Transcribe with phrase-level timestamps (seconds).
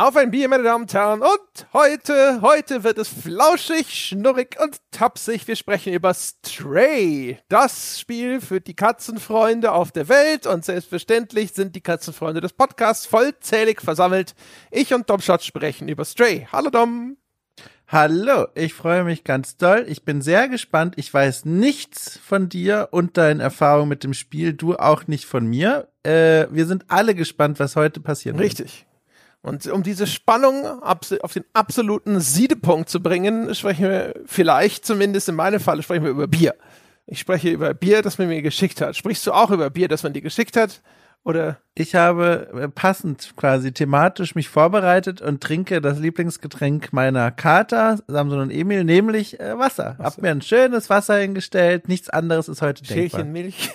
[0.00, 1.20] Auf ein Bier, meine Damen und Herren.
[1.20, 5.46] Und heute, heute wird es flauschig, schnurrig und tapsig.
[5.46, 7.36] Wir sprechen über Stray.
[7.50, 10.46] Das Spiel für die Katzenfreunde auf der Welt.
[10.46, 14.34] Und selbstverständlich sind die Katzenfreunde des Podcasts vollzählig versammelt.
[14.70, 16.48] Ich und Domshot sprechen über Stray.
[16.50, 17.18] Hallo Dom.
[17.86, 19.84] Hallo, ich freue mich ganz doll.
[19.86, 20.94] Ich bin sehr gespannt.
[20.96, 24.54] Ich weiß nichts von dir und deinen Erfahrungen mit dem Spiel.
[24.54, 25.88] Du auch nicht von mir.
[26.04, 28.38] Äh, wir sind alle gespannt, was heute passiert.
[28.38, 28.86] Richtig.
[29.42, 35.34] Und um diese Spannung auf den absoluten Siedepunkt zu bringen, sprechen wir vielleicht, zumindest in
[35.34, 36.54] meinem Fall, sprechen wir über Bier.
[37.06, 38.96] Ich spreche über Bier, das man mir geschickt hat.
[38.96, 40.82] Sprichst du auch über Bier, das man dir geschickt hat?
[41.22, 41.58] Oder?
[41.74, 48.40] Ich habe äh, passend quasi thematisch mich vorbereitet und trinke das Lieblingsgetränk meiner Kater, Samson
[48.40, 49.96] und Emil, nämlich äh, Wasser.
[49.98, 50.04] Wasser.
[50.04, 51.88] Hab mir ein schönes Wasser hingestellt.
[51.88, 53.70] Nichts anderes ist heute Schälchen Milch.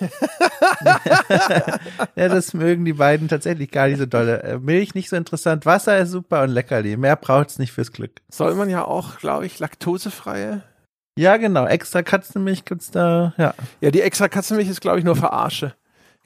[2.16, 4.42] ja, das mögen die beiden tatsächlich gar nicht so dolle.
[4.42, 5.66] Äh, Milch nicht so interessant.
[5.66, 6.96] Wasser ist super und leckerli.
[6.96, 8.12] Mehr braucht's nicht fürs Glück.
[8.28, 10.62] Soll man ja auch, glaube ich, laktosefreie
[11.18, 11.66] ja, genau.
[11.66, 13.54] Extra Katzenmilch gibt's da, ja.
[13.80, 15.74] Ja, die extra Katzenmilch ist, glaube ich, nur Verarsche.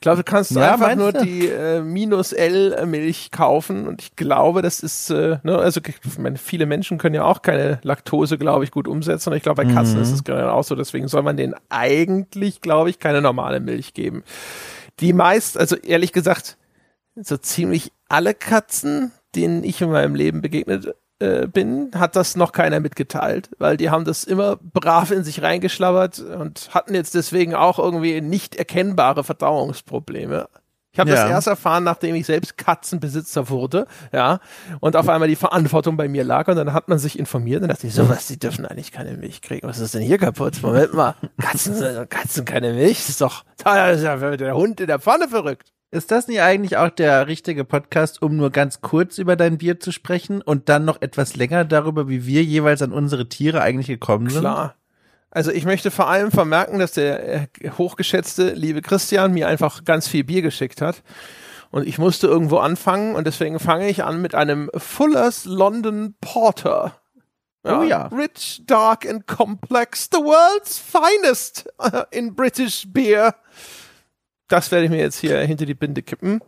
[0.01, 1.23] Ich glaube, du kannst ja, einfach nur du?
[1.23, 6.19] die äh, minus L Milch kaufen und ich glaube, das ist, äh, ne, also ich
[6.19, 9.62] meine, viele Menschen können ja auch keine Laktose, glaube ich, gut umsetzen und ich glaube,
[9.62, 10.03] bei Katzen mhm.
[10.03, 13.93] ist es genau auch so, deswegen soll man denen eigentlich, glaube ich, keine normale Milch
[13.93, 14.25] geben.
[15.01, 16.56] Die meist, also ehrlich gesagt,
[17.15, 22.52] so ziemlich alle Katzen, denen ich in meinem Leben begegnet äh, bin, hat das noch
[22.52, 27.54] keiner mitgeteilt, weil die haben das immer brav in sich reingeschlabbert und hatten jetzt deswegen
[27.54, 30.48] auch irgendwie nicht erkennbare Verdauungsprobleme.
[30.92, 31.16] Ich habe ja.
[31.16, 34.41] das erst erfahren, nachdem ich selbst Katzenbesitzer wurde, ja,
[34.80, 37.68] und auf einmal die Verantwortung bei mir lag und dann hat man sich informiert und
[37.68, 39.68] dachte ich, so was, die dürfen eigentlich keine Milch kriegen.
[39.68, 40.60] Was ist denn hier kaputt?
[40.62, 42.98] Moment mal, Katzen, Katzen keine Milch?
[42.98, 45.70] Das ist doch, da ist ja der Hund in der Pfanne verrückt.
[45.92, 49.81] Ist das nicht eigentlich auch der richtige Podcast, um nur ganz kurz über dein Bier
[49.81, 53.88] zu sprechen und dann noch etwas länger darüber, wie wir jeweils an unsere Tiere eigentlich
[53.88, 54.42] gekommen sind?
[54.42, 54.76] Klar.
[55.32, 60.06] Also ich möchte vor allem vermerken, dass der äh, hochgeschätzte liebe Christian mir einfach ganz
[60.06, 61.03] viel Bier geschickt hat.
[61.70, 67.00] Und ich musste irgendwo anfangen und deswegen fange ich an mit einem Fuller's London Porter.
[67.65, 68.06] Ja, oh ja.
[68.06, 71.69] Rich, dark and complex, the world's finest
[72.10, 73.34] in British beer
[74.50, 76.41] das werde ich mir jetzt hier hinter die Binde kippen.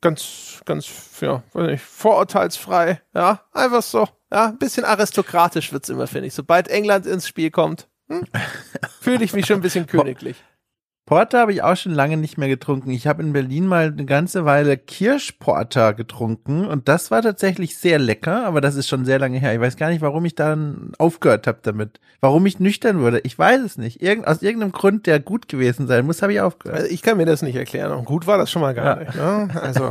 [0.00, 0.88] Ganz, ganz,
[1.20, 4.08] ja, weiß nicht, vorurteilsfrei, ja, einfach so.
[4.30, 6.34] Ja, ein bisschen aristokratisch wird's immer, finde ich.
[6.34, 8.24] Sobald England ins Spiel kommt, hm,
[9.00, 10.36] fühle ich mich schon ein bisschen königlich.
[11.08, 12.90] Porter habe ich auch schon lange nicht mehr getrunken.
[12.90, 17.98] Ich habe in Berlin mal eine ganze Weile Kirschporter getrunken und das war tatsächlich sehr
[17.98, 19.54] lecker, aber das ist schon sehr lange her.
[19.54, 21.98] Ich weiß gar nicht, warum ich dann aufgehört habe damit.
[22.20, 23.20] Warum ich nüchtern wurde.
[23.20, 24.02] Ich weiß es nicht.
[24.02, 26.80] Irgend, aus irgendeinem Grund, der gut gewesen sein muss, habe ich aufgehört.
[26.80, 27.92] Also ich kann mir das nicht erklären.
[27.92, 29.04] Und gut war das schon mal gar ja.
[29.04, 29.14] nicht.
[29.14, 29.48] Ne?
[29.62, 29.90] Also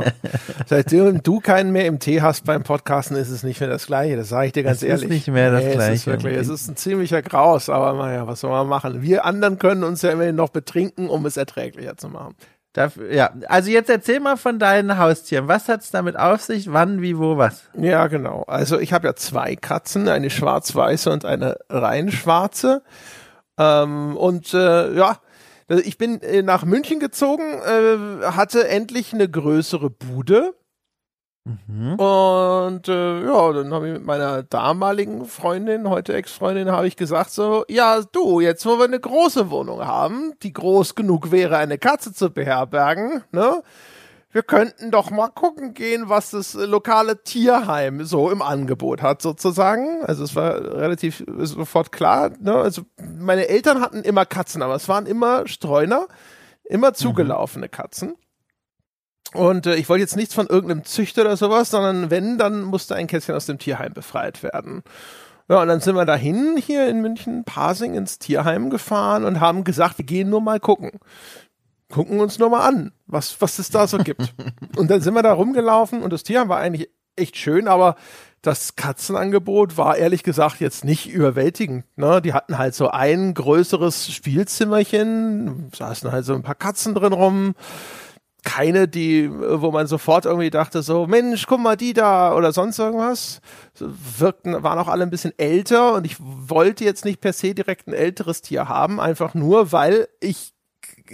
[0.66, 4.16] seitdem du keinen mehr im Tee hast beim Podcasten, ist es nicht mehr das Gleiche.
[4.16, 5.04] Das sage ich dir ganz es ehrlich.
[5.04, 5.92] Es ist nicht mehr das nee, Gleiche.
[5.92, 9.02] Es ist, wirklich, es ist ein ziemlicher Graus, aber naja, was soll man machen?
[9.02, 12.36] Wir anderen können uns ja immerhin noch betrinken um es erträglicher zu machen.
[12.72, 15.48] Dafür, ja, also jetzt erzähl mal von deinen Haustieren.
[15.48, 16.72] Was hat's damit auf sich?
[16.72, 17.64] Wann, wie, wo, was?
[17.74, 18.42] Ja, genau.
[18.46, 22.82] Also ich habe ja zwei Katzen, eine schwarz-weiße und eine rein schwarze.
[23.58, 25.18] Ähm, und äh, ja,
[25.68, 30.54] ich bin äh, nach München gezogen, äh, hatte endlich eine größere Bude
[31.66, 31.94] Mhm.
[31.94, 37.30] Und äh, ja, dann habe ich mit meiner damaligen Freundin, heute Ex-Freundin, habe ich gesagt
[37.30, 41.78] so, ja du, jetzt wo wir eine große Wohnung haben, die groß genug wäre, eine
[41.78, 43.62] Katze zu beherbergen, ne?
[44.30, 50.04] Wir könnten doch mal gucken gehen, was das lokale Tierheim so im Angebot hat, sozusagen.
[50.04, 52.32] Also es war relativ sofort klar.
[52.38, 52.54] Ne?
[52.54, 52.82] Also
[53.18, 56.08] meine Eltern hatten immer Katzen, aber es waren immer Streuner,
[56.64, 56.94] immer mhm.
[56.94, 58.16] zugelaufene Katzen.
[59.34, 62.94] Und äh, ich wollte jetzt nichts von irgendeinem Züchter oder sowas, sondern wenn, dann musste
[62.94, 64.82] ein Kätzchen aus dem Tierheim befreit werden.
[65.48, 69.64] Ja, und dann sind wir dahin hier in München, Parsing ins Tierheim gefahren und haben
[69.64, 70.92] gesagt, wir gehen nur mal gucken.
[71.90, 74.34] Gucken uns nur mal an, was, was es da so gibt.
[74.76, 77.96] und dann sind wir da rumgelaufen und das Tierheim war eigentlich echt schön, aber
[78.42, 81.84] das Katzenangebot war ehrlich gesagt jetzt nicht überwältigend.
[81.96, 82.22] Ne?
[82.22, 87.54] Die hatten halt so ein größeres Spielzimmerchen, saßen halt so ein paar Katzen drin rum
[88.48, 92.78] keine, die, wo man sofort irgendwie dachte, so, Mensch, guck mal, die da oder sonst
[92.78, 93.42] irgendwas.
[93.78, 97.86] Wirkten, waren auch alle ein bisschen älter und ich wollte jetzt nicht per se direkt
[97.86, 100.54] ein älteres Tier haben, einfach nur, weil ich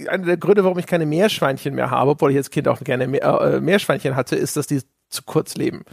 [0.07, 3.03] einer der Gründe, warum ich keine Meerschweinchen mehr habe, obwohl ich als Kind auch gerne
[3.03, 5.83] äh, Meerschweinchen hatte, ist, dass die zu kurz leben.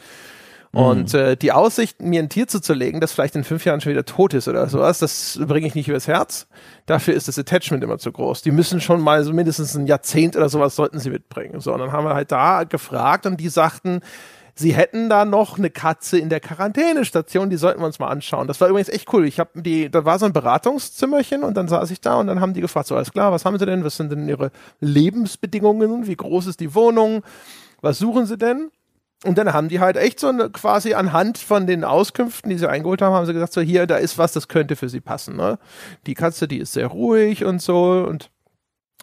[0.74, 1.18] Und mhm.
[1.18, 4.32] äh, die Aussicht, mir ein Tier zuzulegen, das vielleicht in fünf Jahren schon wieder tot
[4.32, 6.46] ist oder sowas, das bringe ich nicht übers Herz.
[6.86, 8.40] Dafür ist das Attachment immer zu groß.
[8.40, 11.60] Die müssen schon mal so mindestens ein Jahrzehnt oder sowas sollten sie mitbringen.
[11.60, 14.00] So, und dann haben wir halt da gefragt und die sagten,
[14.54, 18.48] sie hätten da noch eine Katze in der Quarantänestation, die sollten wir uns mal anschauen.
[18.48, 19.26] Das war übrigens echt cool.
[19.26, 22.40] Ich habe die, da war so ein Beratungszimmerchen und dann saß ich da und dann
[22.40, 23.84] haben die gefragt, so alles klar, was haben sie denn?
[23.84, 26.06] Was sind denn ihre Lebensbedingungen?
[26.06, 27.22] Wie groß ist die Wohnung?
[27.82, 28.70] Was suchen sie denn?
[29.24, 32.68] Und dann haben die halt echt so eine, quasi anhand von den Auskünften, die sie
[32.68, 35.36] eingeholt haben, haben sie gesagt, so hier, da ist was, das könnte für sie passen.
[35.36, 35.58] Ne?
[36.06, 38.30] Die Katze, die ist sehr ruhig und so und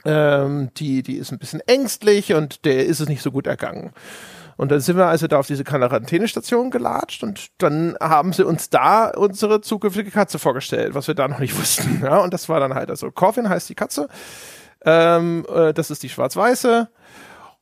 [0.05, 3.91] ähm, die, die ist ein bisschen ängstlich und der ist es nicht so gut ergangen.
[4.57, 8.69] Und dann sind wir also da auf diese Quarantänestation gelatscht und dann haben sie uns
[8.69, 12.01] da unsere zukünftige Katze vorgestellt, was wir da noch nicht wussten.
[12.03, 14.09] Ja, und das war dann halt, also Coffin heißt die Katze.
[14.83, 16.89] Ähm, äh, das ist die schwarz-weiße.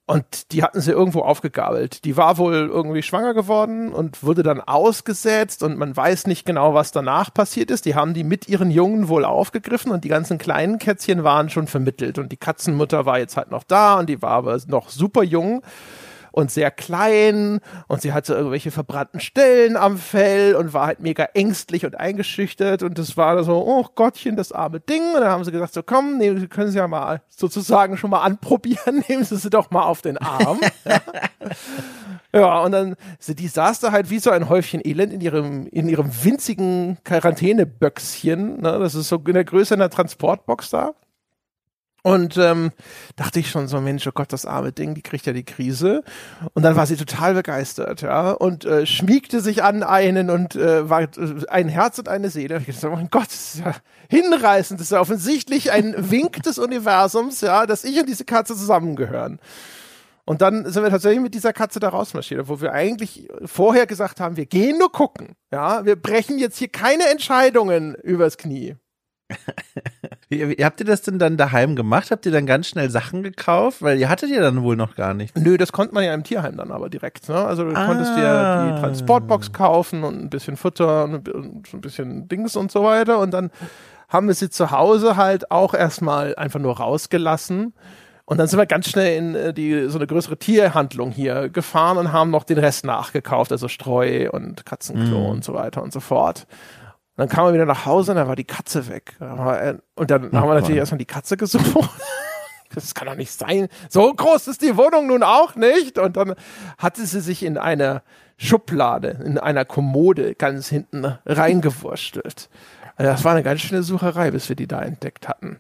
[0.10, 2.06] Und die hatten sie irgendwo aufgegabelt.
[2.06, 6.74] Die war wohl irgendwie schwanger geworden und wurde dann ausgesetzt und man weiß nicht genau,
[6.74, 7.84] was danach passiert ist.
[7.84, 11.68] Die haben die mit ihren Jungen wohl aufgegriffen und die ganzen kleinen Kätzchen waren schon
[11.68, 15.24] vermittelt und die Katzenmutter war jetzt halt noch da und die war aber noch super
[15.24, 15.62] jung
[16.38, 21.24] und sehr klein und sie hatte irgendwelche verbrannten Stellen am Fell und war halt mega
[21.34, 25.16] ängstlich und eingeschüchtert und das war so, oh Gottchen, das arme Ding.
[25.16, 28.12] Und dann haben sie gesagt, so komm, nehmen Sie können Sie ja mal sozusagen schon
[28.12, 30.60] mal anprobieren, nehmen Sie sie doch mal auf den Arm.
[30.86, 31.02] ja.
[32.40, 32.96] ja, und dann,
[33.28, 38.62] die saß da halt wie so ein Häufchen Elend in ihrem, in ihrem winzigen Quarantäneböckschen.
[38.62, 38.78] Ne?
[38.78, 40.94] Das ist so in der Größe einer Transportbox da.
[42.08, 42.72] Und ähm,
[43.18, 46.04] dachte ich schon so, Mensch, oh Gott, das arme Ding, die kriegt ja die Krise.
[46.54, 50.90] Und dann war sie total begeistert, ja, und äh, schmiegte sich an einen und äh,
[50.90, 51.10] war äh,
[51.50, 52.64] ein Herz und eine Seele.
[52.66, 53.76] Ich dachte, oh mein Gott, das ist ja
[54.08, 58.56] hinreißend, das ist ja offensichtlich ein Wink des Universums, ja, dass ich und diese Katze
[58.56, 59.42] zusammengehören.
[60.24, 64.22] Und dann sind wir tatsächlich mit dieser Katze da rausmarschiert, wo wir eigentlich vorher gesagt
[64.22, 68.78] haben, wir gehen nur gucken, ja, wir brechen jetzt hier keine Entscheidungen übers Knie.
[70.30, 72.12] Wie, wie, habt ihr das denn dann daheim gemacht?
[72.12, 73.82] Habt ihr dann ganz schnell Sachen gekauft?
[73.82, 75.38] Weil ihr hattet ja dann wohl noch gar nicht.
[75.38, 77.28] Nö, das konnte man ja im Tierheim dann aber direkt.
[77.30, 77.36] Ne?
[77.36, 77.86] Also du ah.
[77.86, 82.84] konntest dir die Transportbox kaufen und ein bisschen Futter und ein bisschen Dings und so
[82.84, 83.20] weiter.
[83.20, 83.52] Und dann
[84.10, 87.74] haben wir sie zu Hause halt auch erstmal einfach nur rausgelassen.
[88.26, 91.98] Und dann sind wir ganz schnell in äh, die so eine größere Tierhandlung hier gefahren
[91.98, 95.32] und haben noch den Rest nachgekauft, also Streu und Katzenklo mm.
[95.32, 96.46] und so weiter und so fort
[97.18, 99.16] dann kam er wieder nach Hause und dann war die Katze weg.
[99.20, 101.66] Und dann Ach, haben wir natürlich erstmal die Katze gesucht.
[102.76, 103.70] Das kann doch nicht sein.
[103.90, 105.98] So groß ist die Wohnung nun auch nicht.
[105.98, 106.36] Und dann
[106.78, 108.04] hatte sie sich in einer
[108.36, 112.50] Schublade, in einer Kommode ganz hinten reingewurstelt.
[112.98, 115.60] Also das war eine ganz schöne Sucherei, bis wir die da entdeckt hatten.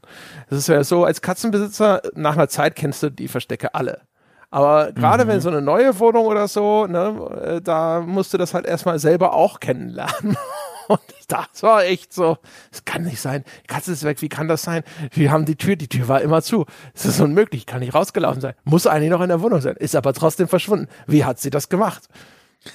[0.49, 4.01] Es ist ja so, als Katzenbesitzer, nach einer Zeit kennst du die Verstecke alle.
[4.49, 5.29] Aber gerade mhm.
[5.29, 8.99] wenn so eine neue Wohnung oder so, ne, äh, da musst du das halt erstmal
[8.99, 10.37] selber auch kennenlernen.
[10.87, 12.37] Und das war echt so,
[12.71, 13.43] es kann nicht sein.
[13.63, 14.83] Die Katze ist weg, wie kann das sein?
[15.11, 16.65] Wir haben die Tür, die Tür war immer zu.
[16.93, 18.53] Es ist unmöglich, kann nicht rausgelaufen sein.
[18.63, 20.87] Muss eigentlich noch in der Wohnung sein, ist aber trotzdem verschwunden.
[21.05, 22.07] Wie hat sie das gemacht?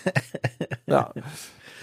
[0.86, 1.12] ja.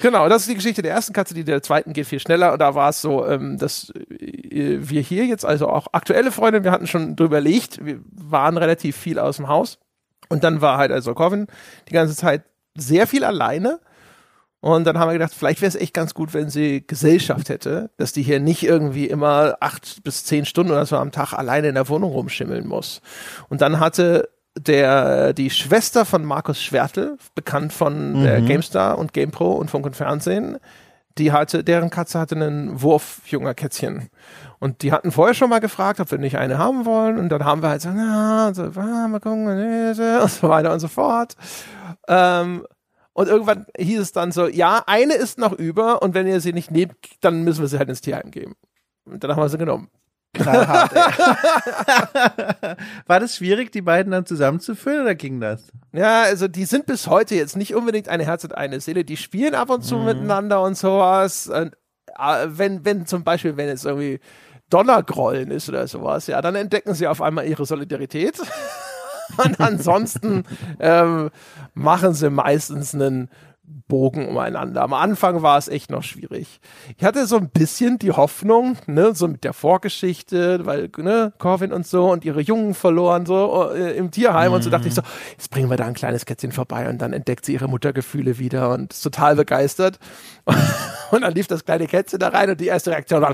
[0.02, 2.54] Genau, das ist die Geschichte der ersten Katze, die der zweiten geht viel schneller.
[2.54, 6.64] Und da war es so, ähm, dass äh, wir hier jetzt, also auch aktuelle Freunde,
[6.64, 9.78] wir hatten schon drüber legt, wir waren relativ viel aus dem Haus.
[10.30, 11.48] Und dann war halt also Coven
[11.90, 12.44] die ganze Zeit
[12.76, 13.80] sehr viel alleine
[14.62, 17.92] und dann haben wir gedacht, vielleicht wäre es echt ganz gut, wenn sie Gesellschaft hätte,
[17.98, 21.70] dass die hier nicht irgendwie immer acht bis zehn Stunden oder so am Tag alleine
[21.70, 23.02] in der Wohnung rumschimmeln muss.
[23.48, 28.24] Und dann hatte der die Schwester von Markus Schwertel, bekannt von mhm.
[28.24, 30.58] der GameStar und GamePro und Funk und Fernsehen,
[31.18, 34.10] die hatte, deren Katze hatte einen Wurf junger Kätzchen.
[34.60, 37.18] Und die hatten vorher schon mal gefragt, ob wir nicht eine haben wollen.
[37.18, 39.48] Und dann haben wir halt so, na, so, ah, mal gucken,
[40.22, 41.36] und so weiter und so fort.
[42.08, 42.66] Ähm,
[43.14, 46.54] und irgendwann hieß es dann so, ja, eine ist noch über und wenn ihr sie
[46.54, 48.56] nicht nehmt, dann müssen wir sie halt ins Tierheim geben.
[49.06, 49.90] Und dann haben wir sie genommen.
[50.38, 50.94] Hart,
[53.08, 55.70] War das schwierig, die beiden dann zusammenzuführen oder ging das?
[55.92, 59.04] Ja, also die sind bis heute jetzt nicht unbedingt ein Herz und eine Seele.
[59.04, 60.06] Die spielen ab und zu mhm.
[60.06, 61.48] miteinander und sowas.
[61.48, 61.74] Und,
[62.18, 64.20] äh, wenn, wenn zum Beispiel, wenn es irgendwie
[64.70, 68.40] Donnergrollen ist oder sowas, ja, dann entdecken sie auf einmal ihre Solidarität.
[69.38, 70.44] Und ansonsten
[70.80, 71.30] ähm,
[71.74, 73.30] machen sie meistens einen
[73.88, 74.82] Bogen umeinander.
[74.82, 76.60] Am Anfang war es echt noch schwierig.
[76.98, 81.72] Ich hatte so ein bisschen die Hoffnung, ne, so mit der Vorgeschichte, weil, ne, Corvin
[81.72, 84.56] und so und ihre Jungen verloren, so äh, im Tierheim mhm.
[84.56, 87.14] und so dachte ich so, jetzt bringen wir da ein kleines Kätzchen vorbei und dann
[87.14, 90.00] entdeckt sie ihre Muttergefühle wieder und ist total begeistert.
[91.12, 93.34] Und dann lief das kleine Kätzchen da rein und die erste Reaktion war,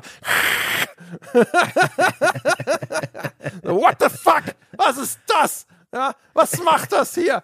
[3.64, 4.44] What the fuck?
[4.78, 5.68] Was ist das?
[5.96, 7.42] Ja, was macht das hier?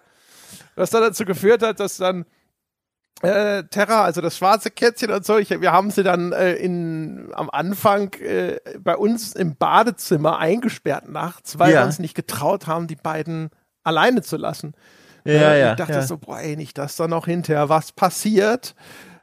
[0.74, 2.26] Was dann dazu geführt hat, dass dann
[3.22, 7.30] äh, Terra, also das schwarze Kätzchen und so, ich, wir haben sie dann äh, in,
[7.32, 11.80] am Anfang äh, bei uns im Badezimmer eingesperrt nachts, weil ja.
[11.80, 13.48] wir uns nicht getraut haben, die beiden
[13.84, 14.74] alleine zu lassen.
[15.24, 15.70] Ja, ja.
[15.70, 16.02] Ich dachte ja.
[16.02, 18.74] so, boah, ey, nicht, dass da noch hinterher was passiert.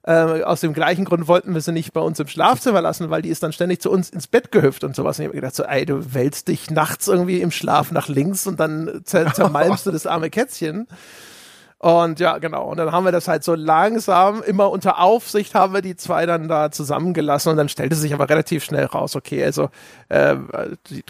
[0.04, 3.22] Äh, aus dem gleichen Grund wollten wir sie nicht bei uns im Schlafzimmer lassen, weil
[3.22, 5.20] die ist dann ständig zu uns ins Bett gehüpft und sowas.
[5.20, 8.48] Und ich habe gedacht, so, ey, du wälzt dich nachts irgendwie im Schlaf nach links
[8.48, 10.88] und dann zer zermalmst du das arme Kätzchen.
[11.80, 12.70] Und ja, genau.
[12.70, 16.26] Und dann haben wir das halt so langsam, immer unter Aufsicht haben wir die zwei
[16.26, 19.70] dann da zusammengelassen und dann stellte sich aber relativ schnell raus, okay, also
[20.10, 20.36] äh,
[20.90, 21.06] die,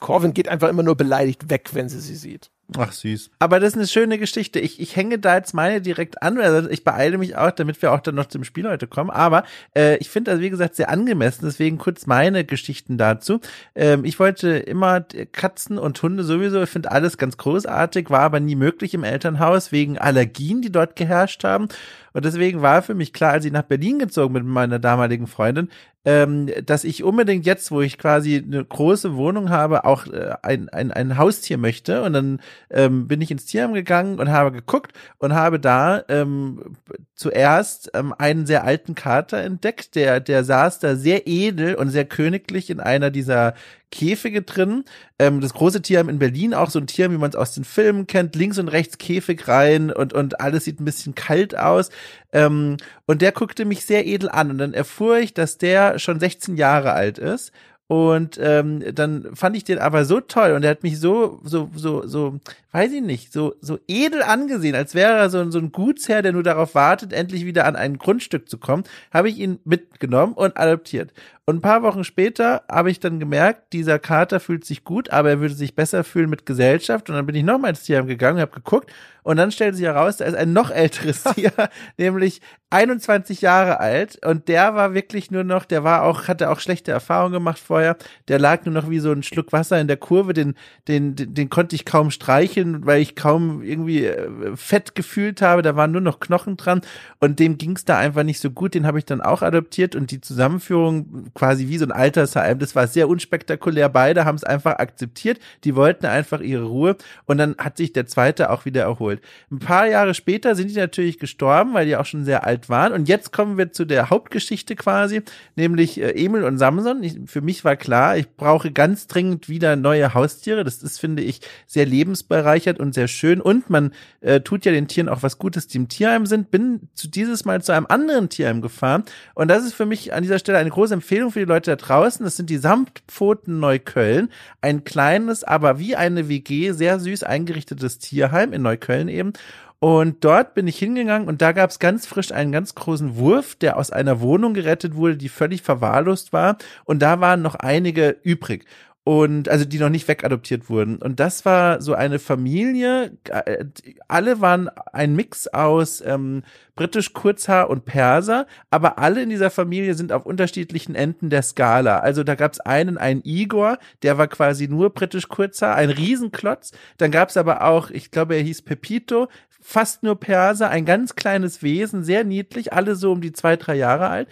[0.00, 2.50] Corvin geht einfach immer nur beleidigt weg, wenn sie sie sieht.
[2.76, 3.30] Ach süß.
[3.38, 4.58] Aber das ist eine schöne Geschichte.
[4.58, 6.38] Ich, ich hänge da jetzt meine direkt an.
[6.38, 9.10] Also ich beeile mich auch, damit wir auch dann noch zum Spiel heute kommen.
[9.10, 9.44] Aber
[9.76, 11.44] äh, ich finde das, wie gesagt, sehr angemessen.
[11.44, 13.40] Deswegen kurz meine Geschichten dazu.
[13.76, 16.62] Ähm, ich wollte immer Katzen und Hunde sowieso.
[16.64, 20.96] Ich finde alles ganz großartig, war aber nie möglich im Elternhaus wegen Allergien, die dort
[20.96, 21.68] geherrscht haben.
[22.16, 25.26] Und deswegen war für mich klar, als ich nach Berlin gezogen bin mit meiner damaligen
[25.26, 25.68] Freundin,
[26.06, 30.70] ähm, dass ich unbedingt jetzt, wo ich quasi eine große Wohnung habe, auch äh, ein,
[30.70, 32.02] ein, ein Haustier möchte.
[32.02, 36.76] Und dann ähm, bin ich ins Tierheim gegangen und habe geguckt und habe da ähm,
[37.14, 42.06] zuerst ähm, einen sehr alten Kater entdeckt, der, der saß da sehr edel und sehr
[42.06, 43.52] königlich in einer dieser
[43.90, 44.84] Käfige drin.
[45.18, 47.64] Ähm, das große Tierheim in Berlin, auch so ein Tier, wie man es aus den
[47.64, 51.90] Filmen kennt, links und rechts Käfig rein und, und alles sieht ein bisschen kalt aus.
[52.32, 52.76] Ähm,
[53.06, 56.56] und der guckte mich sehr edel an und dann erfuhr ich, dass der schon 16
[56.56, 57.52] Jahre alt ist
[57.88, 61.70] und ähm, dann fand ich den aber so toll und er hat mich so, so,
[61.72, 62.40] so, so,
[62.72, 66.32] weiß ich nicht, so, so edel angesehen, als wäre er so, so ein Gutsherr, der
[66.32, 70.56] nur darauf wartet, endlich wieder an ein Grundstück zu kommen, habe ich ihn mitgenommen und
[70.56, 71.12] adoptiert.
[71.48, 75.30] Und ein paar Wochen später habe ich dann gemerkt, dieser Kater fühlt sich gut, aber
[75.30, 77.08] er würde sich besser fühlen mit Gesellschaft.
[77.08, 78.90] Und dann bin ich nochmal ins Tierheim gegangen, habe geguckt
[79.26, 81.50] und dann stellt sich heraus, da ist ein noch älteres Tier,
[81.98, 84.24] nämlich 21 Jahre alt.
[84.24, 87.96] Und der war wirklich nur noch, der war auch, hatte auch schlechte Erfahrungen gemacht vorher.
[88.28, 90.54] Der lag nur noch wie so ein Schluck Wasser in der Kurve, den,
[90.86, 95.62] den, den, den konnte ich kaum streicheln, weil ich kaum irgendwie äh, Fett gefühlt habe.
[95.62, 96.82] Da waren nur noch Knochen dran
[97.18, 98.74] und dem ging es da einfach nicht so gut.
[98.74, 102.58] Den habe ich dann auch adoptiert und die Zusammenführung quasi wie so ein Altersheim.
[102.58, 103.88] Das war sehr unspektakulär.
[103.88, 105.38] Beide haben es einfach akzeptiert.
[105.64, 106.96] Die wollten einfach ihre Ruhe.
[107.26, 109.20] Und dann hat sich der zweite auch wieder erholt.
[109.50, 112.92] Ein paar Jahre später sind die natürlich gestorben, weil die auch schon sehr alt waren.
[112.92, 115.22] Und jetzt kommen wir zu der Hauptgeschichte quasi,
[115.54, 117.02] nämlich äh, Emil und Samson.
[117.02, 120.64] Ich, für mich war klar, ich brauche ganz dringend wieder neue Haustiere.
[120.64, 123.40] Das ist, finde ich, sehr lebensbereichert und sehr schön.
[123.40, 126.50] Und man äh, tut ja den Tieren auch was Gutes, die im Tierheim sind.
[126.50, 129.04] Bin zu dieses Mal zu einem anderen Tierheim gefahren.
[129.34, 131.76] Und das ist für mich an dieser Stelle eine große Empfehlung für die Leute da
[131.76, 132.24] draußen.
[132.24, 134.30] Das sind die Samtpfoten Neukölln.
[134.60, 139.32] Ein kleines, aber wie eine WG, sehr süß eingerichtetes Tierheim in Neukölln eben.
[139.78, 143.54] Und dort bin ich hingegangen und da gab es ganz frisch einen ganz großen Wurf,
[143.56, 146.56] der aus einer Wohnung gerettet wurde, die völlig verwahrlost war.
[146.84, 148.64] Und da waren noch einige übrig
[149.06, 150.96] und also die noch nicht wegadoptiert wurden.
[150.96, 153.64] Und das war so eine Familie, äh,
[154.08, 156.42] alle waren ein Mix aus ähm,
[156.74, 162.00] britisch Kurzhaar und Perser, aber alle in dieser Familie sind auf unterschiedlichen Enden der Skala.
[162.00, 166.72] Also da gab es einen, einen Igor, der war quasi nur britisch Kurzhaar, ein Riesenklotz.
[166.96, 171.14] Dann gab es aber auch, ich glaube, er hieß Pepito, fast nur Perser, ein ganz
[171.14, 174.26] kleines Wesen, sehr niedlich, alle so um die zwei, drei Jahre alt.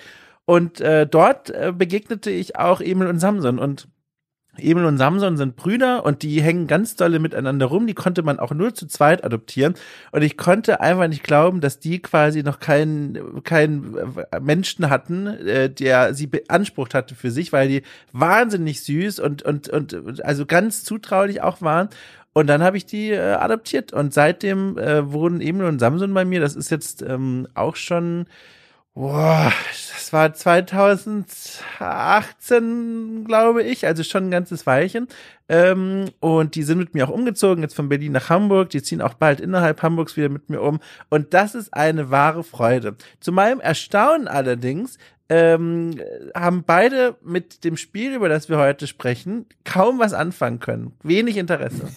[0.47, 3.87] Und äh, dort äh, begegnete ich auch Emil und Samson und
[4.59, 7.87] Emil und Samson sind Brüder und die hängen ganz dolle miteinander rum.
[7.87, 9.75] Die konnte man auch nur zu zweit adoptieren.
[10.13, 13.97] Und ich konnte einfach nicht glauben, dass die quasi noch keinen keinen
[14.41, 17.83] Menschen hatten, äh, der sie beansprucht hatte für sich, weil die
[18.13, 21.89] wahnsinnig süß und, und, und also ganz zutraulich auch waren.
[22.33, 23.93] Und dann habe ich die äh, adoptiert.
[23.93, 26.41] Und seitdem äh, wurden Emil und Samson bei mir.
[26.41, 28.27] Das ist jetzt ähm, auch schon
[28.97, 29.53] Boah,
[29.93, 35.09] das war 2018, glaube ich, also schon ein ganzes Weilchen.
[35.49, 38.71] Ähm, und die sind mit mir auch umgezogen, jetzt von Berlin nach Hamburg.
[38.71, 40.79] Die ziehen auch bald innerhalb Hamburgs wieder mit mir um.
[41.11, 42.95] Und das ist eine wahre Freude.
[43.19, 44.97] Zu meinem Erstaunen allerdings
[45.29, 46.01] ähm,
[46.33, 50.93] haben beide mit dem Spiel, über das wir heute sprechen, kaum was anfangen können.
[51.03, 51.89] Wenig Interesse.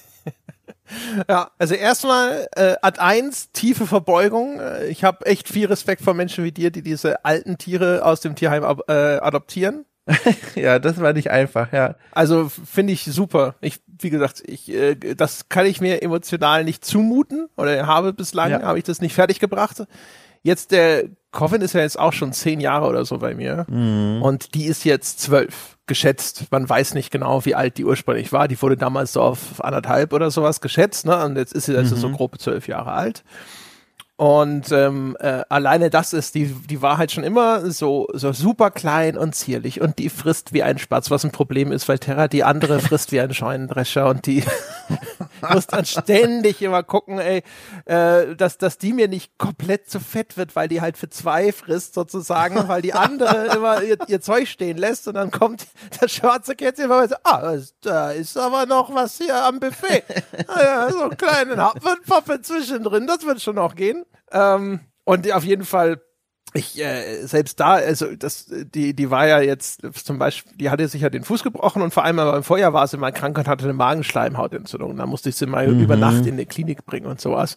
[1.29, 4.59] Ja, also erstmal äh, Ad 1, tiefe Verbeugung.
[4.59, 8.21] Äh, Ich habe echt viel Respekt vor Menschen wie dir, die diese alten Tiere aus
[8.21, 9.86] dem Tierheim ab, äh, adoptieren.
[10.55, 11.95] ja, das war nicht einfach, ja.
[12.12, 13.55] Also finde ich super.
[13.59, 18.51] Ich, wie gesagt, ich, äh, das kann ich mir emotional nicht zumuten oder habe bislang
[18.51, 18.62] Ja.
[18.62, 19.83] habe ich das nicht fertiggebracht.
[20.44, 24.56] Jetzt der Coffin ist ja jetzt auch schon zehn Jahre oder so bei mir und
[24.56, 26.46] die ist jetzt zwölf geschätzt.
[26.51, 28.48] Man weiß nicht genau, wie alt die ursprünglich war.
[28.48, 31.24] Die wurde damals so auf anderthalb oder sowas geschätzt, ne?
[31.25, 33.24] Und jetzt ist sie also so grob zwölf Jahre alt.
[34.17, 38.71] Und ähm, äh, alleine das ist, die, die war halt schon immer so, so super
[38.71, 42.27] klein und zierlich und die frisst wie ein Spatz, was ein Problem ist, weil Terra
[42.27, 44.43] die andere frisst wie ein Scheunendrescher und die
[45.53, 47.43] muss dann ständig immer gucken, ey,
[47.86, 51.51] äh, dass, dass die mir nicht komplett zu fett wird, weil die halt für zwei
[51.51, 55.67] frisst sozusagen, weil die andere immer ihr, ihr Zeug stehen lässt und dann kommt
[56.01, 60.03] das schwarze Kätzchen und sagt, ah, da ist aber noch was hier am Buffet.
[60.47, 64.05] ah, ja, so einen kleinen Hapfenpfaffe zwischendrin, das wird schon noch gehen.
[64.31, 66.01] Ähm, und auf jeden Fall
[66.53, 70.87] ich äh, selbst da, also das, die, die war ja jetzt zum Beispiel, die hatte
[70.87, 73.37] sich ja den Fuß gebrochen und vor allem aber im Vorjahr war sie mal krank
[73.37, 74.95] und hatte eine Magenschleimhautentzündung.
[74.95, 75.81] Da musste ich sie mal mhm.
[75.81, 77.55] über Nacht in eine Klinik bringen und sowas.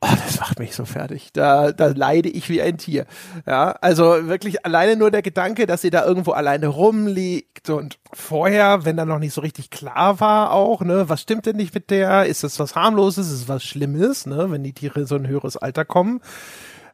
[0.00, 1.30] Oh, das macht mich so fertig.
[1.32, 3.04] Da, da leide ich wie ein Tier.
[3.46, 8.84] Ja, also wirklich alleine nur der Gedanke, dass sie da irgendwo alleine rumliegt und vorher,
[8.84, 11.90] wenn da noch nicht so richtig klar war auch, ne, was stimmt denn nicht mit
[11.90, 12.26] der?
[12.26, 13.26] Ist das was harmloses?
[13.26, 16.20] Ist es was Schlimmes, ne, wenn die Tiere so ein höheres Alter kommen?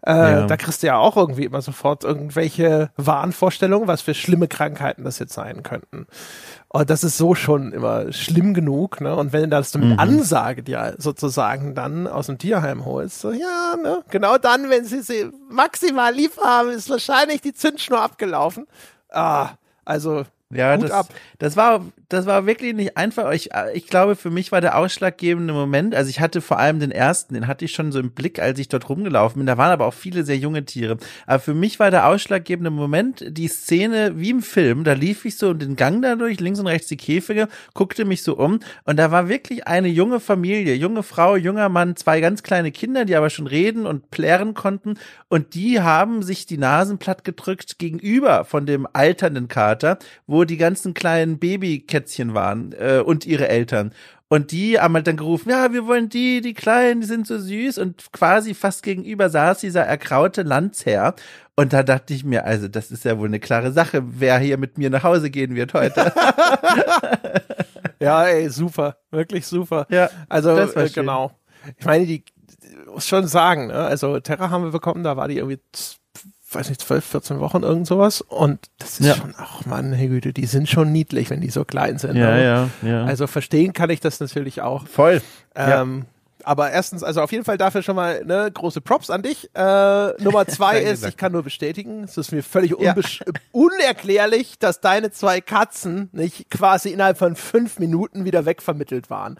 [0.06, 0.46] Äh, ja.
[0.46, 5.18] Da kriegst du ja auch irgendwie immer sofort irgendwelche Wahnvorstellungen, was für schlimme Krankheiten das
[5.18, 6.06] jetzt sein könnten.
[6.68, 9.16] Und das ist so schon immer schlimm genug, ne?
[9.16, 9.98] Und wenn du das mit mhm.
[9.98, 14.02] Ansage dir sozusagen dann aus dem Tierheim holst, so, ja, ne?
[14.10, 18.66] Genau dann, wenn sie sie maximal lieb haben, ist wahrscheinlich die Zündschnur abgelaufen.
[19.10, 19.50] Ah,
[19.84, 21.06] also ja, das, ab.
[21.38, 23.32] das war, das war wirklich nicht einfach.
[23.32, 26.90] Ich, ich glaube, für mich war der ausschlaggebende Moment, also ich hatte vor allem den
[26.90, 29.46] ersten, den hatte ich schon so im Blick, als ich dort rumgelaufen bin.
[29.46, 30.98] Da waren aber auch viele sehr junge Tiere.
[31.26, 34.84] Aber für mich war der ausschlaggebende Moment die Szene wie im Film.
[34.84, 38.36] Da lief ich so den Gang dadurch, links und rechts die Käfige, guckte mich so
[38.36, 42.72] um und da war wirklich eine junge Familie, junge Frau, junger Mann, zwei ganz kleine
[42.72, 44.94] Kinder, die aber schon reden und plären konnten
[45.28, 50.56] und die haben sich die Nasen platt gedrückt gegenüber von dem alternden Kater, wo die
[50.56, 51.38] ganzen kleinen
[51.94, 53.92] Babykätzchen waren äh, und ihre Eltern.
[54.28, 57.38] Und die haben halt dann gerufen, ja, wir wollen die, die Kleinen, die sind so
[57.38, 57.78] süß.
[57.78, 61.14] Und quasi fast gegenüber saß dieser erkraute Landsherr.
[61.56, 64.58] Und da dachte ich mir, also das ist ja wohl eine klare Sache, wer hier
[64.58, 66.12] mit mir nach Hause gehen wird heute.
[68.00, 69.86] ja, ey, super, wirklich super.
[69.88, 71.30] Ja, also äh, genau.
[71.78, 72.24] Ich meine, die
[72.92, 73.74] muss schon sagen, ne?
[73.74, 75.60] also Terra haben wir bekommen, da war die irgendwie
[76.54, 78.20] weiß nicht, 12, 14 Wochen, irgend sowas.
[78.20, 79.14] Und das ist ja.
[79.14, 82.16] schon, ach Mann, hey Güte, die sind schon niedlich, wenn die so klein sind.
[82.16, 82.44] Ja, ne?
[82.44, 83.04] ja, ja.
[83.04, 84.86] Also verstehen kann ich das natürlich auch.
[84.86, 85.22] Voll.
[85.54, 86.06] Ähm, ja.
[86.46, 89.50] Aber erstens, also auf jeden Fall dafür schon mal ne, große Props an dich.
[89.54, 92.94] Äh, Nummer zwei ist, ich kann nur bestätigen, es ist mir völlig ja.
[93.52, 99.38] unerklärlich, dass deine zwei Katzen nicht quasi innerhalb von fünf Minuten wieder wegvermittelt waren.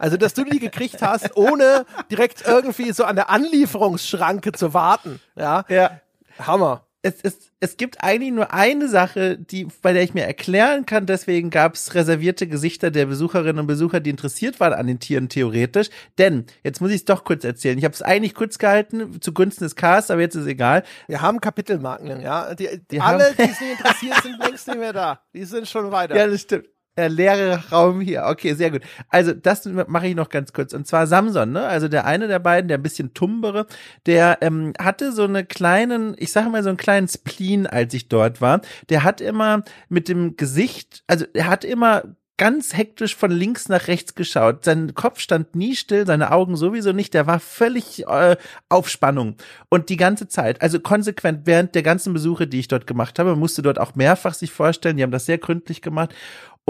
[0.00, 5.20] Also, dass du die gekriegt hast, ohne direkt irgendwie so an der Anlieferungsschranke zu warten.
[5.36, 5.66] Ja.
[5.68, 6.00] ja.
[6.46, 6.86] Hammer.
[7.02, 11.06] Es, es, es gibt eigentlich nur eine Sache, die, bei der ich mir erklären kann,
[11.06, 15.30] deswegen gab es reservierte Gesichter der Besucherinnen und Besucher, die interessiert waren an den Tieren
[15.30, 15.88] theoretisch.
[16.18, 17.78] Denn, jetzt muss ich es doch kurz erzählen.
[17.78, 20.82] Ich habe es eigentlich kurz gehalten, zugunsten des Casts, aber jetzt ist egal.
[21.06, 22.54] Wir haben Kapitelmarken, ja.
[22.54, 25.22] Die, die alle, die sich interessiert, sind längst nicht mehr da.
[25.32, 26.14] Die sind schon weiter.
[26.14, 26.66] Ja, das stimmt.
[26.96, 28.24] Der leere Raum hier.
[28.26, 28.82] Okay, sehr gut.
[29.08, 30.74] Also das mache ich noch ganz kurz.
[30.74, 31.64] Und zwar Samson, ne?
[31.64, 33.66] Also der eine der beiden, der ein bisschen tumbere,
[34.06, 38.08] der ähm, hatte so eine kleinen, ich sage mal so einen kleinen Spleen, als ich
[38.08, 38.60] dort war.
[38.88, 42.02] Der hat immer mit dem Gesicht, also er hat immer
[42.40, 44.64] ganz hektisch von links nach rechts geschaut.
[44.64, 47.12] Sein Kopf stand nie still, seine Augen sowieso nicht.
[47.12, 48.38] Der war völlig äh,
[48.70, 49.36] auf Spannung.
[49.68, 53.36] Und die ganze Zeit, also konsequent während der ganzen Besuche, die ich dort gemacht habe,
[53.36, 54.96] musste dort auch mehrfach sich vorstellen.
[54.96, 56.14] Die haben das sehr gründlich gemacht.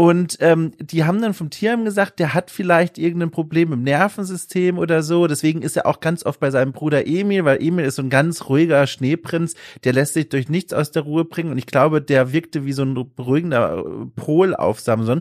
[0.00, 4.78] Und ähm, die haben dann vom Tierheim gesagt, der hat vielleicht irgendein Problem im Nervensystem
[4.78, 5.26] oder so.
[5.26, 8.08] Deswegen ist er auch ganz oft bei seinem Bruder Emil, weil Emil ist so ein
[8.08, 11.50] ganz ruhiger Schneeprinz, der lässt sich durch nichts aus der Ruhe bringen.
[11.50, 13.84] Und ich glaube, der wirkte wie so ein beruhigender
[14.16, 15.20] Pol auf Samson.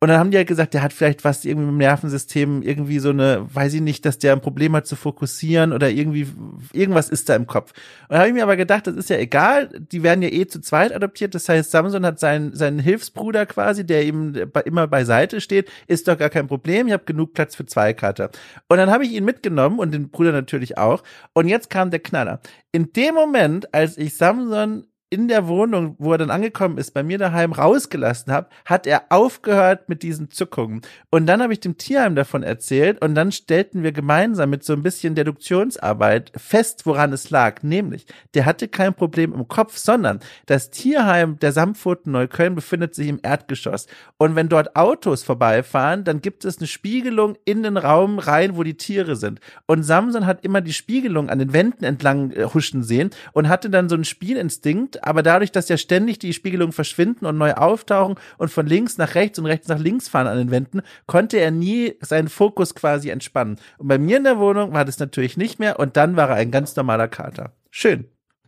[0.00, 2.98] Und dann haben die halt gesagt, der hat vielleicht was irgendwie mit dem Nervensystem, irgendwie
[2.98, 6.26] so eine, weiß ich nicht, dass der ein Problem hat zu fokussieren oder irgendwie,
[6.72, 7.72] irgendwas ist da im Kopf.
[8.08, 10.60] Und habe ich mir aber gedacht, das ist ja egal, die werden ja eh zu
[10.60, 11.34] zweit adoptiert.
[11.34, 16.18] Das heißt, Samson hat seinen, seinen Hilfsbruder quasi, der ihm immer beiseite steht, ist doch
[16.18, 16.86] gar kein Problem.
[16.86, 18.30] Ich habe genug Platz für zwei Kater.
[18.68, 21.02] Und dann habe ich ihn mitgenommen und den Bruder natürlich auch.
[21.32, 22.40] Und jetzt kam der Knaller.
[22.72, 27.04] In dem Moment, als ich Samson in der Wohnung, wo er dann angekommen ist, bei
[27.04, 30.82] mir daheim rausgelassen habe, hat er aufgehört mit diesen Zuckungen.
[31.08, 34.72] Und dann habe ich dem Tierheim davon erzählt und dann stellten wir gemeinsam mit so
[34.72, 37.62] ein bisschen Deduktionsarbeit fest, woran es lag.
[37.62, 43.06] Nämlich, der hatte kein Problem im Kopf, sondern das Tierheim der Samtpfoten Neukölln befindet sich
[43.06, 43.86] im Erdgeschoss.
[44.18, 48.64] Und wenn dort Autos vorbeifahren, dann gibt es eine Spiegelung in den Raum rein, wo
[48.64, 49.38] die Tiere sind.
[49.66, 53.70] Und Samson hat immer die Spiegelung an den Wänden entlang äh, huschen sehen und hatte
[53.70, 58.16] dann so einen Spielinstinkt, aber dadurch, dass ja ständig die Spiegelungen verschwinden und neu auftauchen
[58.38, 61.50] und von links nach rechts und rechts nach links fahren an den Wänden, konnte er
[61.50, 63.56] nie seinen Fokus quasi entspannen.
[63.78, 66.36] Und bei mir in der Wohnung war das natürlich nicht mehr und dann war er
[66.36, 67.52] ein ganz normaler Kater.
[67.70, 68.06] Schön.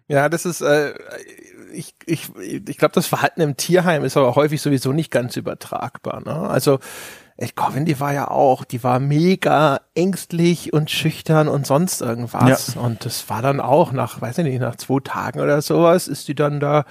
[0.08, 0.94] Ja, das ist, äh,
[1.72, 6.22] ich, ich, ich glaube, das Verhalten im Tierheim ist aber häufig sowieso nicht ganz übertragbar.
[6.24, 6.32] Ne?
[6.32, 6.78] Also
[7.54, 12.74] Coven, die war ja auch, die war mega ängstlich und schüchtern und sonst irgendwas.
[12.74, 12.80] Ja.
[12.80, 16.28] Und das war dann auch nach, weiß ich nicht, nach zwei Tagen oder sowas, ist
[16.28, 16.84] die dann da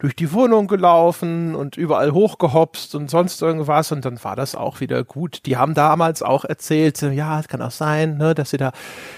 [0.00, 3.92] durch die Wohnung gelaufen und überall hochgehopst und sonst irgendwas.
[3.92, 5.46] Und dann war das auch wieder gut.
[5.46, 8.72] Die haben damals auch erzählt, ja, es kann auch sein, ne, dass sie da,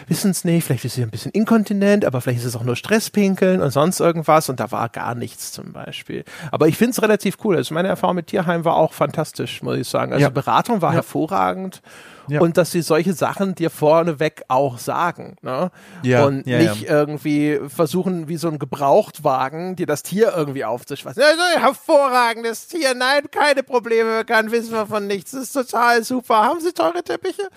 [0.08, 2.76] wissen es nicht, vielleicht ist sie ein bisschen inkontinent, aber vielleicht ist es auch nur
[2.76, 4.50] Stresspinkeln und sonst irgendwas.
[4.50, 6.24] Und da war gar nichts zum Beispiel.
[6.52, 7.56] Aber ich finde es relativ cool.
[7.56, 10.12] Also meine Erfahrung mit Tierheim war auch fantastisch, muss ich sagen.
[10.12, 10.30] Also ja.
[10.66, 10.96] Beratung war ja.
[10.96, 11.82] hervorragend.
[12.28, 12.40] Ja.
[12.40, 15.36] Und dass sie solche Sachen dir vorneweg auch sagen.
[15.42, 15.70] Ne?
[16.02, 21.22] Ja, und nicht irgendwie versuchen, wie so ein Gebrauchtwagen, dir das Tier irgendwie aufzuschwatzen.
[21.56, 25.30] Hervorragendes Tier, nein, keine Probleme, kann wissen wir von nichts.
[25.30, 26.42] Das ist total super.
[26.42, 27.48] Haben Sie teure Teppiche?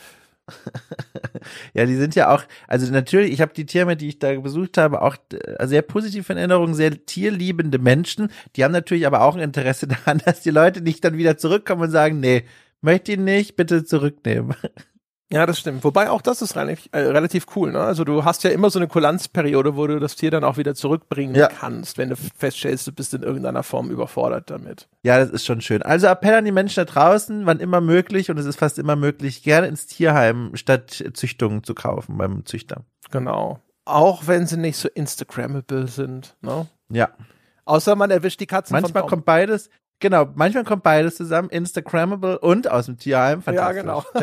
[1.73, 4.77] ja, die sind ja auch, also natürlich, ich habe die Tiere, die ich da besucht
[4.77, 8.31] habe, auch äh, sehr positiv in Erinnerung, sehr tierliebende Menschen.
[8.55, 11.83] Die haben natürlich aber auch ein Interesse daran, dass die Leute nicht dann wieder zurückkommen
[11.83, 12.45] und sagen, nee,
[12.81, 14.55] möchte ihn nicht, bitte zurücknehmen.
[15.31, 15.83] Ja, das stimmt.
[15.83, 17.71] Wobei auch das ist relativ, äh, relativ cool.
[17.71, 17.79] Ne?
[17.79, 20.73] Also du hast ja immer so eine Kulanzperiode, wo du das Tier dann auch wieder
[20.73, 21.47] zurückbringen ja.
[21.47, 24.87] kannst, wenn du feststellst, du bist in irgendeiner Form überfordert damit.
[25.03, 25.83] Ja, das ist schon schön.
[25.83, 28.95] Also Appell an die Menschen da draußen, wann immer möglich, und es ist fast immer
[28.95, 32.85] möglich, gerne ins Tierheim statt Züchtungen zu kaufen beim Züchter.
[33.11, 33.59] Genau.
[33.85, 36.37] Auch wenn sie nicht so Instagrammable sind.
[36.41, 36.65] Ne?
[36.91, 37.09] Ja.
[37.65, 39.69] Außer man erwischt die Katzen Manchmal kommt beides.
[39.99, 43.43] Genau, manchmal kommt beides zusammen, Instagrammable und aus dem Tierheim.
[43.51, 44.05] Ja, genau.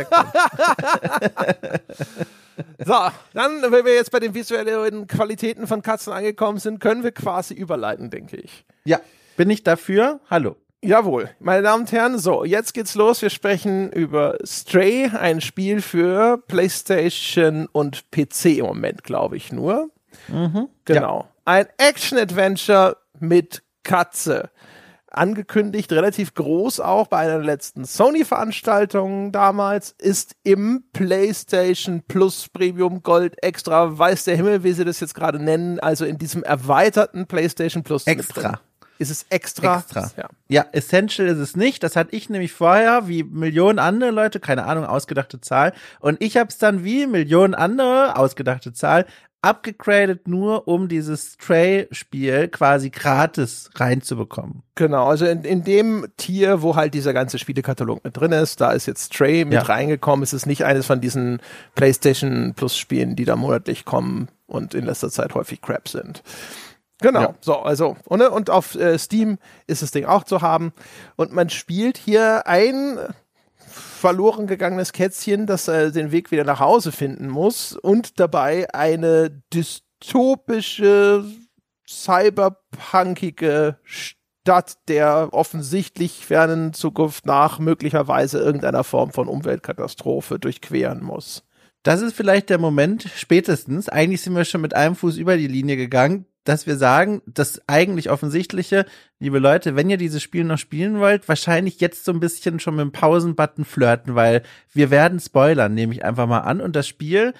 [2.84, 2.94] so,
[3.34, 7.52] dann, wenn wir jetzt bei den visuellen Qualitäten von Katzen angekommen sind, können wir quasi
[7.52, 8.64] überleiten, denke ich.
[8.84, 9.00] Ja,
[9.36, 10.20] bin ich dafür?
[10.30, 10.56] Hallo.
[10.82, 13.20] Jawohl, meine Damen und Herren, so, jetzt geht's los.
[13.20, 19.90] Wir sprechen über Stray, ein Spiel für PlayStation und PC im Moment, glaube ich nur.
[20.28, 21.20] Mhm, genau.
[21.20, 21.28] Ja.
[21.44, 24.50] Ein Action-Adventure mit Katze
[25.16, 33.42] angekündigt, relativ groß auch bei einer letzten Sony-Veranstaltung damals, ist im PlayStation Plus Premium Gold
[33.42, 37.82] Extra, weiß der Himmel, wie sie das jetzt gerade nennen, also in diesem erweiterten PlayStation
[37.82, 38.06] Plus.
[38.06, 38.60] Extra.
[38.98, 39.78] Ist es extra?
[39.78, 40.10] Extra.
[40.16, 40.28] Ja.
[40.48, 41.82] ja, Essential ist es nicht.
[41.82, 45.74] Das hatte ich nämlich vorher, wie Millionen andere Leute, keine Ahnung, ausgedachte Zahl.
[46.00, 49.04] Und ich habe es dann wie Millionen andere, ausgedachte Zahl,
[49.46, 54.62] abgegradet, nur um dieses Stray-Spiel quasi gratis reinzubekommen.
[54.74, 58.72] Genau, also in, in dem Tier, wo halt dieser ganze Spielekatalog mit drin ist, da
[58.72, 59.62] ist jetzt Stray mit ja.
[59.62, 60.22] reingekommen.
[60.22, 61.40] Es ist nicht eines von diesen
[61.74, 66.22] PlayStation Plus-Spielen, die da monatlich kommen und in letzter Zeit häufig Crap sind.
[67.00, 67.34] Genau, ja.
[67.40, 70.72] so, also, und, und auf äh, Steam ist das Ding auch zu haben.
[71.16, 72.98] Und man spielt hier ein
[73.96, 79.42] verloren gegangenes Kätzchen, das äh, den Weg wieder nach Hause finden muss und dabei eine
[79.52, 81.24] dystopische,
[81.88, 91.42] cyberpunkige Stadt der offensichtlich fernen Zukunft nach möglicherweise irgendeiner Form von Umweltkatastrophe durchqueren muss.
[91.82, 95.46] Das ist vielleicht der Moment, spätestens, eigentlich sind wir schon mit einem Fuß über die
[95.46, 98.86] Linie gegangen, dass wir sagen, das eigentlich offensichtliche,
[99.18, 102.76] liebe Leute, wenn ihr dieses Spiel noch spielen wollt, wahrscheinlich jetzt so ein bisschen schon
[102.76, 106.60] mit dem Pausenbutton flirten, weil wir werden spoilern, nehme ich einfach mal an.
[106.60, 107.34] Und das Spiel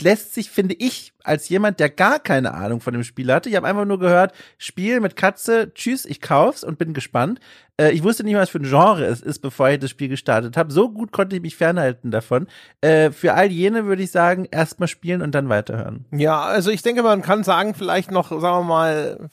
[0.00, 3.56] lässt sich, finde ich, als jemand, der gar keine Ahnung von dem Spiel hatte, ich
[3.56, 7.40] habe einfach nur gehört, Spiel mit Katze, tschüss, ich kauf's und bin gespannt.
[7.76, 10.56] Äh, ich wusste nicht, was für ein Genre es ist, bevor ich das Spiel gestartet
[10.56, 10.72] habe.
[10.72, 12.46] So gut konnte ich mich fernhalten davon.
[12.80, 16.04] Äh, für all jene würde ich sagen, erstmal spielen und dann weiterhören.
[16.12, 19.30] Ja, also ich denke, man kann sagen, vielleicht noch, sagen wir mal,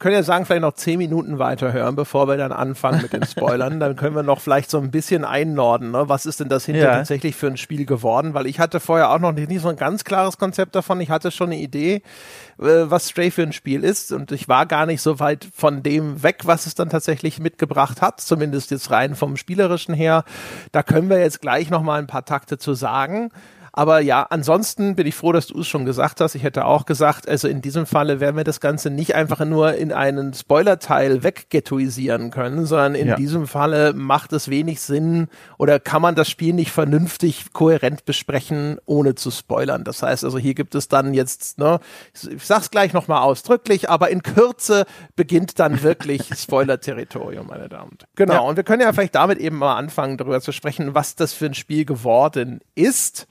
[0.00, 3.78] können ja sagen, vielleicht noch zehn Minuten weiterhören, bevor wir dann anfangen mit den Spoilern.
[3.80, 5.90] dann können wir noch vielleicht so ein bisschen einnorden.
[5.90, 6.08] Ne?
[6.08, 6.94] Was ist denn das hinter ja.
[6.96, 8.32] tatsächlich für ein Spiel geworden?
[8.32, 11.02] Weil ich hatte vorher auch noch nicht, nicht so ein ganz klares Konzept davon.
[11.02, 11.96] Ich hatte schon eine Idee,
[12.58, 14.10] äh, was Stray für ein Spiel ist.
[14.10, 18.00] Und ich war gar nicht so weit von dem weg, was es dann tatsächlich mitgebracht
[18.00, 18.22] hat.
[18.22, 20.24] Zumindest jetzt rein vom Spielerischen her.
[20.72, 23.30] Da können wir jetzt gleich noch mal ein paar Takte zu sagen.
[23.72, 26.34] Aber ja, ansonsten bin ich froh, dass du es schon gesagt hast.
[26.34, 29.74] Ich hätte auch gesagt, also in diesem Falle werden wir das Ganze nicht einfach nur
[29.74, 33.16] in einen Spoiler-Teil weggettoisieren können, sondern in ja.
[33.16, 35.28] diesem Falle macht es wenig Sinn
[35.58, 39.84] oder kann man das Spiel nicht vernünftig kohärent besprechen, ohne zu spoilern.
[39.84, 41.80] Das heißt also, hier gibt es dann jetzt, ne,
[42.12, 44.84] ich sag's gleich nochmal ausdrücklich, aber in Kürze
[45.16, 48.10] beginnt dann wirklich Spoiler-Territorium, meine Damen und Herren.
[48.16, 48.34] Genau.
[48.34, 48.40] Ja.
[48.40, 51.46] Und wir können ja vielleicht damit eben mal anfangen, darüber zu sprechen, was das für
[51.46, 53.26] ein Spiel geworden ist.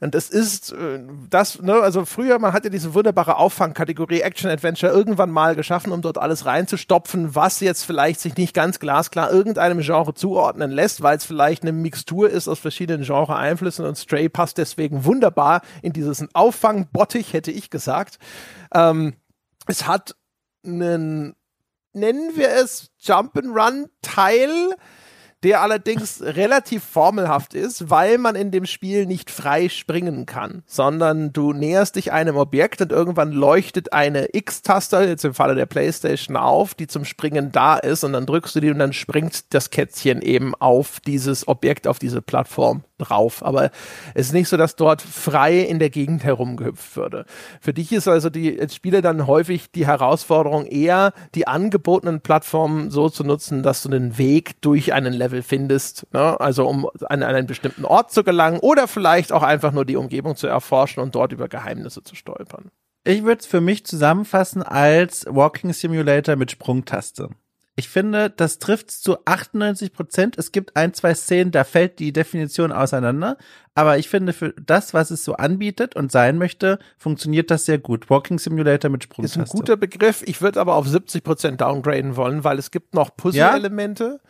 [0.00, 4.50] Und es ist äh, das, ne, also früher, man hat ja diese wunderbare Auffangkategorie Action
[4.50, 9.32] Adventure irgendwann mal geschaffen, um dort alles reinzustopfen, was jetzt vielleicht sich nicht ganz glasklar
[9.32, 14.28] irgendeinem Genre zuordnen lässt, weil es vielleicht eine Mixtur ist aus verschiedenen Genre-Einflüssen und Stray
[14.28, 18.18] passt deswegen wunderbar in dieses Auffangbottich, hätte ich gesagt.
[18.74, 19.14] Ähm,
[19.66, 20.14] es hat
[20.64, 21.34] einen,
[21.92, 24.76] nennen wir es Jump'n'Run-Teil,
[25.46, 31.32] der allerdings relativ formelhaft ist, weil man in dem Spiel nicht frei springen kann, sondern
[31.32, 36.36] du näherst dich einem Objekt und irgendwann leuchtet eine X-Taste, jetzt im Falle der Playstation,
[36.36, 39.70] auf, die zum Springen da ist und dann drückst du die und dann springt das
[39.70, 43.44] Kätzchen eben auf dieses Objekt, auf diese Plattform drauf.
[43.44, 43.70] Aber
[44.14, 47.24] es ist nicht so, dass dort frei in der Gegend herumgehüpft würde.
[47.60, 52.90] Für dich ist also die als Spieler dann häufig die Herausforderung eher, die angebotenen Plattformen
[52.90, 56.06] so zu nutzen, dass du den Weg durch einen Level findest.
[56.12, 56.38] Ne?
[56.40, 60.36] Also um an einen bestimmten Ort zu gelangen oder vielleicht auch einfach nur die Umgebung
[60.36, 62.70] zu erforschen und dort über Geheimnisse zu stolpern.
[63.04, 67.28] Ich würde es für mich zusammenfassen als Walking Simulator mit Sprungtaste.
[67.78, 70.38] Ich finde, das trifft zu 98 Prozent.
[70.38, 73.36] Es gibt ein, zwei Szenen, da fällt die Definition auseinander.
[73.74, 77.76] Aber ich finde, für das, was es so anbietet und sein möchte, funktioniert das sehr
[77.76, 78.08] gut.
[78.08, 79.42] Walking Simulator mit Sprungtaste.
[79.42, 80.22] Ist ein guter Begriff.
[80.24, 84.20] Ich würde aber auf 70 Prozent downgraden wollen, weil es gibt noch Puzzle-Elemente.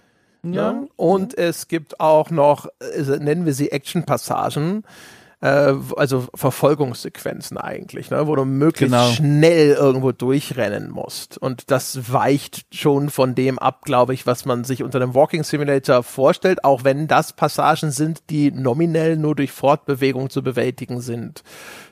[0.43, 0.73] Ja?
[0.73, 0.85] Ja.
[0.97, 4.83] Und es gibt auch noch, äh, nennen wir sie Action-Passagen
[5.41, 9.11] äh, also Verfolgungssequenzen eigentlich, ne, wo du möglichst genau.
[9.11, 11.39] schnell irgendwo durchrennen musst.
[11.39, 15.45] Und das weicht schon von dem ab, glaube ich, was man sich unter einem Walking
[15.45, 21.43] Simulator vorstellt, auch wenn das Passagen sind, die nominell nur durch Fortbewegung zu bewältigen sind.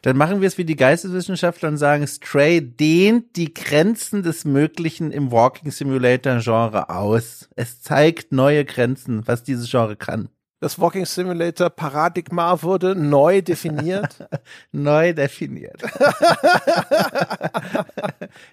[0.03, 5.11] Dann machen wir es wie die Geisteswissenschaftler und sagen, Stray dehnt die Grenzen des Möglichen
[5.11, 7.49] im Walking Simulator Genre aus.
[7.57, 10.29] Es zeigt neue Grenzen, was dieses Genre kann
[10.61, 14.17] das Walking Simulator Paradigma wurde neu definiert.
[14.73, 15.83] neu definiert.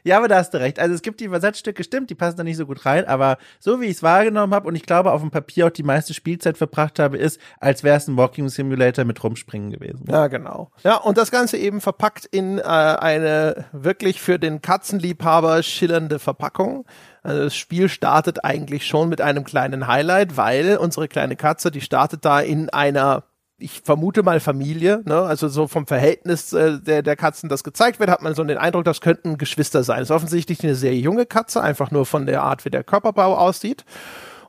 [0.03, 0.79] ja, aber da hast du recht.
[0.79, 3.79] Also es gibt die Versatzstücke, stimmt, die passen da nicht so gut rein, aber so
[3.79, 6.57] wie ich es wahrgenommen habe und ich glaube auf dem Papier auch die meiste Spielzeit
[6.57, 10.05] verbracht habe, ist, als wäre es ein Walking Simulator mit Rumspringen gewesen.
[10.09, 10.71] Ja, genau.
[10.83, 16.85] Ja, und das Ganze eben verpackt in äh, eine wirklich für den Katzenliebhaber schillernde Verpackung.
[17.23, 21.81] Also das Spiel startet eigentlich schon mit einem kleinen Highlight, weil unsere kleine Katze, die
[21.81, 23.23] startet da in einer
[23.61, 25.21] ich vermute mal Familie, ne?
[25.21, 28.57] also so vom Verhältnis äh, der, der Katzen, das gezeigt wird, hat man so den
[28.57, 29.99] Eindruck, das könnten Geschwister sein.
[29.99, 33.37] Das ist offensichtlich eine sehr junge Katze, einfach nur von der Art, wie der Körperbau
[33.37, 33.85] aussieht.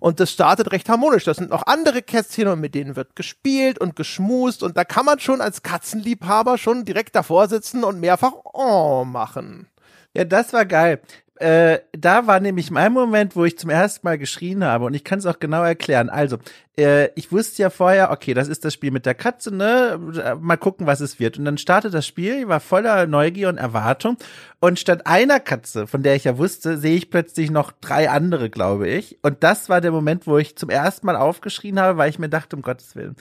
[0.01, 1.25] Und das startet recht harmonisch.
[1.25, 4.63] Das sind noch andere Kätzchen und mit denen wird gespielt und geschmust.
[4.63, 9.69] Und da kann man schon als Katzenliebhaber schon direkt davor sitzen und mehrfach Oh machen.
[10.15, 11.01] Ja, das war geil
[11.37, 15.03] äh, da war nämlich mein Moment, wo ich zum ersten Mal geschrien habe und ich
[15.03, 16.11] kann es auch genau erklären.
[16.11, 16.39] Also,
[16.77, 19.99] äh, ich wusste ja vorher, okay, das ist das Spiel mit der Katze, ne?
[20.41, 21.39] Mal gucken, was es wird.
[21.39, 24.19] Und dann startet das Spiel, ich war voller Neugier und Erwartung
[24.61, 28.51] und statt einer Katze, von der ich ja wusste, sehe ich plötzlich noch drei andere,
[28.51, 29.19] glaube ich.
[29.23, 32.29] Und das war der Moment, wo ich zum ersten Mal aufgeschrien habe, weil ich mir
[32.29, 33.17] dachte, um Gottes Willen,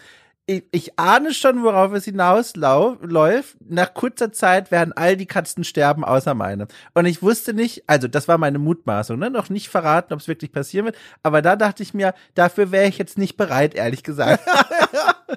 [0.47, 3.57] ich, ich ahne schon, worauf es hinausläuft.
[3.67, 6.67] Nach kurzer Zeit werden all die Katzen sterben, außer meine.
[6.93, 9.29] Und ich wusste nicht, also das war meine Mutmaßung, ne?
[9.29, 10.97] noch nicht verraten, ob es wirklich passieren wird.
[11.23, 14.43] Aber da dachte ich mir, dafür wäre ich jetzt nicht bereit, ehrlich gesagt.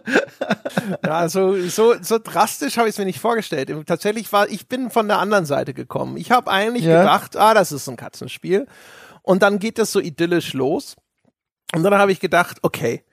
[1.04, 3.72] ja, so, so, so drastisch habe ich es mir nicht vorgestellt.
[3.86, 6.16] Tatsächlich war, ich bin von der anderen Seite gekommen.
[6.16, 7.00] Ich habe eigentlich ja.
[7.00, 8.66] gedacht, ah, das ist ein Katzenspiel.
[9.22, 10.96] Und dann geht das so idyllisch los.
[11.74, 13.04] Und dann habe ich gedacht, okay,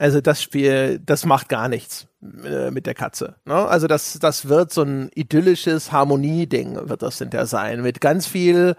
[0.00, 2.06] also das Spiel, das macht gar nichts
[2.42, 3.34] äh, mit der Katze.
[3.44, 3.54] Ne?
[3.54, 8.76] Also das, das wird so ein idyllisches Harmonieding, wird das hinterher sein, mit ganz viel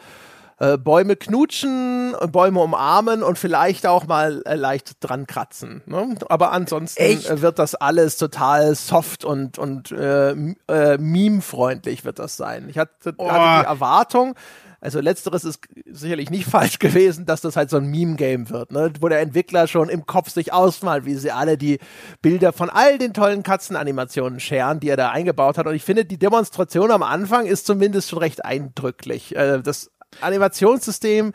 [0.57, 5.83] äh, Bäume knutschen, Bäume umarmen und vielleicht auch mal äh, leicht dran kratzen.
[5.85, 6.15] Ne?
[6.27, 7.41] Aber ansonsten Echt?
[7.41, 12.67] wird das alles total soft und, und äh, äh, meme-freundlich wird das sein.
[12.67, 13.29] Ich hatte, oh.
[13.29, 14.33] hatte die Erwartung,
[14.81, 18.91] also letzteres ist sicherlich nicht falsch gewesen, dass das halt so ein Meme-Game wird, ne?
[18.99, 21.79] wo der Entwickler schon im Kopf sich ausmalt, wie sie alle die
[22.21, 25.67] Bilder von all den tollen Katzenanimationen scheren, die er da eingebaut hat.
[25.67, 29.35] Und ich finde, die Demonstration am Anfang ist zumindest schon recht eindrücklich.
[29.35, 31.31] Äh, das Animationssystem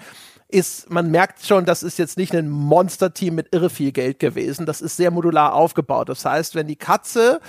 [0.48, 4.66] ist, man merkt schon, das ist jetzt nicht ein Monster-Team mit irre viel Geld gewesen.
[4.66, 6.08] Das ist sehr modular aufgebaut.
[6.08, 7.40] Das heißt, wenn die Katze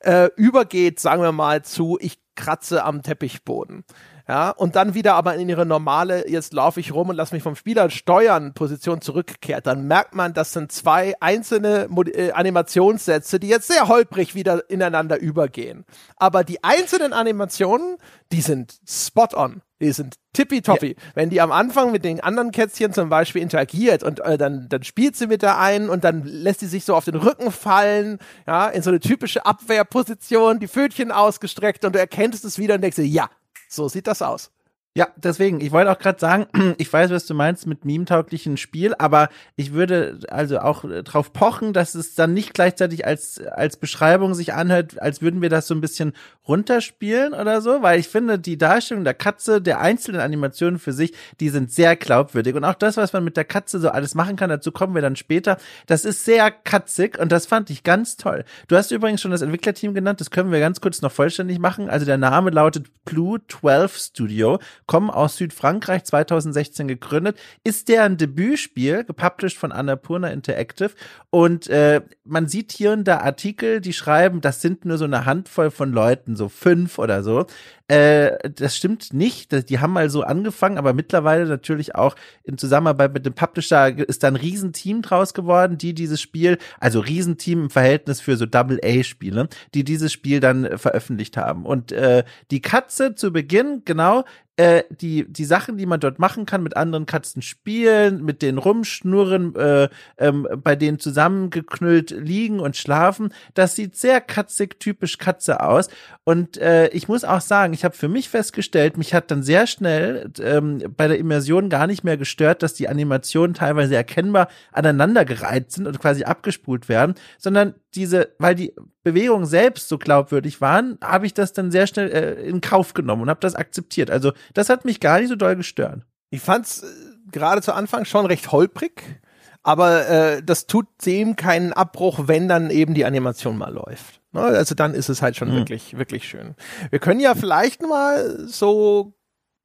[0.00, 3.84] äh, übergeht, sagen wir mal, zu ich kratze am Teppichboden,
[4.26, 7.42] ja, und dann wieder aber in ihre normale, jetzt laufe ich rum und lass mich
[7.42, 13.38] vom Spieler steuern, Position zurückkehrt, dann merkt man, das sind zwei einzelne Mod äh, Animationssätze,
[13.38, 15.84] die jetzt sehr holprig wieder ineinander übergehen.
[16.16, 17.98] Aber die einzelnen Animationen,
[18.32, 19.60] die sind spot on.
[19.80, 20.96] Die sind tippitoppi.
[20.96, 21.02] Ja.
[21.14, 24.82] Wenn die am Anfang mit den anderen Kätzchen zum Beispiel interagiert und äh, dann, dann
[24.84, 28.18] spielt sie mit der einen und dann lässt sie sich so auf den Rücken fallen,
[28.46, 32.80] ja, in so eine typische Abwehrposition, die Pfötchen ausgestreckt und du erkennst es wieder und
[32.80, 33.28] denkst dir, ja,
[33.74, 34.50] so sieht das aus.
[34.96, 36.46] Ja, deswegen, ich wollte auch gerade sagen,
[36.78, 41.72] ich weiß, was du meinst mit meme-tauglichen Spiel, aber ich würde also auch drauf pochen,
[41.72, 45.74] dass es dann nicht gleichzeitig als, als Beschreibung sich anhört, als würden wir das so
[45.74, 46.12] ein bisschen
[46.46, 51.12] runterspielen oder so, weil ich finde, die Darstellung der Katze, der einzelnen Animationen für sich,
[51.40, 52.54] die sind sehr glaubwürdig.
[52.54, 55.02] Und auch das, was man mit der Katze so alles machen kann, dazu kommen wir
[55.02, 55.56] dann später,
[55.88, 58.44] das ist sehr katzig und das fand ich ganz toll.
[58.68, 61.90] Du hast übrigens schon das Entwicklerteam genannt, das können wir ganz kurz noch vollständig machen,
[61.90, 69.04] also der Name lautet Blue 12 Studio kommen aus Südfrankreich, 2016 gegründet, ist deren Debütspiel,
[69.04, 70.90] gepublished von Annapurna Interactive.
[71.30, 75.24] Und äh, man sieht hier und da Artikel, die schreiben, das sind nur so eine
[75.24, 77.46] Handvoll von Leuten, so fünf oder so.
[77.86, 79.68] Äh, das stimmt nicht.
[79.68, 84.22] Die haben mal so angefangen, aber mittlerweile natürlich auch in Zusammenarbeit mit dem Publisher ist
[84.22, 89.48] da ein Riesenteam draus geworden, die dieses Spiel, also Riesenteam im Verhältnis für so Double-A-Spiele,
[89.74, 91.66] die dieses Spiel dann veröffentlicht haben.
[91.66, 94.24] Und äh, die Katze zu Beginn, genau,
[94.56, 98.58] äh, die, die Sachen, die man dort machen kann, mit anderen Katzen spielen, mit denen
[98.58, 105.60] rumschnurren, äh, ähm, bei denen zusammengeknüllt liegen und schlafen, das sieht sehr katzig, typisch Katze
[105.60, 105.88] aus.
[106.22, 109.66] Und äh, ich muss auch sagen, ich habe für mich festgestellt, mich hat dann sehr
[109.66, 115.70] schnell ähm, bei der Immersion gar nicht mehr gestört, dass die Animationen teilweise erkennbar aneinandergereiht
[115.72, 121.26] sind und quasi abgespult werden, sondern diese, weil die Bewegungen selbst so glaubwürdig waren, habe
[121.26, 124.10] ich das dann sehr schnell äh, in Kauf genommen und habe das akzeptiert.
[124.10, 126.02] Also das hat mich gar nicht so doll gestört.
[126.30, 126.86] Ich fand's äh,
[127.30, 129.20] gerade zu Anfang schon recht holprig,
[129.62, 134.20] aber äh, das tut dem keinen Abbruch, wenn dann eben die Animation mal läuft.
[134.34, 134.42] Ne?
[134.42, 135.56] Also dann ist es halt schon mhm.
[135.56, 136.54] wirklich, wirklich schön.
[136.90, 139.14] Wir können ja vielleicht mal so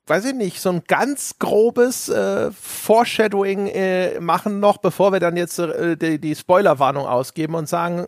[0.09, 5.37] weiß ich nicht, so ein ganz grobes äh, Foreshadowing äh, machen noch, bevor wir dann
[5.37, 8.07] jetzt äh, die, die Spoilerwarnung ausgeben und sagen,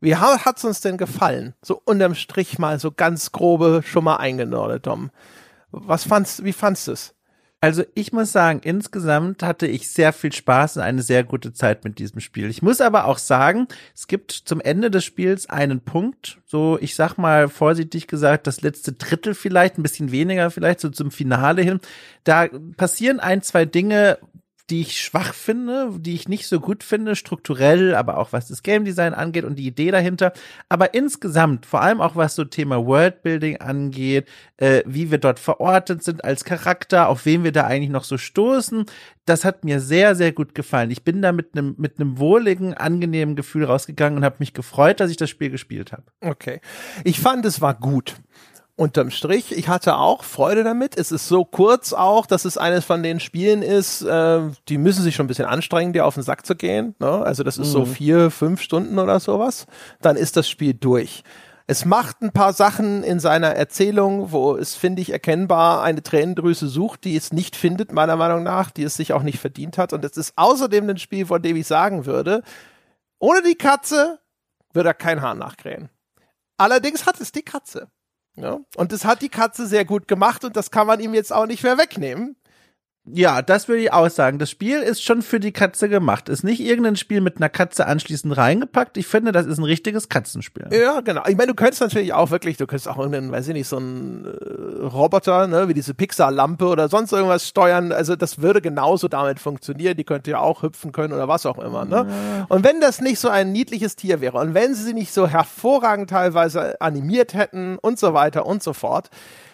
[0.00, 1.54] wie hat's uns denn gefallen?
[1.60, 5.10] So unterm Strich mal so ganz grobe schon mal eingenordet, Dom.
[5.72, 7.14] Was fandst, wie fandst du es?
[7.62, 11.84] Also ich muss sagen, insgesamt hatte ich sehr viel Spaß und eine sehr gute Zeit
[11.84, 12.48] mit diesem Spiel.
[12.48, 16.94] Ich muss aber auch sagen, es gibt zum Ende des Spiels einen Punkt, so ich
[16.94, 21.60] sag mal vorsichtig gesagt, das letzte Drittel vielleicht, ein bisschen weniger vielleicht, so zum Finale
[21.60, 21.80] hin.
[22.24, 24.18] Da passieren ein, zwei Dinge,
[24.70, 28.62] die ich schwach finde, die ich nicht so gut finde, strukturell, aber auch was das
[28.62, 30.32] Game Design angeht und die Idee dahinter.
[30.68, 34.28] Aber insgesamt, vor allem auch was so Thema Worldbuilding angeht,
[34.58, 38.16] äh, wie wir dort verortet sind als Charakter, auf wen wir da eigentlich noch so
[38.16, 38.84] stoßen,
[39.26, 40.90] das hat mir sehr, sehr gut gefallen.
[40.90, 45.00] Ich bin da mit einem mit einem wohligen, angenehmen Gefühl rausgegangen und habe mich gefreut,
[45.00, 46.04] dass ich das Spiel gespielt habe.
[46.20, 46.60] Okay.
[47.04, 48.16] Ich fand, es war gut
[48.80, 50.96] unterm Strich, ich hatte auch Freude damit.
[50.96, 54.40] Es ist so kurz auch, dass es eines von den Spielen ist, äh,
[54.70, 56.94] die müssen sich schon ein bisschen anstrengen, dir auf den Sack zu gehen.
[56.98, 57.06] Ne?
[57.06, 57.72] Also das ist mhm.
[57.72, 59.66] so vier, fünf Stunden oder sowas.
[60.00, 61.24] Dann ist das Spiel durch.
[61.66, 66.66] Es macht ein paar Sachen in seiner Erzählung, wo es, finde ich, erkennbar eine Tränendrüse
[66.66, 69.92] sucht, die es nicht findet, meiner Meinung nach, die es sich auch nicht verdient hat.
[69.92, 72.42] Und es ist außerdem ein Spiel, von dem ich sagen würde,
[73.18, 74.20] ohne die Katze
[74.72, 75.90] würde er kein Haar nachkrähen.
[76.56, 77.88] Allerdings hat es die Katze.
[78.36, 78.60] Ja?
[78.76, 81.46] Und das hat die Katze sehr gut gemacht und das kann man ihm jetzt auch
[81.46, 82.36] nicht mehr wegnehmen.
[83.14, 84.38] Ja, das würde ich auch sagen.
[84.38, 86.28] Das Spiel ist schon für die Katze gemacht.
[86.28, 88.96] Ist nicht irgendein Spiel mit einer Katze anschließend reingepackt.
[88.96, 90.68] Ich finde, das ist ein richtiges Katzenspiel.
[90.72, 91.22] Ja, genau.
[91.26, 93.76] Ich meine, du könntest natürlich auch wirklich, du könntest auch irgendeinen, weiß ich nicht, so
[93.76, 97.92] einen äh, Roboter, ne, wie diese Pixar-Lampe oder sonst irgendwas steuern.
[97.92, 99.96] Also das würde genauso damit funktionieren.
[99.96, 101.84] Die könnte ja auch hüpfen können oder was auch immer.
[101.84, 102.06] Ne?
[102.08, 102.46] Ja.
[102.48, 105.26] Und wenn das nicht so ein niedliches Tier wäre und wenn sie sie nicht so
[105.26, 109.10] hervorragend teilweise animiert hätten und so weiter und so fort,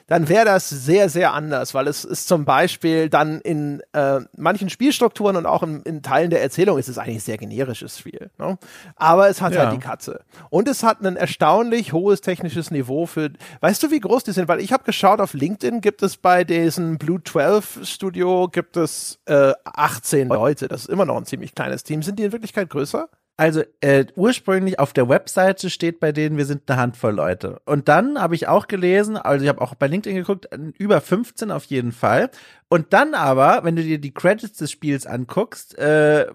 [0.06, 4.70] dann wäre das sehr, sehr anders, weil es ist zum Beispiel dann in äh, manchen
[4.70, 8.30] Spielstrukturen und auch in, in Teilen der Erzählung ist es eigentlich ein sehr generisches Spiel.
[8.38, 8.56] Ne?
[8.94, 9.70] Aber es hat halt ja.
[9.70, 10.20] halt die Katze.
[10.48, 14.46] Und es hat ein erstaunlich hohes technisches Niveau für, weißt du, wie groß die sind?
[14.46, 19.18] Weil ich habe geschaut, auf LinkedIn gibt es bei diesem Blue 12 Studio gibt es
[19.26, 20.68] äh, 18 Leute.
[20.68, 22.02] Das ist immer noch ein ziemlich kleines Team.
[22.02, 23.08] Sind die in Wirklichkeit größer?
[23.38, 27.60] Also äh, ursprünglich auf der Webseite steht bei denen, wir sind eine Handvoll Leute.
[27.66, 31.50] Und dann habe ich auch gelesen, also ich habe auch bei LinkedIn geguckt, über 15
[31.50, 32.30] auf jeden Fall.
[32.68, 36.26] Und dann aber, wenn du dir die Credits des Spiels anguckst, äh,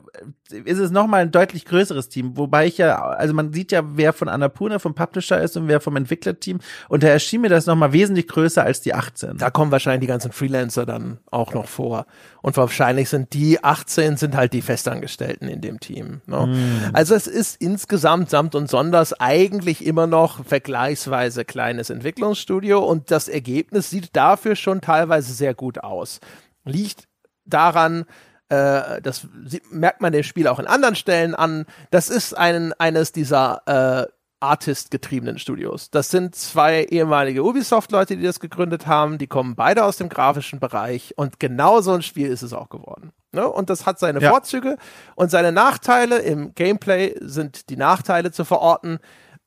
[0.64, 2.38] ist es nochmal ein deutlich größeres Team.
[2.38, 5.82] Wobei ich ja, also man sieht ja, wer von Annapurna, vom Publisher ist und wer
[5.82, 6.60] vom Entwicklerteam.
[6.88, 9.40] Und da erschien mir das nochmal wesentlich größer als die 18.
[9.40, 12.06] Da kommen wahrscheinlich die ganzen Freelancer dann auch noch vor.
[12.42, 16.22] Und wahrscheinlich sind die 18 sind halt die Festangestellten in dem Team.
[16.28, 16.48] Ne?
[16.48, 16.96] Mm.
[16.96, 23.28] Also es ist insgesamt samt und sonders eigentlich immer noch vergleichsweise kleines Entwicklungsstudio und das
[23.28, 26.21] Ergebnis sieht dafür schon teilweise sehr gut aus
[26.64, 27.08] liegt
[27.46, 28.06] daran,
[28.50, 29.28] äh, das
[29.70, 34.12] merkt man dem Spiel auch in anderen Stellen an, das ist ein, eines dieser äh,
[34.42, 35.92] Artist-getriebenen Studios.
[35.92, 39.20] Das sind zwei ehemalige Ubisoft-Leute, die das gegründet haben.
[39.20, 42.70] Die kommen beide aus dem grafischen Bereich und genau so ein Spiel ist es auch
[42.70, 43.12] geworden.
[43.32, 43.48] Ne?
[43.48, 44.32] Und das hat seine ja.
[44.32, 44.78] Vorzüge
[45.16, 46.20] und seine Nachteile.
[46.20, 49.00] Im Gameplay sind die Nachteile zu verorten.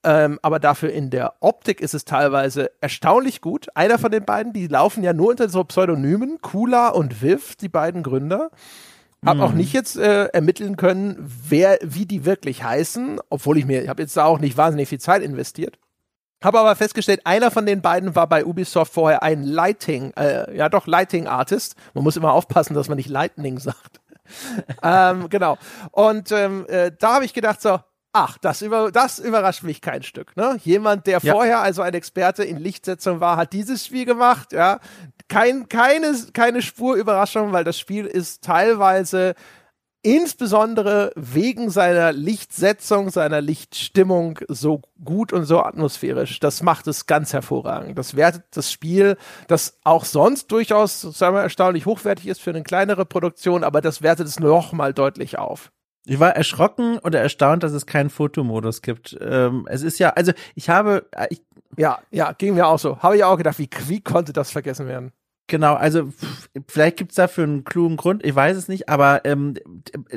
[0.04, 3.68] Ähm, aber dafür in der Optik ist es teilweise erstaunlich gut.
[3.74, 7.70] Einer von den beiden, die laufen ja nur unter so Pseudonymen, Kula und Viv, die
[7.70, 8.50] beiden Gründer.
[9.24, 9.56] Hab auch hm.
[9.56, 14.02] nicht jetzt äh, ermitteln können, wer, wie die wirklich heißen, obwohl ich mir, ich habe
[14.02, 15.78] jetzt da auch nicht wahnsinnig viel Zeit investiert.
[16.42, 20.68] Habe aber festgestellt, einer von den beiden war bei Ubisoft vorher ein Lighting, äh, ja
[20.68, 21.76] doch Lighting Artist.
[21.94, 24.02] Man muss immer aufpassen, dass man nicht Lightning sagt.
[24.82, 25.56] ähm, genau.
[25.90, 27.78] Und ähm, äh, da habe ich gedacht so,
[28.14, 30.36] ach, das, über, das überrascht mich kein Stück.
[30.36, 30.58] Ne?
[30.64, 31.32] Jemand, der ja.
[31.32, 34.52] vorher also ein Experte in Lichtsetzung war, hat dieses Spiel gemacht.
[34.52, 34.78] Ja,
[35.28, 39.34] kein, keine, keine Spur Überraschung, weil das Spiel ist teilweise
[40.02, 46.38] insbesondere wegen seiner Lichtsetzung, seiner Lichtstimmung so gut und so atmosphärisch.
[46.40, 47.98] Das macht es ganz hervorragend.
[47.98, 49.16] Das wertet das Spiel,
[49.48, 54.02] das auch sonst durchaus, sagen wir, erstaunlich hochwertig ist für eine kleinere Produktion, aber das
[54.02, 55.72] wertet es noch mal deutlich auf.
[56.06, 59.16] Ich war erschrocken oder erstaunt, dass es keinen Fotomodus gibt.
[59.20, 61.42] Ähm, es ist ja, also ich habe, ich,
[61.76, 62.98] ja, ja, ging mir auch so.
[62.98, 65.12] Habe ich auch gedacht, wie, wie konnte das vergessen werden?
[65.46, 66.10] Genau, also
[66.68, 69.54] vielleicht gibt's dafür einen klugen Grund, ich weiß es nicht, aber ähm,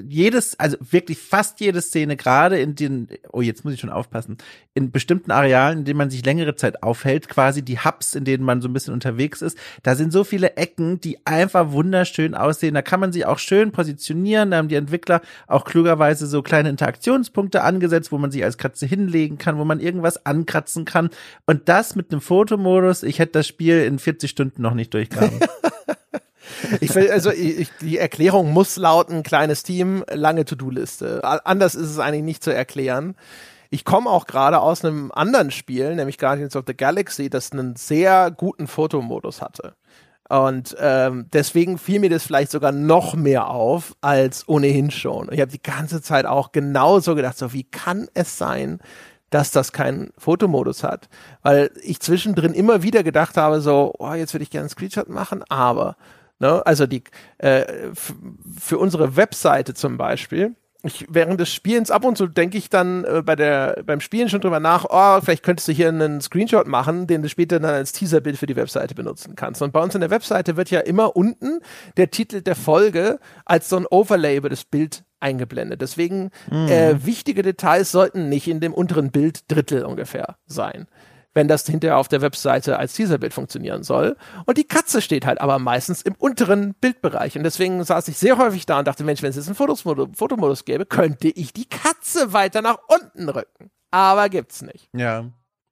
[0.08, 4.38] jedes, also wirklich fast jede Szene, gerade in den, oh jetzt muss ich schon aufpassen,
[4.74, 8.46] in bestimmten Arealen, in denen man sich längere Zeit aufhält, quasi die Hubs, in denen
[8.46, 12.74] man so ein bisschen unterwegs ist, da sind so viele Ecken, die einfach wunderschön aussehen.
[12.74, 16.70] Da kann man sich auch schön positionieren, da haben die Entwickler auch klugerweise so kleine
[16.70, 21.10] Interaktionspunkte angesetzt, wo man sich als Katze hinlegen kann, wo man irgendwas ankratzen kann.
[21.46, 25.17] Und das mit einem Fotomodus, ich hätte das Spiel in 40 Stunden noch nicht durchgekommen
[25.20, 25.40] haben.
[26.82, 31.22] ich will, also ich, die Erklärung muss lauten, kleines Team, lange To-Do-Liste.
[31.24, 33.16] Anders ist es eigentlich nicht zu erklären.
[33.70, 37.76] Ich komme auch gerade aus einem anderen Spiel, nämlich Guardians of the Galaxy, das einen
[37.76, 39.76] sehr guten Fotomodus hatte.
[40.30, 45.30] Und ähm, deswegen fiel mir das vielleicht sogar noch mehr auf als ohnehin schon.
[45.32, 48.80] Ich habe die ganze Zeit auch genauso gedacht, so wie kann es sein,
[49.30, 51.10] dass das keinen Fotomodus hat.
[51.42, 55.10] Weil ich zwischendrin immer wieder gedacht habe, so, oh, jetzt würde ich gerne einen Screenshot
[55.10, 55.98] machen, aber,
[56.40, 57.04] ne, also die,
[57.40, 60.56] äh, für unsere Webseite zum Beispiel,
[60.88, 64.30] ich, während des Spielens ab und zu denke ich dann äh, bei der, beim Spielen
[64.30, 67.74] schon drüber nach, oh, vielleicht könntest du hier einen Screenshot machen, den du später dann
[67.74, 69.62] als Teaserbild für die Webseite benutzen kannst.
[69.62, 71.60] Und bei uns in der Webseite wird ja immer unten
[71.98, 75.82] der Titel der Folge als so ein Overlay über das Bild eingeblendet.
[75.82, 76.68] Deswegen mhm.
[76.68, 80.88] äh, wichtige Details sollten nicht in dem unteren Bild Drittel ungefähr sein
[81.38, 84.18] wenn das hinterher auf der Webseite als Teaserbild funktionieren soll.
[84.48, 87.38] Und die Katze steht halt aber meistens im unteren Bildbereich.
[87.38, 90.10] Und deswegen saß ich sehr häufig da und dachte, Mensch, wenn es jetzt einen Fotomodus,
[90.18, 93.70] Fotomodus gäbe, könnte ich die Katze weiter nach unten rücken.
[93.92, 94.90] Aber gibt's nicht.
[94.94, 95.26] Ja.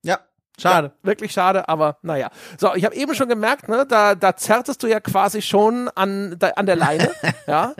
[0.03, 0.19] Ja,
[0.61, 0.87] Schade.
[0.87, 2.29] Ja, wirklich schade, aber naja.
[2.59, 6.35] So, ich habe eben schon gemerkt, ne, da, da zerrtest du ja quasi schon an,
[6.39, 7.11] da, an der Leine.
[7.47, 7.73] ja.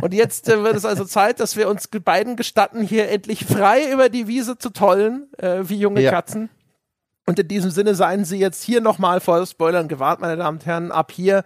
[0.00, 3.90] Und jetzt äh, wird es also Zeit, dass wir uns beiden gestatten, hier endlich frei
[3.90, 6.10] über die Wiese zu tollen, äh, wie junge ja.
[6.10, 6.50] Katzen.
[7.26, 10.66] Und in diesem Sinne seien Sie jetzt hier nochmal vor Spoilern gewahrt, meine Damen und
[10.66, 10.92] Herren.
[10.92, 11.44] Ab hier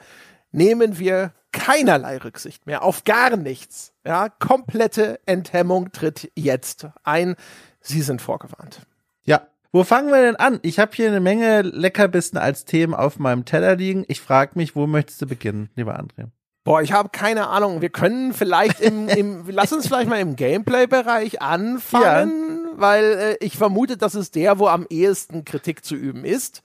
[0.51, 3.93] nehmen wir keinerlei Rücksicht mehr auf gar nichts.
[4.05, 7.37] Ja, komplette Enthemmung tritt jetzt ein.
[7.81, 8.83] Sie sind vorgewarnt.
[9.25, 9.47] Ja.
[9.71, 10.61] Wo fangen wir denn an?
[10.63, 14.05] Ich habe hier eine Menge Leckerbissen als Themen auf meinem Teller liegen.
[14.09, 16.29] Ich frage mich, wo möchtest du beginnen, lieber André?
[16.69, 17.81] Boah, ich habe keine Ahnung.
[17.81, 22.73] Wir können vielleicht im, im lass uns vielleicht mal im Gameplay-Bereich anfangen, ja.
[22.77, 26.63] weil äh, ich vermute, das ist der, wo am ehesten Kritik zu üben ist.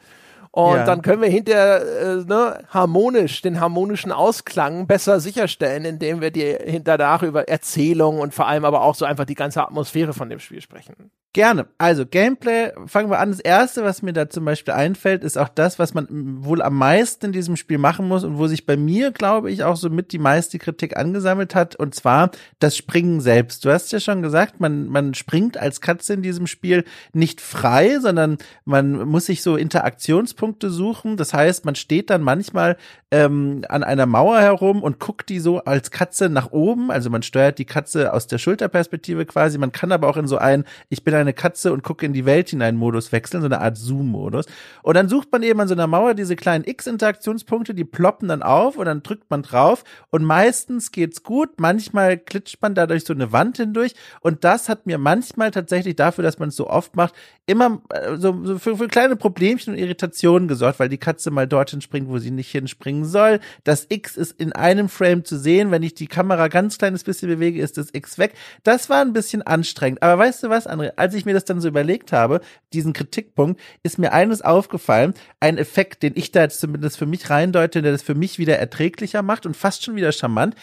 [0.51, 0.83] Und ja.
[0.83, 6.59] dann können wir hinter äh, ne, harmonisch, den harmonischen Ausklang besser sicherstellen, indem wir dir
[6.65, 10.39] hinterher über Erzählung und vor allem aber auch so einfach die ganze Atmosphäre von dem
[10.39, 11.11] Spiel sprechen.
[11.33, 11.65] Gerne.
[11.79, 13.31] Also Gameplay, fangen wir an.
[13.31, 16.07] Das erste, was mir da zum Beispiel einfällt, ist auch das, was man
[16.45, 19.63] wohl am meisten in diesem Spiel machen muss und wo sich bei mir, glaube ich,
[19.63, 21.75] auch so mit die meiste Kritik angesammelt hat.
[21.75, 22.29] Und zwar
[22.59, 23.65] das Springen selbst.
[23.65, 27.97] Du hast ja schon gesagt, man, man springt als Katze in diesem Spiel nicht frei,
[27.99, 31.17] sondern man muss sich so Interaktionspunkte suchen.
[31.17, 32.77] Das heißt, man steht dann manchmal
[33.09, 36.91] ähm, an einer Mauer herum und guckt die so als Katze nach oben.
[36.91, 39.57] Also man steuert die Katze aus der Schulterperspektive quasi.
[39.57, 42.13] Man kann aber auch in so ein, ich bin ein eine Katze und gucke in
[42.13, 44.45] die Welt hinein Modus wechseln, so eine Art Zoom-Modus.
[44.83, 48.43] Und dann sucht man eben an so einer Mauer diese kleinen X-Interaktionspunkte, die ploppen dann
[48.43, 53.13] auf und dann drückt man drauf und meistens geht's gut, manchmal klitscht man dadurch so
[53.13, 56.95] eine Wand hindurch und das hat mir manchmal tatsächlich dafür, dass man es so oft
[56.95, 57.13] macht,
[57.45, 61.47] immer äh, so, so für, für kleine Problemchen und Irritationen gesorgt, weil die Katze mal
[61.47, 63.39] dorthin springt, wo sie nicht hinspringen soll.
[63.63, 67.27] Das X ist in einem Frame zu sehen, wenn ich die Kamera ganz kleines bisschen
[67.27, 68.33] bewege, ist das X weg.
[68.63, 70.01] Das war ein bisschen anstrengend.
[70.01, 70.93] Aber weißt du was, André?
[70.95, 72.41] Als als ich mir das dann so überlegt habe,
[72.73, 77.29] diesen Kritikpunkt, ist mir eines aufgefallen, ein Effekt, den ich da jetzt zumindest für mich
[77.29, 80.55] reindeute, der das für mich wieder erträglicher macht und fast schon wieder charmant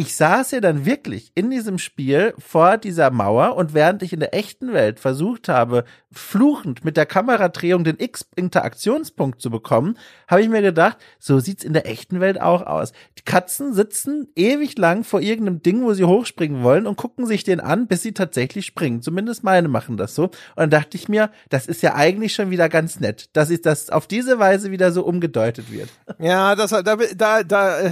[0.00, 4.20] ich saß ja dann wirklich in diesem Spiel vor dieser Mauer und während ich in
[4.20, 5.82] der echten Welt versucht habe,
[6.12, 11.72] fluchend mit der Kameradrehung den X-Interaktionspunkt zu bekommen, habe ich mir gedacht, so sieht's in
[11.72, 12.92] der echten Welt auch aus.
[13.18, 17.42] Die Katzen sitzen ewig lang vor irgendeinem Ding, wo sie hochspringen wollen und gucken sich
[17.42, 19.02] den an, bis sie tatsächlich springen.
[19.02, 20.24] Zumindest meine machen das so.
[20.26, 23.62] Und dann dachte ich mir, das ist ja eigentlich schon wieder ganz nett, dass ich
[23.62, 25.88] das auf diese Weise wieder so umgedeutet wird.
[26.20, 27.90] Ja, das, da, da, da äh,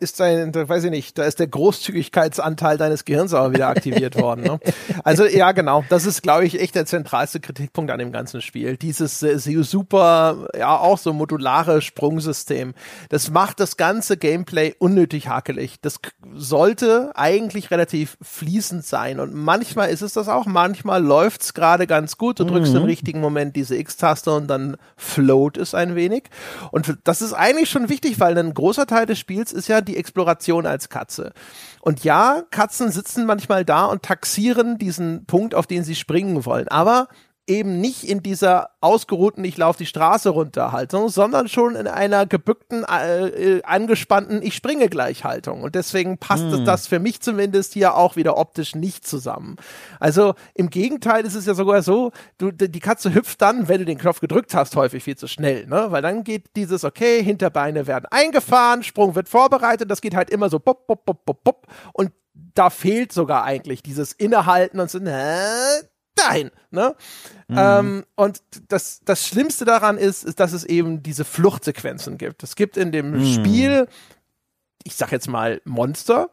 [0.00, 4.20] ist ein, da weiß ich nicht, da ist der Großzügigkeitsanteil deines Gehirns aber wieder aktiviert
[4.20, 4.42] worden.
[4.42, 4.60] Ne?
[5.04, 5.84] Also ja, genau.
[5.88, 8.76] Das ist, glaube ich, echt der zentralste Kritikpunkt an dem ganzen Spiel.
[8.76, 12.74] Dieses äh, super, ja auch so modulare Sprungsystem.
[13.08, 15.80] Das macht das ganze Gameplay unnötig hakelig.
[15.80, 16.00] Das
[16.34, 19.20] sollte eigentlich relativ fließend sein.
[19.20, 20.46] Und manchmal ist es das auch.
[20.46, 22.40] Manchmal läuft es gerade ganz gut.
[22.40, 22.78] Du drückst mhm.
[22.78, 26.24] im richtigen Moment diese X-Taste und dann float es ein wenig.
[26.70, 29.96] Und das ist eigentlich schon wichtig, weil ein großer Teil des Spiels ist ja die
[29.96, 30.88] Exploration als
[31.18, 31.32] Katze.
[31.80, 36.68] Und ja, Katzen sitzen manchmal da und taxieren diesen Punkt, auf den sie springen wollen.
[36.68, 37.08] Aber
[37.48, 42.26] eben nicht in dieser ausgeruhten, ich laufe die Straße runter Haltung, sondern schon in einer
[42.26, 45.62] gebückten, äh, äh angespannten, ich springe gleich Haltung.
[45.62, 46.64] Und deswegen passt hm.
[46.64, 49.56] das für mich zumindest hier auch wieder optisch nicht zusammen.
[49.98, 53.84] Also im Gegenteil ist es ja sogar so, du, die Katze hüpft dann, wenn du
[53.84, 55.86] den Knopf gedrückt hast, häufig viel zu schnell, ne?
[55.90, 60.50] Weil dann geht dieses, okay, Hinterbeine werden eingefahren, Sprung wird vorbereitet, das geht halt immer
[60.50, 61.66] so pop, pop, pop, pop, pop.
[61.92, 62.12] Und
[62.54, 65.82] da fehlt sogar eigentlich dieses Innehalten und so, hä?
[66.18, 66.50] Dahin.
[66.70, 66.94] Ne?
[67.48, 67.56] Mhm.
[67.58, 72.42] Ähm, und das, das Schlimmste daran ist, ist, dass es eben diese Fluchtsequenzen gibt.
[72.42, 73.34] Es gibt in dem mhm.
[73.34, 73.88] Spiel,
[74.84, 76.30] ich sag jetzt mal Monster,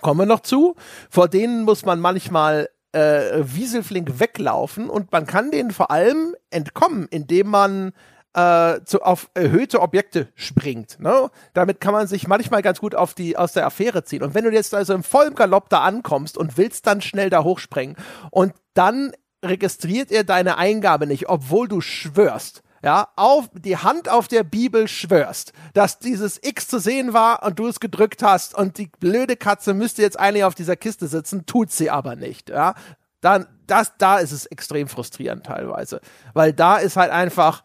[0.00, 0.74] kommen wir noch zu,
[1.10, 7.08] vor denen muss man manchmal äh, wieselflink weglaufen und man kann denen vor allem entkommen,
[7.10, 7.92] indem man
[8.34, 10.98] äh, zu, auf erhöhte Objekte springt.
[11.00, 11.30] Ne?
[11.54, 14.22] Damit kann man sich manchmal ganz gut auf die, aus der Affäre ziehen.
[14.22, 17.44] Und wenn du jetzt also im vollen Galopp da ankommst und willst dann schnell da
[17.44, 17.96] hochspringen
[18.30, 19.12] und dann
[19.44, 24.88] registriert er deine Eingabe nicht, obwohl du schwörst, ja, auf die Hand auf der Bibel
[24.88, 29.36] schwörst, dass dieses X zu sehen war und du es gedrückt hast und die blöde
[29.36, 32.74] Katze müsste jetzt eigentlich auf dieser Kiste sitzen, tut sie aber nicht, ja.
[33.20, 36.00] Dann, das, da ist es extrem frustrierend teilweise,
[36.34, 37.62] weil da ist halt einfach,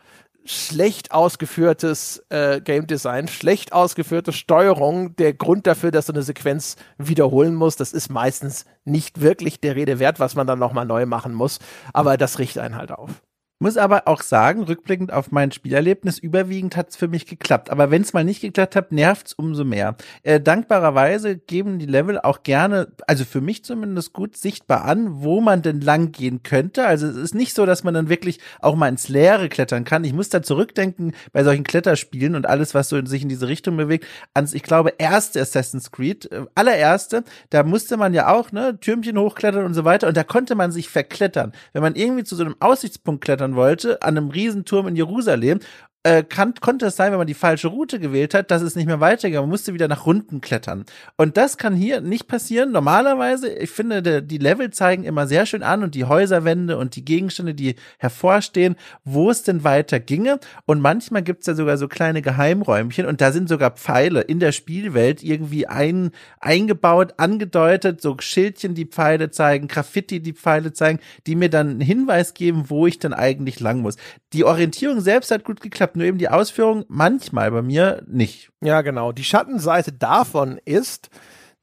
[0.48, 6.78] schlecht ausgeführtes äh, Game Design, schlecht ausgeführte Steuerung der Grund dafür, dass du eine Sequenz
[6.98, 7.80] wiederholen musst.
[7.80, 11.60] Das ist meistens nicht wirklich der Rede wert, was man dann nochmal neu machen muss.
[11.94, 13.22] Aber das riecht einen halt auf.
[13.60, 17.72] Muss aber auch sagen, rückblickend auf mein Spielerlebnis, überwiegend hat's für mich geklappt.
[17.72, 19.96] Aber wenn's mal nicht geklappt hat, nervt's umso mehr.
[20.22, 25.42] Äh, dankbarerweise geben die Level auch gerne, also für mich zumindest gut sichtbar an, wo
[25.42, 26.86] man denn lang gehen könnte.
[26.86, 30.04] Also es ist nicht so, dass man dann wirklich auch mal ins Leere klettern kann.
[30.04, 33.48] Ich muss da zurückdenken bei solchen Kletterspielen und alles, was so in sich in diese
[33.48, 34.06] Richtung bewegt,
[34.36, 39.18] ans, ich glaube, erste Assassin's Creed, äh, allererste, da musste man ja auch, ne, Türmchen
[39.18, 41.54] hochklettern und so weiter und da konnte man sich verklettern.
[41.74, 45.60] Wenn man irgendwie zu so einem Aussichtspunkt klettern klettern wollte, an einem Riesenturm in Jerusalem
[46.04, 48.86] äh, kann, konnte es sein, wenn man die falsche Route gewählt hat, dass es nicht
[48.86, 49.40] mehr weitergeht.
[49.40, 50.86] Man musste wieder nach unten klettern.
[51.18, 52.72] Und das kann hier nicht passieren.
[52.72, 56.96] Normalerweise, ich finde, de, die Level zeigen immer sehr schön an und die Häuserwände und
[56.96, 60.40] die Gegenstände, die hervorstehen, wo es denn weiter ginge.
[60.66, 64.40] Und manchmal gibt es ja sogar so kleine Geheimräumchen und da sind sogar Pfeile in
[64.40, 71.00] der Spielwelt irgendwie ein, eingebaut, angedeutet, so Schildchen, die Pfeile zeigen, Graffiti, die Pfeile zeigen,
[71.26, 73.98] die mir dann einen Hinweis geben, wo ich dann eigentlich lang muss.
[74.32, 78.50] Die Orientierung selbst hat gut geklappt nur eben die Ausführung manchmal bei mir nicht.
[78.62, 79.12] Ja, genau.
[79.12, 81.10] Die Schattenseite davon ist,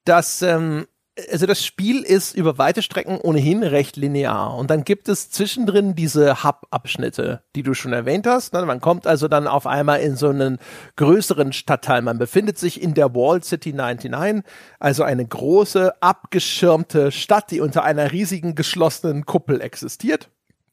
[0.04, 0.86] dass ähm,
[1.30, 5.94] also das Spiel ist über weite Strecken ohnehin recht linear und dann gibt es zwischendrin
[5.94, 8.52] diese Hub-Abschnitte, die du schon erwähnt hast.
[8.52, 8.64] Ne?
[8.66, 10.58] Man kommt also dann auf einmal in so einen
[10.96, 12.02] größeren Stadtteil.
[12.02, 14.42] Man befindet sich in der Wall City 99,
[14.80, 20.30] also eine große abgeschirmte Stadt, die unter einer riesigen geschlossenen Kuppel existiert.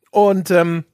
[0.10, 0.86] Und ähm,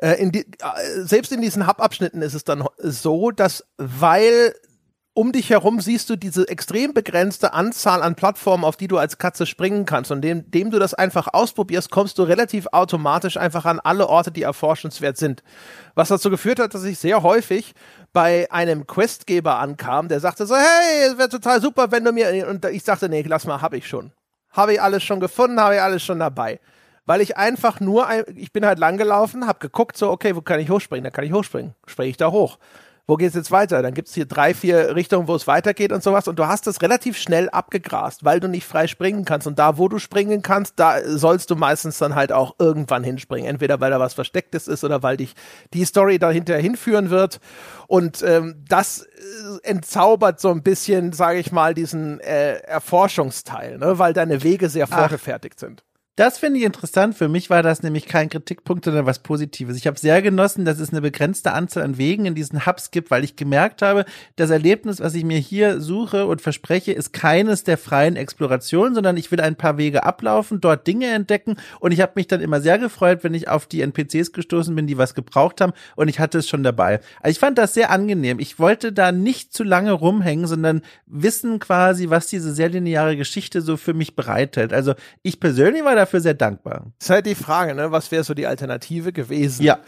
[0.00, 4.54] äh, in die, äh, selbst in diesen Hub-Abschnitten ist es dann so, dass weil
[5.12, 9.18] um dich herum siehst du diese extrem begrenzte Anzahl an Plattformen, auf die du als
[9.18, 10.10] Katze springen kannst.
[10.12, 14.42] Und indem, du das einfach ausprobierst, kommst du relativ automatisch einfach an alle Orte, die
[14.42, 15.42] erforschenswert sind.
[15.94, 17.74] Was dazu geführt hat, dass ich sehr häufig
[18.12, 22.48] bei einem Questgeber ankam, der sagte so, hey, es wäre total super, wenn du mir,
[22.48, 24.12] und ich sagte, nee, lass mal, hab ich schon.
[24.50, 26.60] Habe ich alles schon gefunden, habe ich alles schon dabei
[27.06, 30.70] weil ich einfach nur, ich bin halt langgelaufen, habe geguckt, so, okay, wo kann ich
[30.70, 31.04] hochspringen?
[31.04, 31.74] Da kann ich hochspringen.
[31.86, 32.58] Springe ich da hoch.
[33.10, 33.82] wo geht's jetzt weiter?
[33.82, 36.28] Dann gibt's hier drei, vier Richtungen, wo es weitergeht und sowas.
[36.28, 39.48] Und du hast das relativ schnell abgegrast, weil du nicht frei springen kannst.
[39.48, 43.48] Und da, wo du springen kannst, da sollst du meistens dann halt auch irgendwann hinspringen.
[43.48, 45.34] Entweder weil da was Verstecktes ist oder weil dich
[45.74, 47.40] die Story dahinter hinführen wird.
[47.88, 53.98] Und ähm, das äh, entzaubert so ein bisschen, sage ich mal, diesen äh, Erforschungsteil, ne?
[53.98, 55.60] weil deine Wege sehr vorgefertigt Ach.
[55.60, 55.82] sind.
[56.20, 57.14] Das finde ich interessant.
[57.14, 59.78] Für mich war das nämlich kein Kritikpunkt, sondern was Positives.
[59.78, 63.10] Ich habe sehr genossen, dass es eine begrenzte Anzahl an Wegen in diesen Hubs gibt,
[63.10, 64.04] weil ich gemerkt habe,
[64.36, 69.16] das Erlebnis, was ich mir hier suche und verspreche, ist keines der freien Explorationen, sondern
[69.16, 72.60] ich will ein paar Wege ablaufen, dort Dinge entdecken und ich habe mich dann immer
[72.60, 76.20] sehr gefreut, wenn ich auf die NPCs gestoßen bin, die was gebraucht haben und ich
[76.20, 77.00] hatte es schon dabei.
[77.22, 78.40] Also ich fand das sehr angenehm.
[78.40, 83.62] Ich wollte da nicht zu lange rumhängen, sondern wissen quasi, was diese sehr lineare Geschichte
[83.62, 84.74] so für mich bereithält.
[84.74, 84.92] Also
[85.22, 86.92] ich persönlich war dafür sehr dankbar.
[86.98, 87.92] Das ist halt die Frage, ne?
[87.92, 89.62] Was wäre so die Alternative gewesen?
[89.62, 89.78] Ja.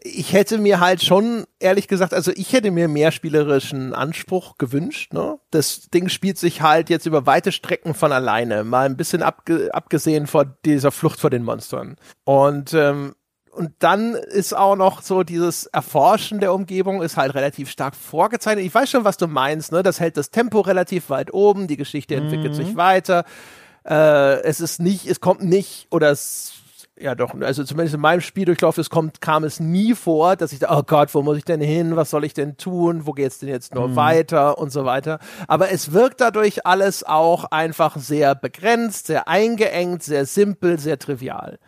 [0.00, 5.12] Ich hätte mir halt schon, ehrlich gesagt, also ich hätte mir mehr spielerischen Anspruch gewünscht.
[5.12, 5.40] Ne?
[5.50, 9.74] Das Ding spielt sich halt jetzt über weite Strecken von alleine, mal ein bisschen abge
[9.74, 11.96] abgesehen vor dieser Flucht vor den Monstern.
[12.24, 13.16] Und ähm,
[13.50, 18.64] und dann ist auch noch so dieses Erforschen der Umgebung ist halt relativ stark vorgezeichnet.
[18.64, 19.82] Ich weiß schon, was du meinst, ne?
[19.82, 22.56] Das hält das Tempo relativ weit oben, die Geschichte entwickelt mhm.
[22.56, 23.24] sich weiter.
[23.84, 26.52] Äh, es ist nicht, es kommt nicht, oder es,
[26.98, 30.58] ja doch, also zumindest in meinem Spieldurchlauf, es kommt, kam es nie vor, dass ich
[30.58, 31.96] da, oh Gott, wo muss ich denn hin?
[31.96, 33.06] Was soll ich denn tun?
[33.06, 33.96] Wo geht's denn jetzt nur mhm.
[33.96, 35.18] weiter und so weiter?
[35.46, 41.58] Aber es wirkt dadurch alles auch einfach sehr begrenzt, sehr eingeengt, sehr simpel, sehr trivial.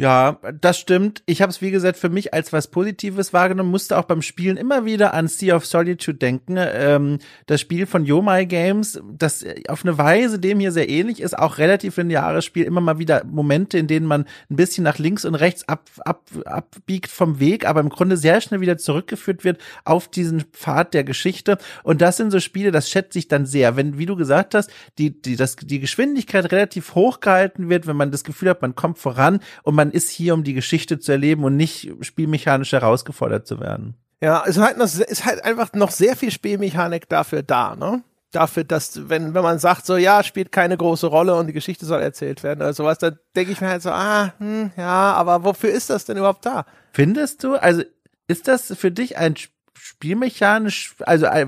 [0.00, 1.24] Ja, das stimmt.
[1.26, 4.56] Ich habe es, wie gesagt, für mich als was Positives wahrgenommen, musste auch beim Spielen
[4.56, 6.56] immer wieder an Sea of Solitude denken.
[6.56, 11.36] Ähm, das Spiel von Yomai Games, das auf eine Weise dem hier sehr ähnlich ist,
[11.36, 15.24] auch relativ lineares Spiel, immer mal wieder Momente, in denen man ein bisschen nach links
[15.24, 19.60] und rechts ab, ab, abbiegt vom Weg, aber im Grunde sehr schnell wieder zurückgeführt wird
[19.84, 21.58] auf diesen Pfad der Geschichte.
[21.82, 23.74] Und das sind so Spiele, das schätze ich dann sehr.
[23.74, 27.96] Wenn, wie du gesagt hast, die, die, das, die Geschwindigkeit relativ hoch gehalten wird, wenn
[27.96, 30.98] man das Gefühl hat, man kommt voran und man man ist hier, um die Geschichte
[30.98, 33.94] zu erleben und nicht spielmechanisch herausgefordert zu werden.
[34.20, 38.02] Ja, es ist halt, noch, ist halt einfach noch sehr viel Spielmechanik dafür da, ne?
[38.30, 41.86] Dafür, dass, wenn, wenn man sagt, so, ja, spielt keine große Rolle und die Geschichte
[41.86, 45.44] soll erzählt werden oder sowas, dann denke ich mir halt so, ah, hm, ja, aber
[45.44, 46.66] wofür ist das denn überhaupt da?
[46.92, 47.82] Findest du, also,
[48.26, 49.36] ist das für dich ein
[49.72, 51.46] spielmechanisch, also, äh,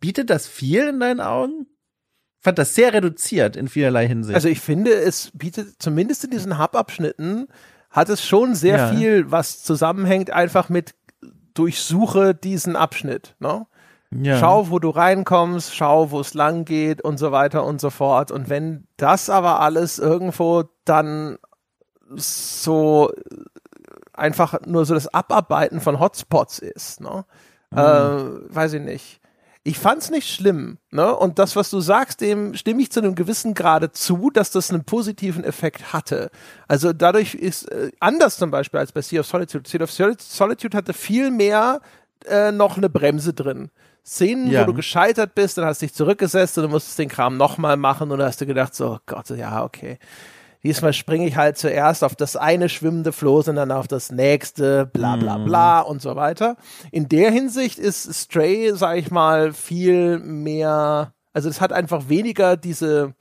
[0.00, 1.66] bietet das viel in deinen Augen?
[2.46, 4.36] fand das sehr reduziert in vielerlei Hinsicht.
[4.36, 7.48] Also ich finde, es bietet zumindest in diesen Hub-Abschnitten
[7.96, 8.88] hat es schon sehr ja.
[8.88, 10.94] viel, was zusammenhängt, einfach mit
[11.54, 13.34] durchsuche diesen Abschnitt.
[13.38, 13.66] Ne?
[14.10, 14.38] Ja.
[14.38, 18.30] Schau, wo du reinkommst, schau, wo es lang geht und so weiter und so fort.
[18.30, 21.38] Und wenn das aber alles irgendwo dann
[22.14, 23.10] so
[24.12, 27.24] einfach nur so das Abarbeiten von Hotspots ist, ne?
[27.70, 27.78] Mhm.
[27.78, 29.20] Äh, weiß ich nicht
[29.66, 31.14] ich fand's nicht schlimm, ne?
[31.14, 34.70] Und das, was du sagst, dem stimme ich zu einem gewissen Grade zu, dass das
[34.70, 36.30] einen positiven Effekt hatte.
[36.68, 39.68] Also dadurch ist äh, anders zum Beispiel als bei Sea of Solitude.
[39.68, 41.80] Sea of Solitude hatte viel mehr
[42.26, 43.70] äh, noch eine Bremse drin.
[44.04, 44.62] Szenen, ja.
[44.62, 47.76] wo du gescheitert bist, dann hast du dich zurückgesetzt und du musstest den Kram nochmal
[47.76, 49.98] machen und dann hast du gedacht, so oh Gott, ja, okay
[50.66, 54.84] diesmal springe ich halt zuerst auf das eine schwimmende Floß und dann auf das nächste,
[54.86, 55.44] bla bla mhm.
[55.44, 56.56] bla und so weiter.
[56.90, 62.56] In der Hinsicht ist Stray, sag ich mal, viel mehr, also es hat einfach weniger
[62.56, 63.14] diese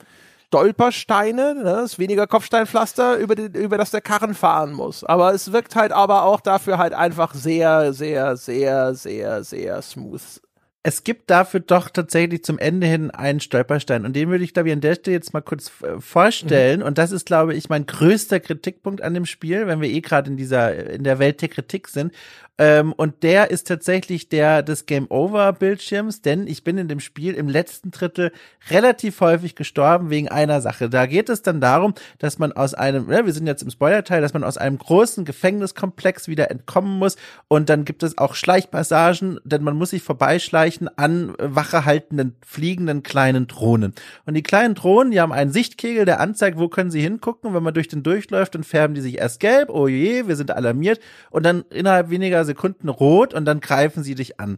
[0.48, 1.82] Stolpersteine, ne?
[1.84, 5.04] ist weniger Kopfsteinpflaster, über, die, über das der Karren fahren muss.
[5.04, 10.42] Aber es wirkt halt aber auch dafür halt einfach sehr, sehr, sehr, sehr, sehr smooth
[10.88, 14.06] es gibt dafür doch tatsächlich zum Ende hin einen Stolperstein.
[14.06, 16.82] Und den würde ich, glaube ich, an der Stelle jetzt mal kurz äh, vorstellen.
[16.82, 16.86] Mhm.
[16.86, 20.30] Und das ist, glaube ich, mein größter Kritikpunkt an dem Spiel, wenn wir eh gerade
[20.30, 22.14] in dieser, in der Welt der Kritik sind.
[22.58, 27.02] Ähm, und der ist tatsächlich der des Game Over Bildschirms, denn ich bin in dem
[27.02, 28.32] Spiel im letzten Drittel
[28.70, 30.90] relativ häufig gestorben wegen einer Sache.
[30.90, 34.22] Da geht es dann darum, dass man aus einem, ja, wir sind jetzt im Spoilerteil,
[34.22, 37.18] dass man aus einem großen Gefängniskomplex wieder entkommen muss
[37.50, 43.48] und dann gibt es auch Schleichpassagen, denn man muss sich vorbeischleichen an wachehaltenden, fliegenden kleinen
[43.48, 43.94] Drohnen.
[44.26, 47.54] Und die kleinen Drohnen, die haben einen Sichtkegel, der anzeigt, wo können sie hingucken.
[47.54, 50.52] wenn man durch den durchläuft, dann färben die sich erst gelb, oh je, wir sind
[50.52, 51.00] alarmiert
[51.30, 54.58] und dann innerhalb weniger Sekunden rot und dann greifen sie dich an.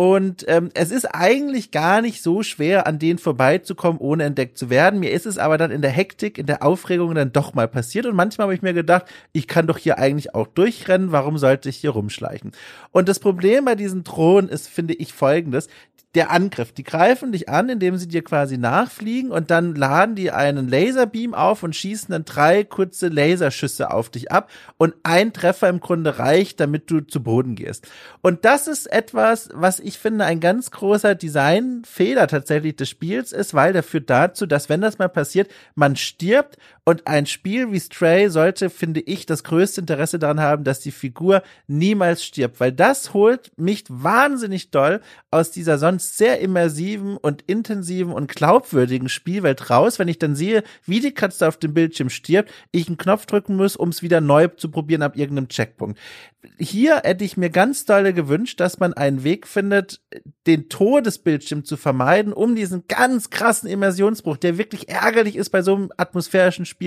[0.00, 4.70] Und ähm, es ist eigentlich gar nicht so schwer, an denen vorbeizukommen, ohne entdeckt zu
[4.70, 4.98] werden.
[4.98, 8.06] Mir ist es aber dann in der Hektik, in der Aufregung dann doch mal passiert.
[8.06, 11.12] Und manchmal habe ich mir gedacht, ich kann doch hier eigentlich auch durchrennen.
[11.12, 12.52] Warum sollte ich hier rumschleichen?
[12.92, 15.68] Und das Problem bei diesen Drohnen ist, finde ich, folgendes
[16.14, 16.72] der Angriff.
[16.72, 21.34] Die greifen dich an, indem sie dir quasi nachfliegen und dann laden die einen Laserbeam
[21.34, 26.18] auf und schießen dann drei kurze Laserschüsse auf dich ab und ein Treffer im Grunde
[26.18, 27.86] reicht, damit du zu Boden gehst.
[28.22, 33.54] Und das ist etwas, was ich finde ein ganz großer Designfehler tatsächlich des Spiels ist,
[33.54, 36.56] weil der führt dazu, dass wenn das mal passiert, man stirbt
[36.90, 40.90] und ein Spiel wie Stray sollte, finde ich, das größte Interesse daran haben, dass die
[40.90, 47.42] Figur niemals stirbt, weil das holt mich wahnsinnig doll aus dieser sonst sehr immersiven und
[47.42, 52.10] intensiven und glaubwürdigen Spielwelt raus, wenn ich dann sehe, wie die Katze auf dem Bildschirm
[52.10, 55.96] stirbt, ich einen Knopf drücken muss, um es wieder neu zu probieren ab irgendeinem Checkpunkt.
[56.58, 60.00] Hier hätte ich mir ganz doll gewünscht, dass man einen Weg findet,
[60.46, 65.74] den Todesbildschirm zu vermeiden, um diesen ganz krassen Immersionsbruch, der wirklich ärgerlich ist bei so
[65.74, 66.79] einem atmosphärischen Spiel,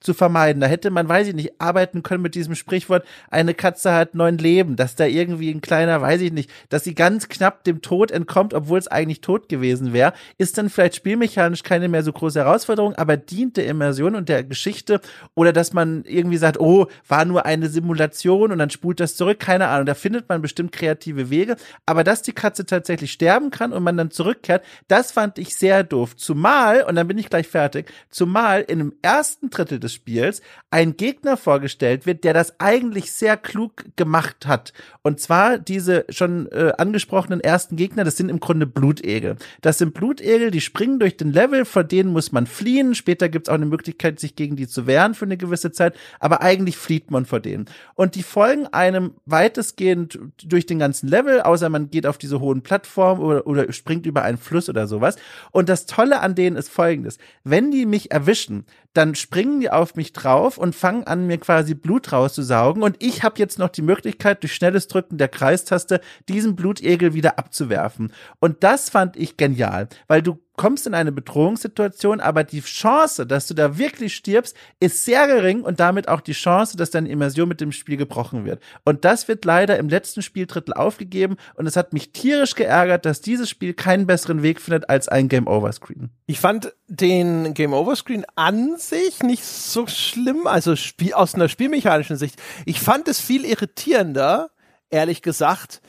[0.00, 0.60] zu vermeiden.
[0.60, 4.38] Da hätte man, weiß ich nicht, arbeiten können mit diesem Sprichwort, eine Katze hat neun
[4.38, 8.10] Leben, dass da irgendwie ein kleiner, weiß ich nicht, dass sie ganz knapp dem Tod
[8.10, 12.40] entkommt, obwohl es eigentlich tot gewesen wäre, ist dann vielleicht spielmechanisch keine mehr so große
[12.40, 15.00] Herausforderung, aber dient der Immersion und der Geschichte
[15.34, 19.38] oder dass man irgendwie sagt, oh, war nur eine Simulation und dann spult das zurück,
[19.38, 23.72] keine Ahnung, da findet man bestimmt kreative Wege, aber dass die Katze tatsächlich sterben kann
[23.72, 26.16] und man dann zurückkehrt, das fand ich sehr doof.
[26.16, 30.96] Zumal, und dann bin ich gleich fertig, zumal in dem ersten Drittel des Spiels ein
[30.96, 34.72] Gegner vorgestellt wird, der das eigentlich sehr klug gemacht hat.
[35.02, 39.36] Und zwar diese schon äh, angesprochenen ersten Gegner, das sind im Grunde Blutegel.
[39.60, 42.94] Das sind Blutegel, die springen durch den Level, vor denen muss man fliehen.
[42.94, 46.42] Später gibt's auch eine Möglichkeit, sich gegen die zu wehren für eine gewisse Zeit, aber
[46.42, 47.66] eigentlich flieht man vor denen.
[47.94, 52.62] Und die folgen einem weitestgehend durch den ganzen Level, außer man geht auf diese hohen
[52.62, 55.16] Plattformen oder, oder springt über einen Fluss oder sowas.
[55.50, 57.18] Und das Tolle an denen ist folgendes.
[57.44, 58.64] Wenn die mich erwischen,
[58.98, 62.82] dann springen die auf mich drauf und fangen an, mir quasi Blut rauszusaugen.
[62.82, 67.38] Und ich habe jetzt noch die Möglichkeit, durch schnelles Drücken der Kreistaste diesen Blutegel wieder
[67.38, 68.12] abzuwerfen.
[68.40, 73.46] Und das fand ich genial, weil du kommst in eine Bedrohungssituation, aber die Chance, dass
[73.46, 77.48] du da wirklich stirbst, ist sehr gering und damit auch die Chance, dass deine Immersion
[77.48, 78.60] mit dem Spiel gebrochen wird.
[78.84, 83.22] Und das wird leider im letzten Spieldrittel aufgegeben und es hat mich tierisch geärgert, dass
[83.22, 86.10] dieses Spiel keinen besseren Weg findet als ein Game Over Screen.
[86.26, 91.48] Ich fand den Game Over Screen an sich nicht so schlimm, also Spiel, aus einer
[91.48, 92.36] spielmechanischen Sicht.
[92.66, 94.50] Ich fand es viel irritierender,
[94.90, 95.80] ehrlich gesagt,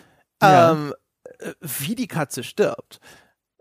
[0.42, 0.72] ja.
[0.72, 0.94] ähm,
[1.40, 3.00] äh, wie die Katze stirbt.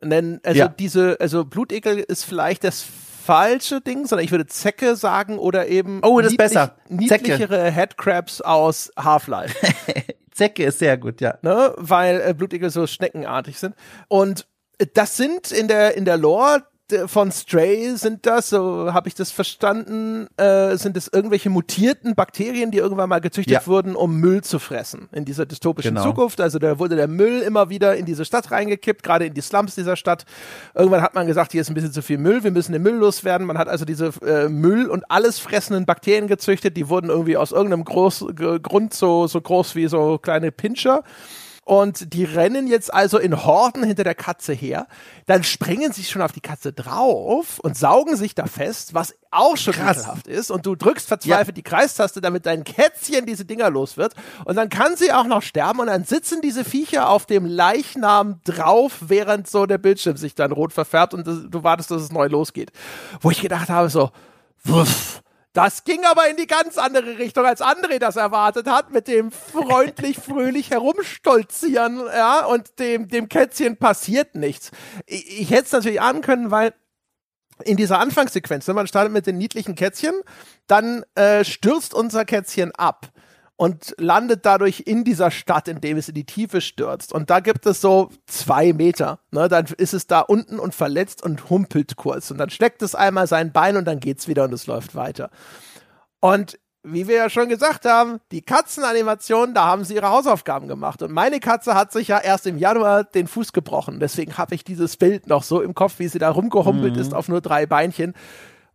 [0.03, 0.69] Denn, also ja.
[0.69, 2.85] diese, also Blutegel ist vielleicht das
[3.29, 6.77] falsche Ding, sondern ich würde Zecke sagen oder eben oh, das niedlich, besser.
[6.89, 7.71] niedlichere Zecke.
[7.71, 9.55] Headcrabs aus Half-Life.
[10.33, 11.37] Zecke ist sehr gut, ja.
[11.43, 11.75] Ne?
[11.77, 13.75] Weil äh, Blutegel so schneckenartig sind.
[14.07, 14.47] Und
[14.95, 16.63] das sind in der, in der Lore
[17.07, 22.71] von Stray sind das, so habe ich das verstanden, äh, sind es irgendwelche mutierten Bakterien,
[22.71, 23.67] die irgendwann mal gezüchtet ja.
[23.67, 26.07] wurden, um Müll zu fressen in dieser dystopischen genau.
[26.07, 26.41] Zukunft.
[26.41, 29.75] Also da wurde der Müll immer wieder in diese Stadt reingekippt, gerade in die Slums
[29.75, 30.25] dieser Stadt.
[30.75, 32.97] Irgendwann hat man gesagt, hier ist ein bisschen zu viel Müll, wir müssen den Müll
[32.97, 33.47] loswerden.
[33.47, 37.53] Man hat also diese äh, Müll und alles fressenden Bakterien gezüchtet, die wurden irgendwie aus
[37.53, 38.27] irgendeinem Groß
[38.63, 41.03] Grund so, so groß wie so kleine Pinscher.
[41.69, 44.87] Und die rennen jetzt also in Horden hinter der Katze her.
[45.27, 49.59] Dann springen sie schon auf die Katze drauf und saugen sich da fest, was auch
[49.59, 50.51] schon ekelhaft ist.
[50.51, 51.53] Und du drückst verzweifelt ja.
[51.53, 54.15] die Kreistaste, damit dein Kätzchen diese Dinger los wird.
[54.47, 55.81] Und dann kann sie auch noch sterben.
[55.81, 60.53] Und dann sitzen diese Viecher auf dem Leichnam drauf, während so der Bildschirm sich dann
[60.53, 62.73] rot verfärbt und du wartest, dass es neu losgeht.
[63.21, 64.11] Wo ich gedacht habe, so,
[64.65, 65.21] wuff
[65.53, 69.33] das ging aber in die ganz andere Richtung, als André das erwartet hat, mit dem
[69.33, 74.71] freundlich, fröhlich herumstolzieren, ja, und dem, dem Kätzchen passiert nichts.
[75.07, 76.75] Ich, ich hätte es natürlich ahnen können, weil
[77.65, 80.15] in dieser Anfangssequenz, wenn man startet mit den niedlichen Kätzchen,
[80.67, 83.11] dann äh, stürzt unser Kätzchen ab
[83.59, 87.13] und landet dadurch in dieser Stadt, indem es in die Tiefe stürzt.
[87.13, 89.19] Und da gibt es so zwei Meter.
[89.33, 89.49] Ne?
[89.49, 92.31] Dann ist es da unten und verletzt und humpelt kurz.
[92.31, 95.31] Und dann steckt es einmal sein Bein und dann geht's wieder und es läuft weiter.
[96.21, 101.03] Und wie wir ja schon gesagt haben, die Katzenanimation, da haben sie ihre Hausaufgaben gemacht.
[101.03, 103.99] Und meine Katze hat sich ja erst im Januar den Fuß gebrochen.
[103.99, 107.03] Deswegen habe ich dieses Bild noch so im Kopf, wie sie da rumgehumpelt mhm.
[107.03, 108.15] ist auf nur drei Beinchen.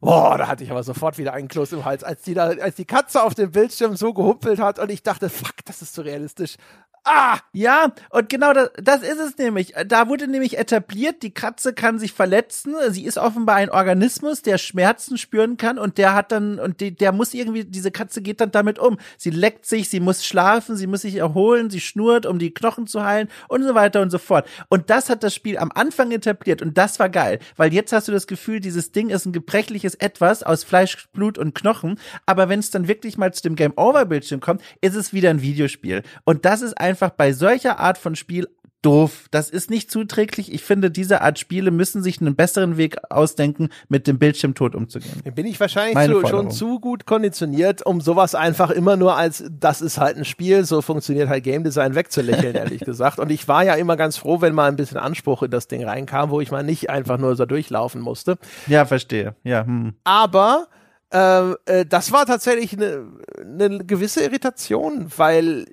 [0.03, 2.75] Boah, da hatte ich aber sofort wieder einen Kloß im Hals, als die, da, als
[2.75, 6.01] die Katze auf dem Bildschirm so gehumpelt hat und ich dachte, fuck, das ist so
[6.01, 6.57] realistisch.
[7.03, 7.39] Ah!
[7.55, 9.73] Ja, und genau das, das ist es nämlich.
[9.87, 12.73] Da wurde nämlich etabliert, die Katze kann sich verletzen.
[12.89, 16.95] Sie ist offenbar ein Organismus, der Schmerzen spüren kann und der hat dann, und die,
[16.95, 18.97] der muss irgendwie, diese Katze geht dann damit um.
[19.17, 22.87] Sie leckt sich, sie muss schlafen, sie muss sich erholen, sie schnurrt, um die Knochen
[22.87, 24.47] zu heilen und so weiter und so fort.
[24.69, 28.07] Und das hat das Spiel am Anfang etabliert und das war geil, weil jetzt hast
[28.07, 31.99] du das Gefühl, dieses Ding ist ein gebrechliches Etwas aus Fleisch, Blut und Knochen.
[32.25, 35.29] Aber wenn es dann wirklich mal zu dem Game Over Bildschirm kommt, ist es wieder
[35.29, 36.01] ein Videospiel.
[36.23, 38.47] Und das ist einfach einfach bei solcher Art von Spiel
[38.83, 39.25] doof.
[39.31, 40.53] Das ist nicht zuträglich.
[40.53, 45.23] Ich finde, diese Art Spiele müssen sich einen besseren Weg ausdenken, mit dem Bildschirmtod umzugehen.
[45.33, 49.81] Bin ich wahrscheinlich zu, schon zu gut konditioniert, um sowas einfach immer nur als, das
[49.81, 53.17] ist halt ein Spiel, so funktioniert halt Game Design wegzulächeln, ehrlich gesagt.
[53.17, 55.83] Und ich war ja immer ganz froh, wenn mal ein bisschen Anspruch in das Ding
[55.83, 58.37] reinkam, wo ich mal nicht einfach nur so durchlaufen musste.
[58.67, 59.35] Ja, verstehe.
[59.43, 59.65] Ja.
[59.65, 59.95] Hm.
[60.03, 60.67] Aber
[61.13, 63.05] ähm, äh, das war tatsächlich eine,
[63.39, 65.65] eine gewisse Irritation, weil,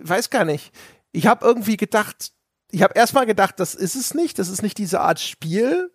[0.00, 0.72] weiß gar nicht,
[1.12, 2.32] ich habe irgendwie gedacht,
[2.70, 5.90] ich habe erstmal gedacht, das ist es nicht, das ist nicht diese Art Spiel,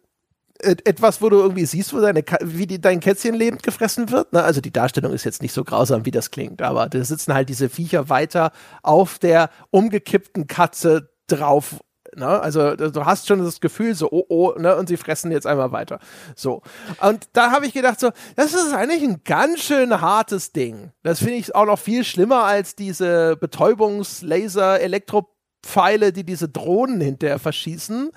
[0.60, 4.34] etwas, wo du irgendwie siehst, wo deine, wie die, dein Kätzchen lebend gefressen wird.
[4.34, 4.43] Ne?
[4.43, 7.50] Also die Darstellung ist jetzt nicht so grausam, wie das klingt, aber da sitzen halt
[7.50, 11.76] diese Viecher weiter auf der umgekippten Katze drauf.
[12.18, 12.28] Ne?
[12.28, 14.76] Also du hast schon das Gefühl, so, oh, oh, ne?
[14.76, 15.99] und sie fressen jetzt einmal weiter.
[16.36, 16.63] So.
[16.99, 20.91] Und da habe ich gedacht, so, das ist eigentlich ein ganz schön hartes Ding.
[21.03, 27.38] Das finde ich auch noch viel schlimmer als diese Betäubungslaser, Elektropfeile, die diese Drohnen hinterher
[27.38, 28.09] verschießen.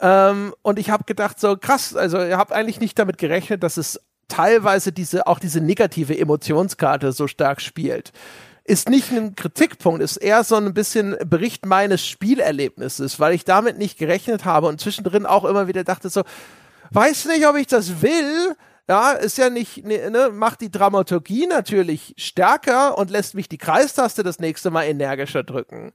[0.00, 3.78] Ähm, und ich habe gedacht, so krass, also ihr habt eigentlich nicht damit gerechnet, dass
[3.78, 8.12] es teilweise diese, auch diese negative Emotionskarte so stark spielt.
[8.70, 13.78] Ist nicht ein Kritikpunkt, ist eher so ein bisschen Bericht meines Spielerlebnisses, weil ich damit
[13.78, 16.22] nicht gerechnet habe und zwischendrin auch immer wieder dachte so,
[16.92, 18.54] weiß nicht, ob ich das will,
[18.88, 23.58] ja, ist ja nicht, ne, ne, macht die Dramaturgie natürlich stärker und lässt mich die
[23.58, 25.90] Kreistaste das nächste Mal energischer drücken.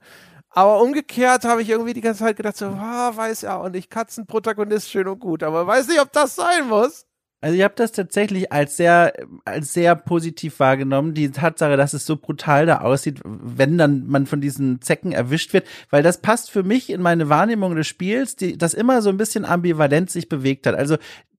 [0.50, 3.88] Aber umgekehrt habe ich irgendwie die ganze Zeit gedacht, so, ah, weiß ja und ich
[3.88, 7.05] Katzenprotagonist schön und gut, aber weiß nicht, ob das sein muss.
[7.42, 9.12] Also ich habe das tatsächlich als sehr,
[9.44, 14.26] als sehr positiv wahrgenommen, die Tatsache, dass es so brutal da aussieht, wenn dann man
[14.26, 18.36] von diesen Zecken erwischt wird, weil das passt für mich in meine Wahrnehmung des Spiels,
[18.36, 20.74] die, das immer so ein bisschen ambivalent sich bewegt hat.
[20.74, 20.96] Also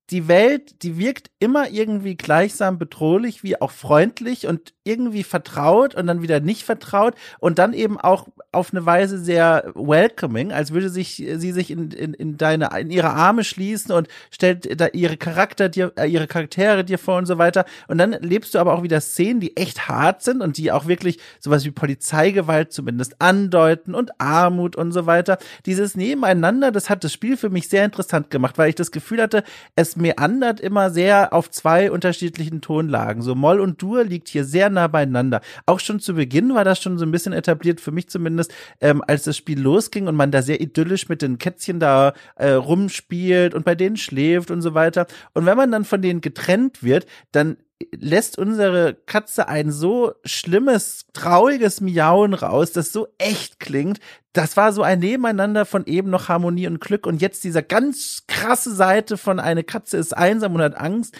[0.10, 6.08] die Welt, die wirkt immer irgendwie gleichsam bedrohlich wie auch freundlich und irgendwie vertraut und
[6.08, 10.90] dann wieder nicht vertraut und dann eben auch auf eine Weise sehr welcoming, als würde
[10.90, 15.18] sich sie sich in, in, in deine in ihre Arme schließen und stellt da ihre
[15.18, 18.74] Charakter dir äh, ihre Charaktere dir vor und so weiter und dann lebst du aber
[18.74, 23.22] auch wieder Szenen, die echt hart sind und die auch wirklich sowas wie Polizeigewalt zumindest
[23.22, 25.38] andeuten und Armut und so weiter.
[25.66, 29.22] Dieses Nebeneinander, das hat das Spiel für mich sehr interessant gemacht, weil ich das Gefühl
[29.22, 29.44] hatte,
[29.76, 33.22] es meandert immer sehr auf zwei unterschiedlichen Tonlagen.
[33.22, 35.42] So Moll und Dur liegt hier sehr nah beieinander.
[35.66, 39.04] Auch schon zu Beginn war das schon so ein bisschen etabliert, für mich zumindest, ähm,
[39.06, 43.54] als das Spiel losging und man da sehr idyllisch mit den Kätzchen da äh, rumspielt
[43.54, 45.08] und bei denen schläft und so weiter.
[45.34, 47.58] Und wenn man dann von denen getrennt wird, dann
[47.92, 54.00] lässt unsere Katze ein so schlimmes, trauriges Miauen raus, das so echt klingt.
[54.34, 58.24] Das war so ein Nebeneinander von eben noch Harmonie und Glück und jetzt dieser ganz
[58.28, 61.16] krasse Seite von eine Katze ist einsam und hat Angst.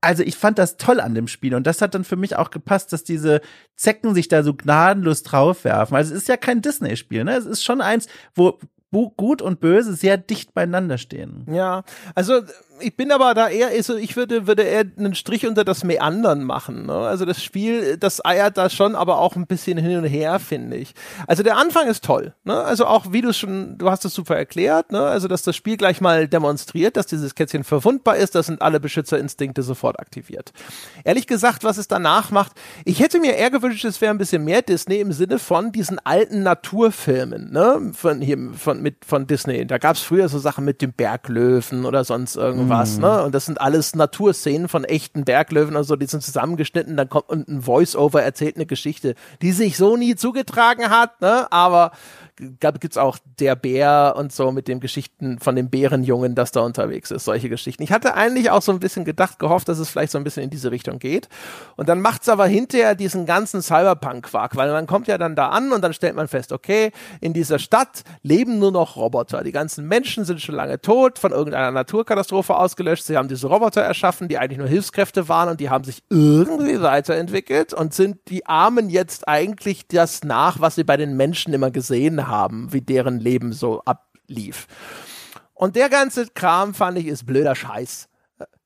[0.00, 2.50] Also ich fand das toll an dem Spiel und das hat dann für mich auch
[2.50, 3.40] gepasst, dass diese
[3.76, 5.96] Zecken sich da so gnadenlos draufwerfen.
[5.96, 7.36] Also es ist ja kein Disney-Spiel, ne?
[7.36, 8.58] Es ist schon eins, wo
[8.90, 11.44] Gut und Böse sehr dicht beieinander stehen.
[11.52, 11.84] Ja,
[12.14, 12.40] also
[12.80, 16.44] ich bin aber da eher, also ich würde, würde eher einen Strich unter das Meandern
[16.44, 16.86] machen.
[16.86, 16.94] Ne?
[16.94, 20.76] Also das Spiel, das eiert da schon, aber auch ein bisschen hin und her, finde
[20.76, 20.94] ich.
[21.26, 22.34] Also der Anfang ist toll.
[22.44, 22.54] Ne?
[22.54, 25.00] Also auch wie du schon, du hast es super erklärt, ne?
[25.00, 28.80] also dass das Spiel gleich mal demonstriert, dass dieses Kätzchen verwundbar ist, das sind alle
[28.80, 30.52] Beschützerinstinkte sofort aktiviert.
[31.04, 32.52] Ehrlich gesagt, was es danach macht,
[32.84, 35.98] ich hätte mir eher gewünscht, es wäre ein bisschen mehr Disney im Sinne von diesen
[36.04, 37.92] alten Naturfilmen, ne?
[37.94, 39.66] Von hier, von, mit, von Disney.
[39.66, 43.02] Da gab es früher so Sachen mit dem Berglöwen oder sonst irgendwas irgendwas, mhm.
[43.02, 43.22] ne?
[43.24, 47.30] Und das sind alles Naturszenen von echten Berglöwen und so, die sind zusammengeschnitten, dann kommt
[47.30, 51.50] ein Voice-Over, erzählt eine Geschichte, die sich so nie zugetragen hat, ne?
[51.50, 51.92] Aber
[52.36, 57.10] gibt's auch der Bär und so mit den Geschichten von dem Bärenjungen, das da unterwegs
[57.10, 57.82] ist, solche Geschichten.
[57.82, 60.42] Ich hatte eigentlich auch so ein bisschen gedacht, gehofft, dass es vielleicht so ein bisschen
[60.42, 61.28] in diese Richtung geht.
[61.76, 65.72] Und dann macht's aber hinterher diesen ganzen Cyberpunk-Quark, weil man kommt ja dann da an
[65.72, 69.42] und dann stellt man fest, okay, in dieser Stadt leben nur noch Roboter.
[69.42, 73.04] Die ganzen Menschen sind schon lange tot, von irgendeiner Naturkatastrophe ausgelöscht.
[73.04, 76.82] Sie haben diese Roboter erschaffen, die eigentlich nur Hilfskräfte waren und die haben sich irgendwie
[76.82, 81.70] weiterentwickelt und sind die Armen jetzt eigentlich das nach, was sie bei den Menschen immer
[81.70, 84.66] gesehen haben haben, wie deren Leben so ablief.
[85.54, 88.08] Und der ganze Kram fand ich ist blöder Scheiß.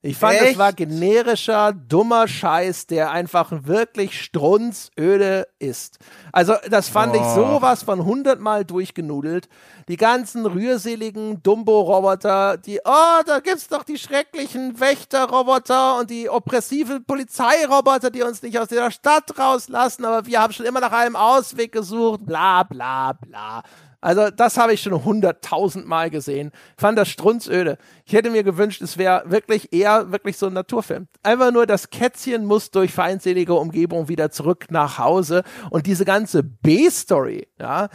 [0.03, 0.53] Ich fand, Echt?
[0.53, 5.99] es war generischer, dummer Scheiß, der einfach wirklich strunzöde ist.
[6.33, 7.21] Also, das fand oh.
[7.21, 9.51] ich sowas von hundertmal durchgenudelt.
[9.89, 17.05] Die ganzen rührseligen Dumbo-Roboter, die, oh, da gibt's doch die schrecklichen Wächter-Roboter und die oppressiven
[17.05, 21.17] Polizeiroboter, die uns nicht aus der Stadt rauslassen, aber wir haben schon immer nach einem
[21.17, 23.63] Ausweg gesucht, bla, bla, bla.
[24.01, 26.53] Also das habe ich schon hunderttausend Mal gesehen.
[26.77, 27.79] Fand das strunzöde.
[28.05, 31.09] Ich hätte mir gewünscht, es wäre wirklich eher wirklich so ein Naturfilm.
[31.23, 36.43] Einfach nur das Kätzchen muss durch feindselige Umgebung wieder zurück nach Hause und diese ganze
[36.43, 37.89] B-Story, ja,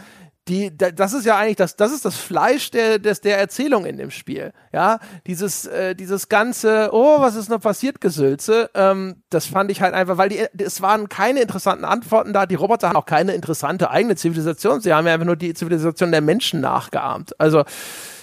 [0.48, 3.96] die, das ist ja eigentlich das, das ist das Fleisch der, des, der Erzählung in
[3.96, 4.52] dem Spiel.
[4.72, 9.80] Ja, dieses, äh, dieses ganze, oh, was ist noch passiert, Gesülze, ähm, das fand ich
[9.80, 12.46] halt einfach, weil die, es waren keine interessanten Antworten da.
[12.46, 14.80] Die Roboter haben auch keine interessante eigene Zivilisation.
[14.80, 17.38] Sie haben ja einfach nur die Zivilisation der Menschen nachgeahmt.
[17.40, 17.64] Also,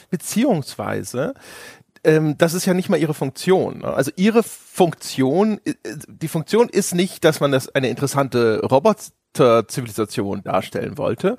[0.10, 1.34] beziehungsweise,
[2.06, 3.80] ähm, das ist ja nicht mal ihre Funktion.
[3.80, 3.94] Ne?
[3.94, 5.74] Also ihre Funktion, äh,
[6.08, 11.38] die Funktion ist nicht, dass man das eine interessante Roboter-Zivilisation darstellen wollte,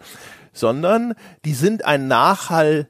[0.54, 2.88] sondern die sind ein Nachhall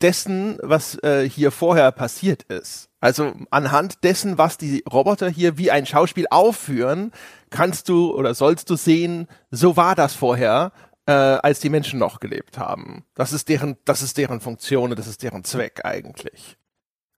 [0.00, 2.88] dessen, was äh, hier vorher passiert ist.
[3.00, 7.12] Also anhand dessen, was die Roboter hier wie ein Schauspiel aufführen,
[7.50, 10.72] kannst du oder sollst du sehen, so war das vorher,
[11.06, 13.04] äh, als die Menschen noch gelebt haben.
[13.14, 16.56] Das ist deren, das ist deren Funktion und das ist deren Zweck eigentlich.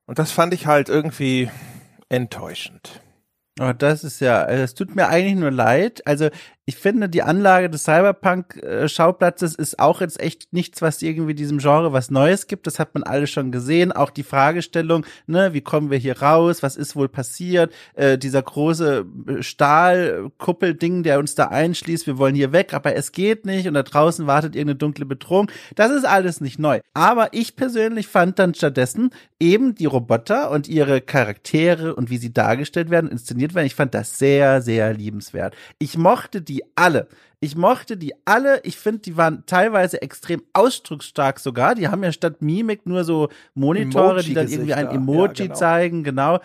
[0.06, 1.50] Und das fand ich halt irgendwie
[2.08, 3.00] enttäuschend.
[3.60, 6.06] Oh, das ist ja, es tut mir eigentlich nur leid.
[6.06, 6.28] Also
[6.66, 11.92] ich finde, die Anlage des Cyberpunk-Schauplatzes ist auch jetzt echt nichts, was irgendwie diesem Genre
[11.92, 12.66] was Neues gibt.
[12.66, 13.92] Das hat man alles schon gesehen.
[13.92, 16.62] Auch die Fragestellung, ne, wie kommen wir hier raus?
[16.62, 17.70] Was ist wohl passiert?
[17.94, 22.06] Äh, dieser große äh, Stahlkuppelding, der uns da einschließt.
[22.06, 23.68] Wir wollen hier weg, aber es geht nicht.
[23.68, 25.50] Und da draußen wartet irgendeine dunkle Bedrohung.
[25.74, 26.80] Das ist alles nicht neu.
[26.94, 32.32] Aber ich persönlich fand dann stattdessen eben die Roboter und ihre Charaktere und wie sie
[32.32, 33.66] dargestellt werden, inszeniert werden.
[33.66, 35.54] Ich fand das sehr, sehr liebenswert.
[35.78, 37.08] Ich mochte die die alle.
[37.44, 38.60] Ich mochte die alle.
[38.62, 41.74] Ich finde, die waren teilweise extrem ausdrucksstark sogar.
[41.74, 45.54] Die haben ja statt Mimik nur so Monitore, die dann irgendwie ein Emoji ja, genau.
[45.54, 46.04] zeigen.
[46.04, 46.40] Genau.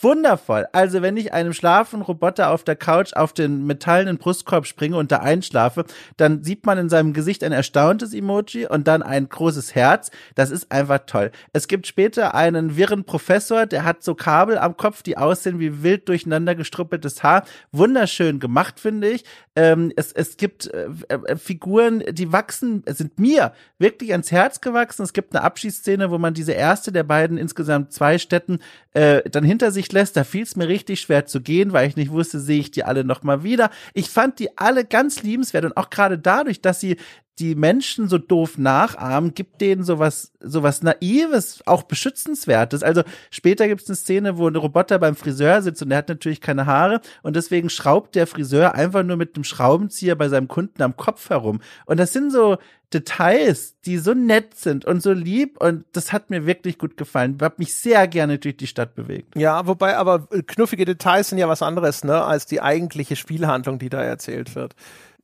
[0.00, 0.66] Wundervoll.
[0.70, 5.10] Also, wenn ich einem schlafen Roboter auf der Couch auf den metallenen Brustkorb springe und
[5.10, 5.86] da einschlafe,
[6.18, 10.12] dann sieht man in seinem Gesicht ein erstauntes Emoji und dann ein großes Herz.
[10.36, 11.32] Das ist einfach toll.
[11.52, 15.82] Es gibt später einen wirren Professor, der hat so Kabel am Kopf, die aussehen wie
[15.82, 17.44] wild durcheinander gestruppeltes Haar.
[17.72, 19.24] Wunderschön gemacht, finde ich.
[19.56, 25.02] Ähm, es, es gibt äh, äh, Figuren, die wachsen, sind mir wirklich ans Herz gewachsen.
[25.02, 28.58] Es gibt eine Abschiedsszene, wo man diese erste der beiden insgesamt zwei Städten
[28.92, 30.18] äh, dann hinter sich lässt.
[30.18, 32.84] Da fiel es mir richtig schwer zu gehen, weil ich nicht wusste, sehe ich die
[32.84, 33.70] alle noch mal wieder.
[33.94, 36.98] Ich fand die alle ganz liebenswert und auch gerade dadurch, dass sie
[37.38, 42.82] die Menschen so doof nachahmen, gibt denen sowas, sowas Naives, auch Beschützenswertes.
[42.82, 46.08] Also später gibt es eine Szene, wo ein Roboter beim Friseur sitzt und der hat
[46.08, 50.46] natürlich keine Haare und deswegen schraubt der Friseur einfach nur mit einem Schraubenzieher bei seinem
[50.46, 51.60] Kunden am Kopf herum.
[51.86, 52.56] Und das sind so
[52.92, 57.34] Details, die so nett sind und so lieb und das hat mir wirklich gut gefallen.
[57.36, 59.36] Ich habe mich sehr gerne durch die Stadt bewegt.
[59.36, 63.88] Ja, wobei aber knuffige Details sind ja was anderes, ne, als die eigentliche Spielhandlung, die
[63.88, 64.76] da erzählt wird.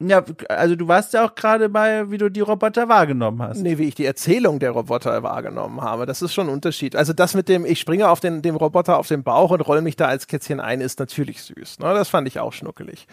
[0.02, 3.60] Ja, also du warst ja auch gerade bei, wie du die Roboter wahrgenommen hast.
[3.60, 6.06] Nee, wie ich die Erzählung der Roboter wahrgenommen habe.
[6.06, 6.96] Das ist schon ein Unterschied.
[6.96, 9.82] Also das mit dem, ich springe auf den dem Roboter auf den Bauch und roll
[9.82, 11.80] mich da als Kätzchen ein, ist natürlich süß.
[11.80, 11.92] Ne?
[11.92, 13.06] Das fand ich auch schnuckelig.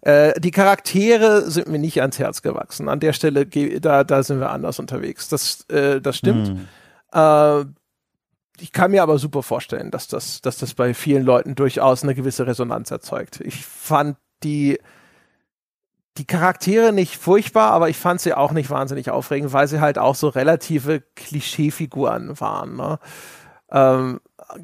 [0.00, 2.88] Äh, die Charaktere sind mir nicht ans Herz gewachsen.
[2.88, 5.28] An der Stelle, da, da sind wir anders unterwegs.
[5.28, 6.48] Das, äh, das stimmt.
[6.48, 6.68] Hm.
[7.12, 7.64] Äh,
[8.60, 12.14] ich kann mir aber super vorstellen, dass das, dass das bei vielen Leuten durchaus eine
[12.14, 13.40] gewisse Resonanz erzeugt.
[13.40, 14.78] Ich fand die
[16.18, 19.98] die Charaktere nicht furchtbar, aber ich fand sie auch nicht wahnsinnig aufregend, weil sie halt
[19.98, 22.76] auch so relative Klischeefiguren waren.
[22.76, 22.98] Ne?
[23.70, 24.20] Ähm,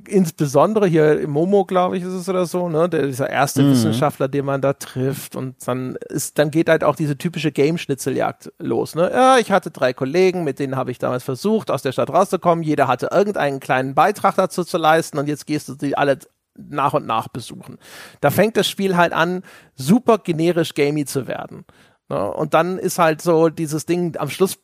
[0.08, 3.70] insbesondere hier im Momo, glaube ich, ist es oder so, ne, der, dieser erste mhm.
[3.70, 8.52] Wissenschaftler, den man da trifft und dann ist, dann geht halt auch diese typische Game-Schnitzeljagd
[8.58, 9.10] los, ne.
[9.12, 12.64] Ja, ich hatte drei Kollegen, mit denen habe ich damals versucht, aus der Stadt rauszukommen.
[12.64, 16.18] Jeder hatte irgendeinen kleinen Beitrag dazu zu leisten und jetzt gehst du die alle
[16.56, 17.78] nach und nach besuchen.
[18.20, 19.42] Da fängt das Spiel halt an,
[19.74, 21.64] super generisch gamey zu werden.
[22.08, 22.32] Ne?
[22.32, 24.58] Und dann ist halt so dieses Ding am Schluss,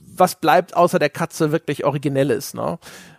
[0.00, 2.78] was bleibt außer der Katze wirklich originelles, ne?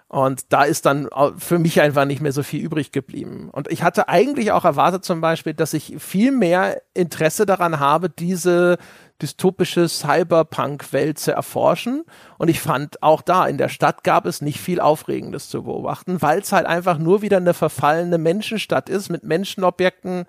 [0.10, 3.50] Und da ist dann für mich einfach nicht mehr so viel übrig geblieben.
[3.52, 8.10] Und ich hatte eigentlich auch erwartet zum Beispiel, dass ich viel mehr Interesse daran habe,
[8.10, 8.78] diese
[9.22, 12.04] dystopische Cyberpunk-Welt zu erforschen.
[12.38, 16.22] Und ich fand auch da in der Stadt gab es nicht viel Aufregendes zu beobachten,
[16.22, 20.26] weil es halt einfach nur wieder eine verfallene Menschenstadt ist mit Menschenobjekten,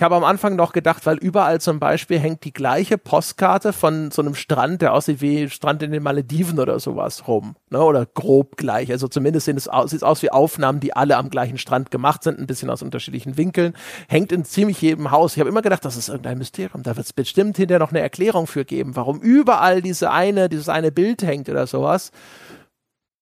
[0.00, 4.10] ich habe am Anfang noch gedacht, weil überall zum Beispiel hängt die gleiche Postkarte von
[4.10, 7.82] so einem Strand, der aussieht wie Strand in den Malediven oder sowas rum, ne?
[7.82, 8.90] oder grob gleich.
[8.90, 12.22] Also zumindest sieht es aus, sieht aus wie Aufnahmen, die alle am gleichen Strand gemacht
[12.22, 13.74] sind, ein bisschen aus unterschiedlichen Winkeln.
[14.08, 15.34] Hängt in ziemlich jedem Haus.
[15.34, 16.82] Ich habe immer gedacht, das ist irgendein Mysterium.
[16.82, 20.70] Da wird es bestimmt hinterher noch eine Erklärung für geben, warum überall diese eine, dieses
[20.70, 22.10] eine Bild hängt oder sowas.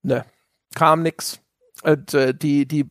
[0.04, 0.24] Ne,
[0.76, 1.40] kam nix.
[1.82, 2.88] Und, äh, die, die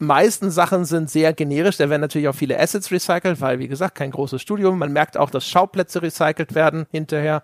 [0.00, 1.76] meisten Sachen sind sehr generisch.
[1.76, 4.78] Da werden natürlich auch viele Assets recycelt, weil, wie gesagt, kein großes Studium.
[4.78, 7.42] Man merkt auch, dass Schauplätze recycelt werden hinterher.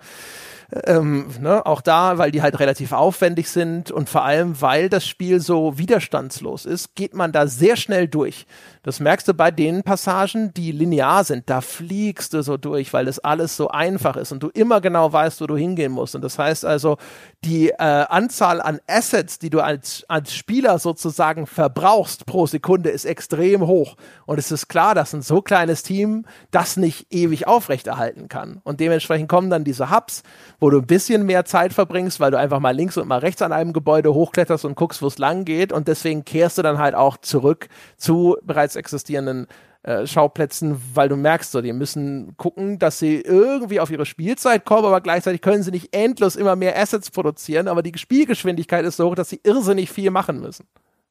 [0.84, 5.06] Ähm, ne, auch da, weil die halt relativ aufwendig sind und vor allem, weil das
[5.06, 8.46] Spiel so widerstandslos ist, geht man da sehr schnell durch.
[8.86, 11.50] Das merkst du bei den Passagen, die linear sind.
[11.50, 15.12] Da fliegst du so durch, weil das alles so einfach ist und du immer genau
[15.12, 16.14] weißt, wo du hingehen musst.
[16.14, 16.96] Und das heißt also,
[17.44, 23.06] die äh, Anzahl an Assets, die du als, als Spieler sozusagen verbrauchst pro Sekunde, ist
[23.06, 23.96] extrem hoch.
[24.24, 28.60] Und es ist klar, dass ein so kleines Team das nicht ewig aufrechterhalten kann.
[28.62, 30.22] Und dementsprechend kommen dann diese Hubs,
[30.60, 33.42] wo du ein bisschen mehr Zeit verbringst, weil du einfach mal links und mal rechts
[33.42, 35.72] an einem Gebäude hochkletterst und guckst, wo es lang geht.
[35.72, 37.66] Und deswegen kehrst du dann halt auch zurück
[37.96, 39.46] zu bereits existierenden
[39.82, 44.64] äh, Schauplätzen, weil du merkst, so, die müssen gucken, dass sie irgendwie auf ihre Spielzeit
[44.64, 48.96] kommen, aber gleichzeitig können sie nicht endlos immer mehr Assets produzieren, aber die Spielgeschwindigkeit ist
[48.96, 50.66] so hoch, dass sie irrsinnig viel machen müssen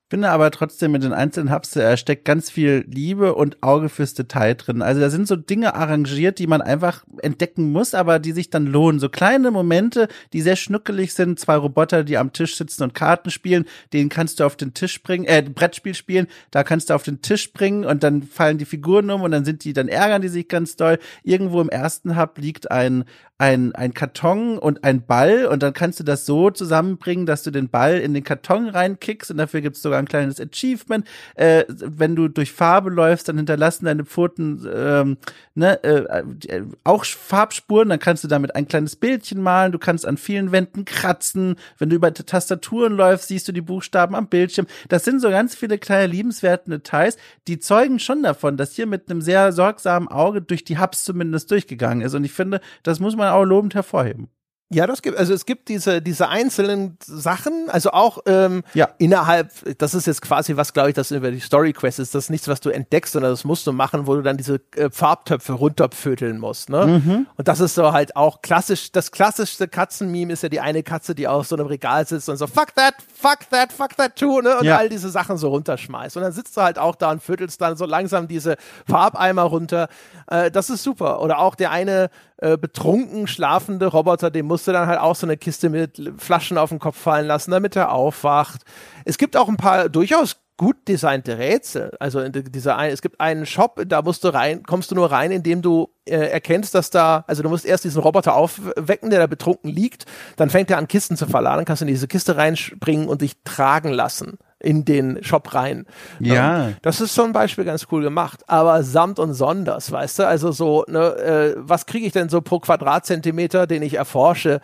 [0.10, 4.14] finde aber trotzdem mit den einzelnen Hubs, da steckt ganz viel Liebe und Auge fürs
[4.14, 4.82] Detail drin.
[4.82, 8.68] Also da sind so Dinge arrangiert, die man einfach entdecken muss, aber die sich dann
[8.68, 9.00] lohnen.
[9.00, 11.40] So kleine Momente, die sehr schnuckelig sind.
[11.40, 15.02] Zwei Roboter, die am Tisch sitzen und Karten spielen, denen kannst du auf den Tisch
[15.02, 18.66] bringen, äh, Brettspiel spielen, da kannst du auf den Tisch bringen und dann fallen die
[18.66, 21.00] Figuren um und dann sind die, dann ärgern die sich ganz doll.
[21.24, 23.06] Irgendwo im ersten Hub liegt ein,
[23.38, 27.52] ein, ein Karton und ein Ball und dann kannst du das so zusammenbringen, dass du
[27.52, 31.06] den Ball in den Karton reinkickst und dafür gibt's sogar ein kleines Achievement.
[31.36, 35.18] Äh, wenn du durch Farbe läufst, dann hinterlassen deine Pfoten ähm,
[35.54, 40.16] ne, äh, auch Farbspuren, dann kannst du damit ein kleines Bildchen malen, du kannst an
[40.16, 44.68] vielen Wänden kratzen, wenn du über Tastaturen läufst, siehst du die Buchstaben am Bildschirm.
[44.88, 47.18] Das sind so ganz viele kleine liebenswerte Details,
[47.50, 51.52] die zeugen schon davon, dass hier mit einem sehr sorgsamen Auge durch die Hubs zumindest
[51.52, 54.30] durchgegangen ist und ich finde, das muss man man auch lobend hervorheben.
[54.72, 58.90] Ja, das gibt, also es gibt diese, diese einzelnen Sachen, also auch ähm, ja.
[58.98, 62.26] innerhalb, das ist jetzt quasi was, glaube ich, das über die Story Quest ist, das
[62.26, 64.90] ist nichts, was du entdeckst, sondern das musst du machen, wo du dann diese äh,
[64.90, 66.88] Farbtöpfe runterpföteln musst, ne?
[66.88, 67.28] Mhm.
[67.38, 71.14] Und das ist so halt auch klassisch, das klassischste Katzenmeme ist ja die eine Katze,
[71.14, 74.42] die auf so einem Regal sitzt und so, fuck that, fuck that, fuck that too,
[74.42, 74.58] ne?
[74.58, 74.78] Und ja.
[74.78, 76.18] all diese Sachen so runterschmeißt.
[76.18, 78.58] Und dann sitzt du halt auch da und viertelst dann so langsam diese
[78.88, 79.90] Farbeimer runter.
[80.26, 81.22] Äh, das ist super.
[81.22, 85.26] Oder auch der eine äh, betrunken schlafende Roboter, dem musst du dann halt auch so
[85.26, 88.64] eine Kiste mit Flaschen auf den Kopf fallen lassen, damit er aufwacht.
[89.06, 91.92] Es gibt auch ein paar durchaus gut designte Rätsel.
[92.00, 95.32] Also dieser ein, es gibt einen Shop, da musst du rein, kommst du nur rein,
[95.32, 99.28] indem du äh, erkennst, dass da, also du musst erst diesen Roboter aufwecken, der da
[99.28, 100.06] betrunken liegt,
[100.38, 103.44] dann fängt er an Kisten zu verladen, kannst du in diese Kiste reinspringen und dich
[103.44, 105.86] tragen lassen in den Shop rein.
[106.20, 106.68] Ja.
[106.68, 108.42] Ähm, das ist so ein Beispiel ganz cool gemacht.
[108.48, 112.42] Aber samt und sonders, weißt du, also so, ne, äh, was kriege ich denn so
[112.42, 114.62] pro Quadratzentimeter, den ich erforsche?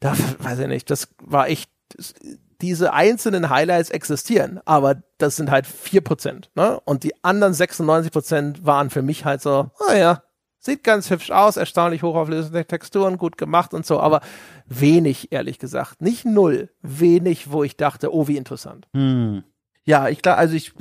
[0.00, 1.70] Da weiß ich nicht, das war echt,
[2.60, 6.80] diese einzelnen Highlights existieren, aber das sind halt vier Prozent, ne?
[6.84, 10.33] Und die anderen 96 Prozent waren für mich halt so, naja, oh
[10.64, 14.20] sieht ganz hübsch aus, erstaunlich hochauflösende Texturen, gut gemacht und so, aber
[14.66, 16.00] wenig, ehrlich gesagt.
[16.00, 18.88] Nicht null, wenig, wo ich dachte, oh, wie interessant.
[18.94, 19.44] Hm.
[19.86, 20.72] Ja, ich glaube, also ich,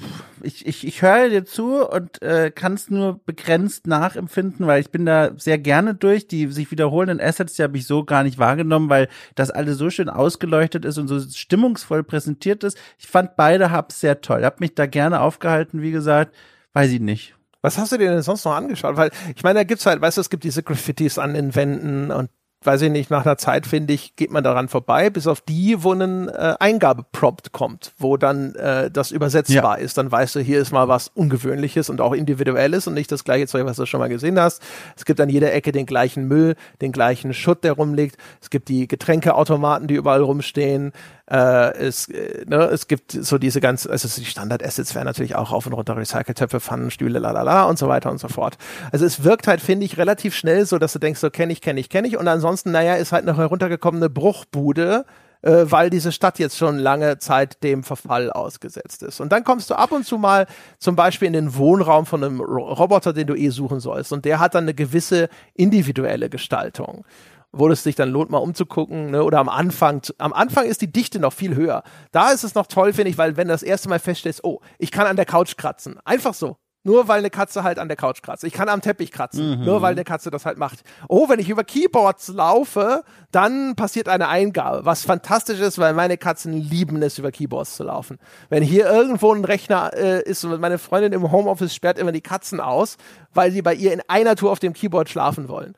[0.41, 4.91] ich, ich, ich höre dir zu und äh, kann es nur begrenzt nachempfinden, weil ich
[4.91, 6.29] bin da sehr gerne durch.
[6.29, 9.89] Die sich wiederholenden Assets, die habe ich so gar nicht wahrgenommen, weil das alles so
[9.89, 12.77] schön ausgeleuchtet ist und so stimmungsvoll präsentiert ist.
[12.97, 14.45] Ich fand beide Hubs sehr toll.
[14.45, 16.33] Hab mich da gerne aufgehalten, wie gesagt.
[16.71, 17.35] Weiß ich nicht.
[17.63, 18.97] Was hast du dir denn sonst noch angeschaut?
[18.97, 22.11] Weil ich meine, da gibt's halt, weißt du, es gibt diese Graffitis an den Wänden
[22.11, 22.29] und
[22.65, 25.83] weiß ich nicht, nach einer Zeit, finde ich, geht man daran vorbei, bis auf die,
[25.83, 29.83] wo ein äh, Eingabeprompt kommt, wo dann äh, das übersetzbar ja.
[29.83, 29.97] ist.
[29.97, 33.47] Dann weißt du, hier ist mal was Ungewöhnliches und auch Individuelles und nicht das gleiche
[33.47, 34.61] Zeug, was du schon mal gesehen hast.
[34.95, 38.17] Es gibt an jeder Ecke den gleichen Müll, den gleichen Schutt, der rumliegt.
[38.41, 40.93] Es gibt die Getränkeautomaten, die überall rumstehen.
[41.29, 45.53] Äh, es, äh, ne, es gibt so diese ganz, also die Standard-Assets wären natürlich auch
[45.53, 48.57] auf und runter Recycle-Töpfe, Pfannen, Stühle, lalala und so weiter und so fort.
[48.91, 51.61] Also es wirkt halt, finde ich, relativ schnell so, dass du denkst, so kenne ich,
[51.61, 52.17] kenne ich, kenne ich.
[52.17, 55.05] Und ansonsten, naja, ist halt eine heruntergekommene Bruchbude,
[55.43, 59.21] äh, weil diese Stadt jetzt schon lange Zeit dem Verfall ausgesetzt ist.
[59.21, 60.45] Und dann kommst du ab und zu mal
[60.77, 64.11] zum Beispiel in den Wohnraum von einem Roboter, den du eh suchen sollst.
[64.11, 67.05] Und der hat dann eine gewisse individuelle Gestaltung
[67.53, 69.23] wo es sich dann lohnt, mal umzugucken, ne?
[69.23, 71.83] oder am Anfang, am Anfang ist die Dichte noch viel höher.
[72.11, 74.59] Da ist es noch toll, finde ich, weil wenn du das erste Mal feststellst, oh,
[74.79, 75.99] ich kann an der Couch kratzen.
[76.03, 76.57] Einfach so.
[76.85, 78.43] Nur weil eine Katze halt an der Couch kratzt.
[78.43, 79.59] Ich kann am Teppich kratzen.
[79.59, 79.65] Mhm.
[79.65, 80.81] Nur weil eine Katze das halt macht.
[81.07, 84.83] Oh, wenn ich über Keyboards laufe, dann passiert eine Eingabe.
[84.83, 88.19] Was fantastisch ist, weil meine Katzen lieben es, über Keyboards zu laufen.
[88.49, 92.21] Wenn hier irgendwo ein Rechner äh, ist und meine Freundin im Homeoffice sperrt immer die
[92.21, 92.97] Katzen aus,
[93.33, 95.75] weil sie bei ihr in einer Tour auf dem Keyboard schlafen wollen.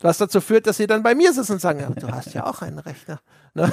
[0.00, 2.46] Was dazu führt, dass sie dann bei mir sitzen und sagen, ja, du hast ja
[2.46, 3.20] auch einen Rechner.
[3.54, 3.70] Ne?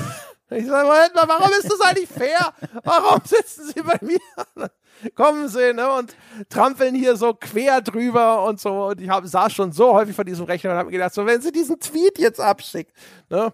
[0.50, 2.54] Ich sage, warum ist das eigentlich fair?
[2.84, 4.70] Warum sitzen sie bei mir?
[5.16, 6.16] Kommen sie ne, und
[6.50, 8.88] trampeln hier so quer drüber und so.
[8.88, 11.26] Und ich hab, saß schon so häufig vor diesem Rechner und habe mir gedacht, so,
[11.26, 12.92] wenn sie diesen Tweet jetzt abschickt,
[13.30, 13.54] ne,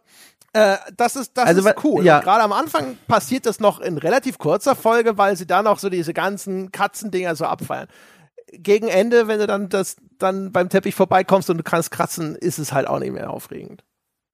[0.54, 2.04] äh, das ist, das Also, ist cool.
[2.04, 2.20] ja.
[2.20, 5.90] Gerade am Anfang passiert das noch in relativ kurzer Folge, weil sie da noch so
[5.90, 7.88] diese ganzen Katzendinger so abfeiern.
[8.52, 12.60] Gegen Ende, wenn du dann das dann beim Teppich vorbeikommst und du kannst kratzen, ist
[12.60, 13.84] es halt auch nicht mehr aufregend.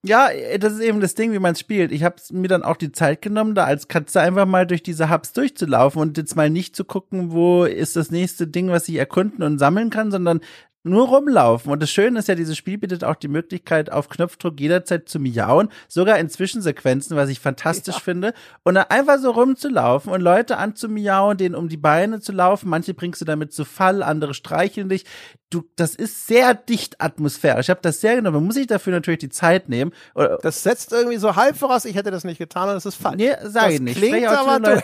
[0.04, 1.92] Ja, äh, das ist eben das Ding, wie man spielt.
[1.92, 5.10] Ich habe mir dann auch die Zeit genommen, da als Katze einfach mal durch diese
[5.10, 8.96] Hubs durchzulaufen und jetzt mal nicht zu gucken, wo ist das nächste Ding, was ich
[8.96, 10.42] erkunden und sammeln kann, sondern
[10.88, 11.72] nur rumlaufen.
[11.72, 15.20] Und das Schöne ist ja, dieses Spiel bietet auch die Möglichkeit, auf Knopfdruck jederzeit zu
[15.20, 18.34] miauen, sogar in Zwischensequenzen, was ich fantastisch finde.
[18.64, 22.70] Und dann einfach so rumzulaufen und Leute anzumiauen, denen um die Beine zu laufen.
[22.70, 25.06] Manche bringst du damit zu Fall, andere streicheln dich.
[25.50, 27.68] Du, das ist sehr dicht atmosphärisch.
[27.68, 28.36] Ich habe das sehr genommen.
[28.36, 29.94] Man muss sich dafür natürlich die Zeit nehmen.
[30.42, 33.16] Das setzt irgendwie so halb voraus, ich hätte das nicht getan und das ist falsch.
[33.16, 33.98] Nee, sag das ich nicht.
[33.98, 34.84] Klingt zu aber durch.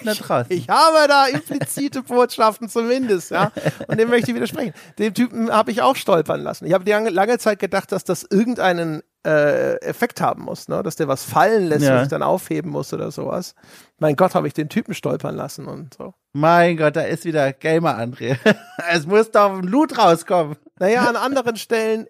[0.50, 3.52] Ich habe da implizite Botschaften zumindest, ja.
[3.88, 4.74] Und dem möchte ich widersprechen.
[5.00, 6.65] Den Typen habe ich auch stolpern lassen.
[6.65, 10.84] Ich habe lange, lange Zeit gedacht, dass das irgendeinen äh, Effekt haben muss, ne?
[10.84, 11.95] dass der was fallen lässt, Ja.
[11.95, 13.56] was ich dann aufheben muss oder sowas.
[13.99, 16.14] Mein Gott, habe ich den Typen stolpern lassen und so.
[16.34, 18.38] mein Gott, da ist wieder Gamer André.
[18.91, 20.57] es muss doch ein Loot rauskommen.
[20.80, 22.07] Naja, an anderen Stellen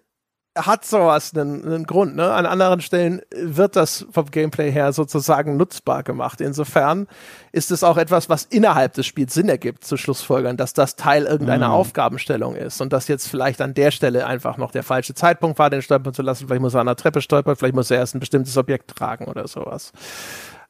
[0.56, 2.14] hat sowas einen, einen Grund.
[2.14, 2.32] Ne?
[2.32, 6.40] An anderen Stellen wird das vom Gameplay her sozusagen nutzbar gemacht.
[6.40, 7.08] Insofern
[7.52, 11.24] ist es auch etwas, was innerhalb des Spiels Sinn ergibt, zu Schlussfolgern, dass das Teil
[11.24, 11.74] irgendeiner Mhm.
[11.74, 15.70] Aufgabenstellung ist und dass jetzt vielleicht an der Stelle einfach noch der falsche Zeitpunkt war,
[15.70, 16.46] den stolpern zu lassen.
[16.46, 19.24] Vielleicht muss er an der Treppe stolpern, vielleicht muss er erst ein bestimmtes Objekt tragen
[19.26, 19.92] oder sowas.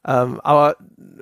[0.06, 0.76] Ähm, aber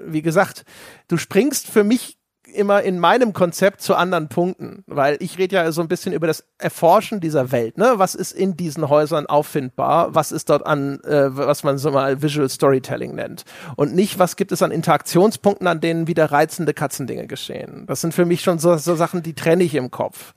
[0.06, 0.64] wie gesagt,
[1.08, 2.18] du springst für mich
[2.52, 6.26] immer in meinem Konzept zu anderen Punkten, weil ich rede ja so ein bisschen über
[6.26, 7.78] das Erforschen dieser Welt.
[7.78, 7.94] Ne?
[7.96, 10.14] Was ist in diesen Häusern auffindbar?
[10.14, 13.44] Was ist dort an, äh, was man so mal Visual Storytelling nennt?
[13.76, 17.84] Und nicht, was gibt es an Interaktionspunkten, an denen wieder reizende Katzendinge geschehen?
[17.86, 20.34] Das sind für mich schon so, so Sachen, die trenne ich im Kopf.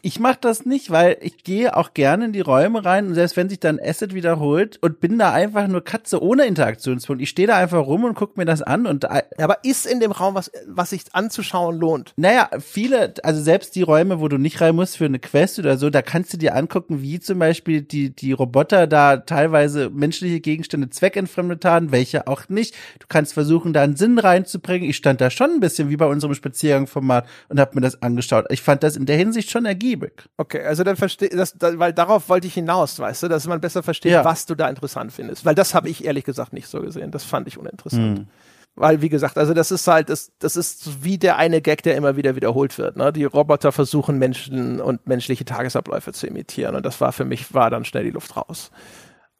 [0.00, 3.36] Ich mache das nicht, weil ich gehe auch gerne in die Räume rein und selbst
[3.36, 7.20] wenn sich dann Asset wiederholt und bin da einfach nur Katze ohne Interaktionspunkt.
[7.20, 10.00] Ich stehe da einfach rum und gucke mir das an und da, aber ist in
[10.00, 12.14] dem Raum was, was sich anzuschauen lohnt?
[12.16, 15.76] Naja, viele, also selbst die Räume, wo du nicht rein musst für eine Quest oder
[15.76, 20.40] so, da kannst du dir angucken, wie zum Beispiel die, die Roboter da teilweise menschliche
[20.40, 22.74] Gegenstände zweckentfremdet haben, welche auch nicht.
[22.98, 24.88] Du kannst versuchen, da einen Sinn reinzubringen.
[24.88, 28.46] Ich stand da schon ein bisschen wie bei unserem Spaziergangformat und habe mir das angeschaut.
[28.48, 30.28] Ich fand das in der Hinsicht schon ergiebig.
[30.36, 33.60] Okay, also dann verstehe das, da, weil darauf wollte ich hinaus, weißt du, dass man
[33.60, 34.24] besser versteht, Ja.
[34.24, 35.44] was du da interessant findest.
[35.44, 37.10] Weil das habe ich ehrlich gesagt nicht so gesehen.
[37.10, 38.28] Das fand ich uninteressant.
[38.76, 41.96] Weil, wie gesagt, also das ist halt, das, das ist wie der eine Gag, der
[41.96, 42.96] immer wieder wiederholt wird.
[42.96, 43.12] Ne?
[43.12, 46.76] Die Roboter versuchen Menschen und menschliche Tagesabläufe zu imitieren.
[46.76, 48.70] Und das war für mich, war dann schnell die Luft raus.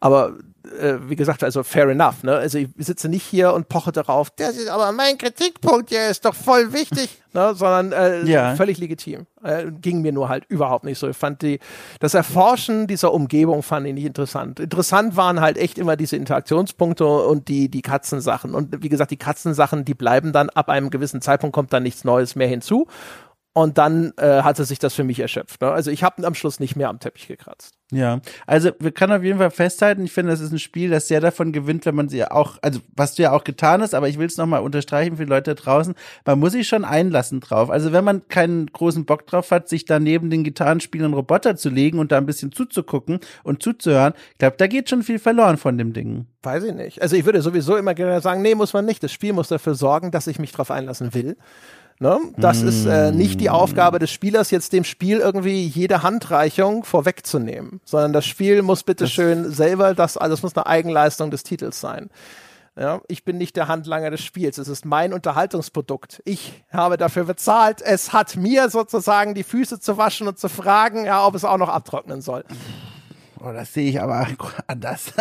[0.01, 0.34] Aber
[0.80, 2.22] äh, wie gesagt, also fair enough.
[2.22, 2.34] Ne?
[2.34, 6.24] Also ich sitze nicht hier und poche darauf, das ist aber mein Kritikpunkt, der ist
[6.24, 7.55] doch voll wichtig, ne?
[7.55, 8.55] sondern äh, Ja.
[8.56, 9.26] völlig legitim.
[9.43, 11.09] Äh, ging mir nur halt überhaupt nicht so.
[11.09, 11.59] Ich fand die,
[12.01, 14.60] das Erforschen dieser Umgebung fand ich nicht interessant.
[14.60, 18.55] Interessant waren halt echt immer diese Interaktionspunkte und die, die Katzensachen.
[18.55, 22.05] Und wie gesagt, die Katzensachen, die bleiben dann ab einem gewissen Zeitpunkt kommt dann nichts
[22.05, 22.86] Neues mehr hinzu.
[23.54, 25.60] Und dann äh, hatte sich das für mich erschöpft.
[25.60, 25.70] Ne?
[25.70, 27.74] Also ich habe am Schluss nicht mehr am Teppich gekratzt.
[27.92, 31.08] Ja, also wir können auf jeden Fall festhalten, ich finde, das ist ein Spiel, das
[31.08, 34.08] sehr davon gewinnt, wenn man sie auch, also was du ja auch getan hast, aber
[34.08, 37.40] ich will es nochmal unterstreichen für die Leute da draußen, man muss sich schon einlassen
[37.40, 37.68] drauf.
[37.68, 41.68] Also wenn man keinen großen Bock drauf hat, sich da neben den Gitarrenspielern Roboter zu
[41.68, 45.58] legen und da ein bisschen zuzugucken und zuzuhören, ich glaube, da geht schon viel verloren
[45.58, 46.24] von dem Ding.
[46.42, 47.02] Weiß ich nicht.
[47.02, 49.02] Also ich würde sowieso immer gerne sagen, nee, muss man nicht.
[49.02, 51.36] Das Spiel muss dafür sorgen, dass ich mich drauf einlassen will.
[51.98, 52.19] Ne?
[52.36, 57.81] Das ist äh, nicht die Aufgabe des Spielers, jetzt dem Spiel irgendwie jede Handreichung vorwegzunehmen,
[57.85, 62.10] sondern das Spiel muss bitteschön selber, das alles muss eine Eigenleistung des Titels sein.
[62.74, 64.56] Ja, ich bin nicht der Handlanger des Spiels.
[64.56, 66.23] Es ist mein Unterhaltungsprodukt.
[66.24, 67.82] Ich habe dafür bezahlt.
[67.82, 71.59] Es hat mir sozusagen die Füße zu waschen und zu fragen, ja, ob es auch
[71.59, 72.44] noch abtrocknen soll.
[73.44, 74.28] Oh, das sehe ich aber
[74.69, 75.12] anders.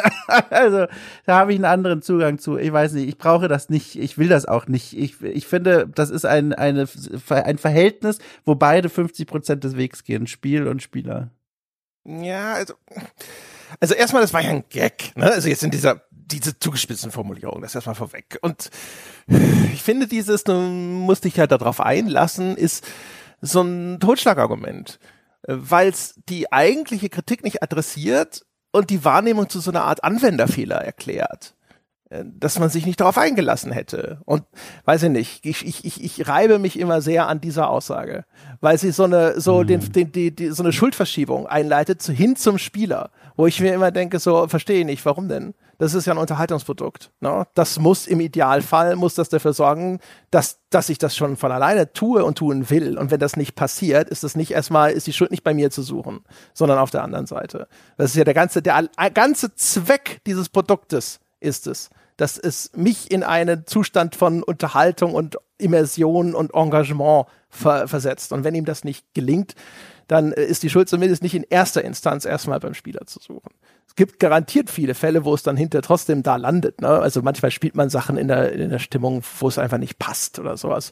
[0.49, 0.85] also,
[1.25, 2.57] da habe ich einen anderen Zugang zu.
[2.57, 4.97] Ich weiß nicht, ich brauche das nicht, ich will das auch nicht.
[4.97, 6.87] Ich, ich finde, das ist ein, eine,
[7.29, 11.31] ein Verhältnis, wo beide 50 Prozent des Wegs gehen, Spiel und Spieler.
[12.05, 12.75] Ja, also,
[13.79, 15.31] also erstmal, das war ja ein Gag, ne?
[15.31, 18.37] Also jetzt in dieser, diese zugespitzten Formulierung, das erstmal vorweg.
[18.41, 18.69] Und
[19.73, 22.85] ich finde dieses, du musst dich halt darauf einlassen, ist
[23.41, 24.99] so ein Totschlagargument.
[25.47, 30.77] Weil es die eigentliche Kritik nicht adressiert und die Wahrnehmung zu so einer Art Anwenderfehler
[30.77, 31.55] erklärt.
[32.11, 34.19] Äh, dass man sich nicht darauf eingelassen hätte.
[34.25, 34.43] Und
[34.83, 38.25] weiß ich nicht, ich, ich, ich, ich reibe mich immer sehr an dieser Aussage,
[38.59, 39.67] weil sie so eine, so mhm.
[39.67, 43.73] den, den, die, die, so eine Schuldverschiebung einleitet zu, hin zum Spieler, wo ich mir
[43.73, 45.53] immer denke, so, verstehe nicht, warum denn?
[45.77, 47.11] Das ist ja ein Unterhaltungsprodukt.
[47.21, 47.47] Ne?
[47.53, 49.99] Das muss im Idealfall, muss das dafür sorgen,
[50.31, 52.97] dass, dass ich das schon von alleine tue und tun will.
[52.97, 55.71] Und wenn das nicht passiert, ist das nicht erstmal, ist die Schuld nicht bei mir
[55.71, 57.67] zu suchen, sondern auf der anderen Seite.
[57.97, 61.89] Das ist ja der ganze, der ganze Zweck dieses Produktes ist es,
[62.21, 68.31] dass es mich in einen Zustand von Unterhaltung und Immersion und Engagement ver versetzt.
[68.31, 69.55] Und wenn ihm das nicht gelingt,
[70.07, 73.49] dann äh, ist die Schuld zumindest nicht in erster Instanz erstmal beim Spieler zu suchen.
[73.87, 76.79] Es gibt garantiert viele Fälle, wo es dann hinter trotzdem da landet.
[76.81, 76.89] Ne?
[76.89, 80.37] Also manchmal spielt man Sachen in der, in der Stimmung, wo es einfach nicht passt
[80.37, 80.91] oder sowas.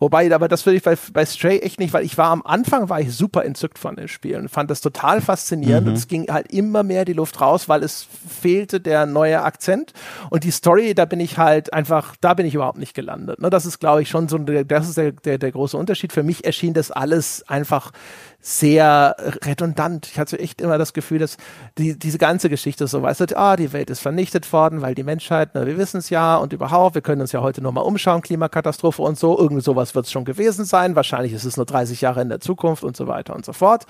[0.00, 2.88] Wobei, aber das würde ich bei, bei Stray echt nicht, weil ich war am Anfang
[2.88, 5.92] war ich super entzückt von den Spielen, fand das total faszinierend mhm.
[5.92, 9.92] und es ging halt immer mehr die Luft raus, weil es fehlte der neue Akzent
[10.30, 13.40] und die Story, da bin ich halt einfach, da bin ich überhaupt nicht gelandet.
[13.40, 16.14] Ne, das ist, glaube ich, schon so, das ist der, der, der große Unterschied.
[16.14, 17.92] Für mich erschien das alles einfach
[18.40, 20.06] sehr redundant.
[20.06, 21.36] Ich hatte echt immer das Gefühl, dass
[21.76, 25.02] die, diese ganze Geschichte so, weißt du, ah, die Welt ist vernichtet worden, weil die
[25.02, 28.22] Menschheit, na, wir wissen es ja und überhaupt, wir können uns ja heute nochmal umschauen,
[28.22, 32.00] Klimakatastrophe und so, irgend sowas wird es schon gewesen sein, wahrscheinlich ist es nur 30
[32.00, 33.84] Jahre in der Zukunft und so weiter und so fort.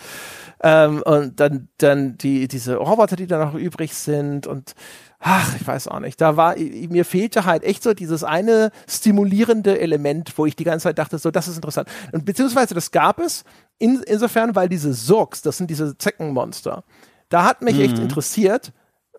[0.62, 4.74] Ähm, und dann, dann die, diese Roboter, die da noch übrig sind und
[5.20, 9.78] ach, ich weiß auch nicht, da war, mir fehlte halt echt so dieses eine stimulierende
[9.78, 11.88] Element, wo ich die ganze Zeit dachte, so, das ist interessant.
[12.12, 13.44] Und beziehungsweise das gab es,
[13.78, 16.84] in, insofern, weil diese Surks, das sind diese Zeckenmonster,
[17.28, 17.82] da hat mich mhm.
[17.82, 18.72] echt interessiert,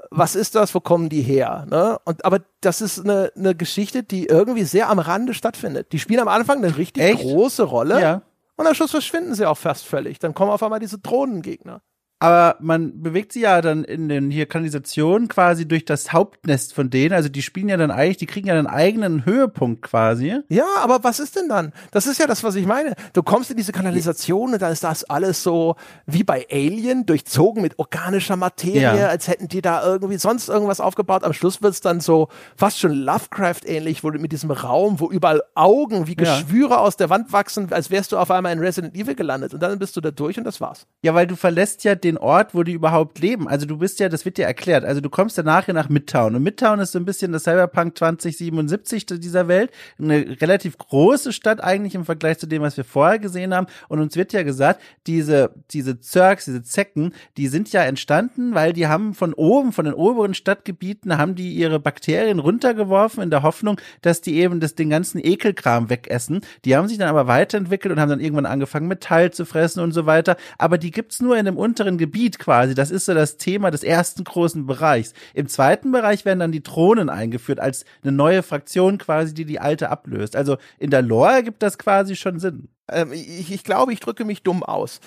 [0.10, 1.65] was ist das, wo kommen die her?
[1.69, 1.98] Ne?
[2.03, 5.91] Und, aber das ist eine, eine Geschichte, die irgendwie sehr am Rande stattfindet.
[5.91, 7.22] Die spielen am Anfang eine richtig echt?
[7.22, 8.02] große Rolle.
[8.02, 8.22] Ja.
[8.57, 10.19] Und am Schluss verschwinden sie auch fast völlig.
[10.19, 11.82] Dann kommen auf einmal diese Drohnengegner
[12.22, 16.91] aber man bewegt sie ja dann in den hier Kanalisationen quasi durch das Hauptnest von
[16.91, 17.14] denen.
[17.14, 20.39] Also die spielen ja dann eigentlich, die kriegen ja einen eigenen Höhepunkt quasi.
[20.48, 21.73] Ja, aber was ist denn dann?
[21.89, 22.93] Das ist ja das, was ich meine.
[23.14, 27.64] Du kommst in diese Kanalisation und dann ist das alles so wie bei Alien, durchzogen
[27.64, 29.07] mit organischer Materie, ja.
[29.07, 31.23] als hätten die da irgendwie sonst irgendwas aufgebaut.
[31.23, 35.41] Am Schluss wird's dann so fast schon Lovecraft-ähnlich, wo du mit diesem Raum, wo überall
[35.56, 36.77] Augen wie Geschwüre ja.
[36.77, 39.56] aus der Wand wachsen, als wärst du auf einmal in Resident Evil gelandet.
[39.56, 40.85] Und dann bist du da durch und das war's.
[41.02, 43.47] Ja, weil du verlässt ja den den Ort, wo die überhaupt leben.
[43.47, 44.83] Also du bist ja, das wird dir erklärt.
[44.83, 46.35] Also du kommst ja nachher nach Midtown.
[46.35, 49.71] Und Midtown ist so ein bisschen das Cyberpunk 2077 dieser Welt.
[49.99, 53.67] Eine relativ große Stadt eigentlich im Vergleich zu dem, was wir vorher gesehen haben.
[53.88, 58.73] Und uns wird ja gesagt, diese, diese Zergs, diese Zecken, die sind ja entstanden, weil
[58.73, 63.43] die haben von oben, von den oberen Stadtgebieten, haben die ihre Bakterien runtergeworfen in der
[63.43, 66.41] Hoffnung, dass die eben das, den ganzen Ekelkram wegessen.
[66.65, 69.91] Die haben sich dann aber weiterentwickelt und haben dann irgendwann angefangen, Metall zu fressen und
[69.91, 70.35] so weiter.
[70.57, 72.73] Aber die gibt's nur in dem unteren Gebiet quasi.
[72.73, 75.14] Das ist so das Thema des ersten großen Bereichs.
[75.36, 79.60] Im zweiten Bereich werden dann die Thronen eingeführt als eine neue Fraktion quasi, die die
[79.60, 80.36] alte ablöst.
[80.36, 82.69] Also in der Lore gibt das quasi schon Sinn.
[82.90, 84.99] Ähm, ich, ich glaube, ich drücke mich dumm aus.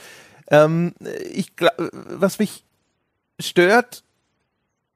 [0.50, 0.94] Ähm,
[1.32, 1.52] ich,
[1.90, 2.64] was mich
[3.40, 4.04] stört,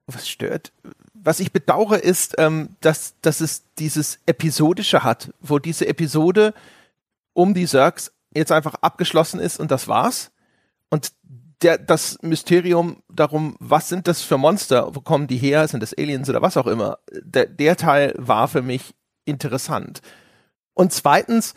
[0.06, 0.72] was stört,
[1.14, 6.54] was ich bedauere, ist, ähm, dass, dass es dieses Episodische hat, wo diese Episode
[7.32, 10.30] um die Zergs jetzt einfach abgeschlossen ist und das war's.
[10.90, 11.12] Und
[11.62, 15.94] der, das Mysterium darum, was sind das für Monster, wo kommen die her, sind das
[15.96, 18.94] Aliens oder was auch immer, der, der Teil war für mich
[19.24, 20.00] interessant.
[20.74, 21.54] Und zweitens,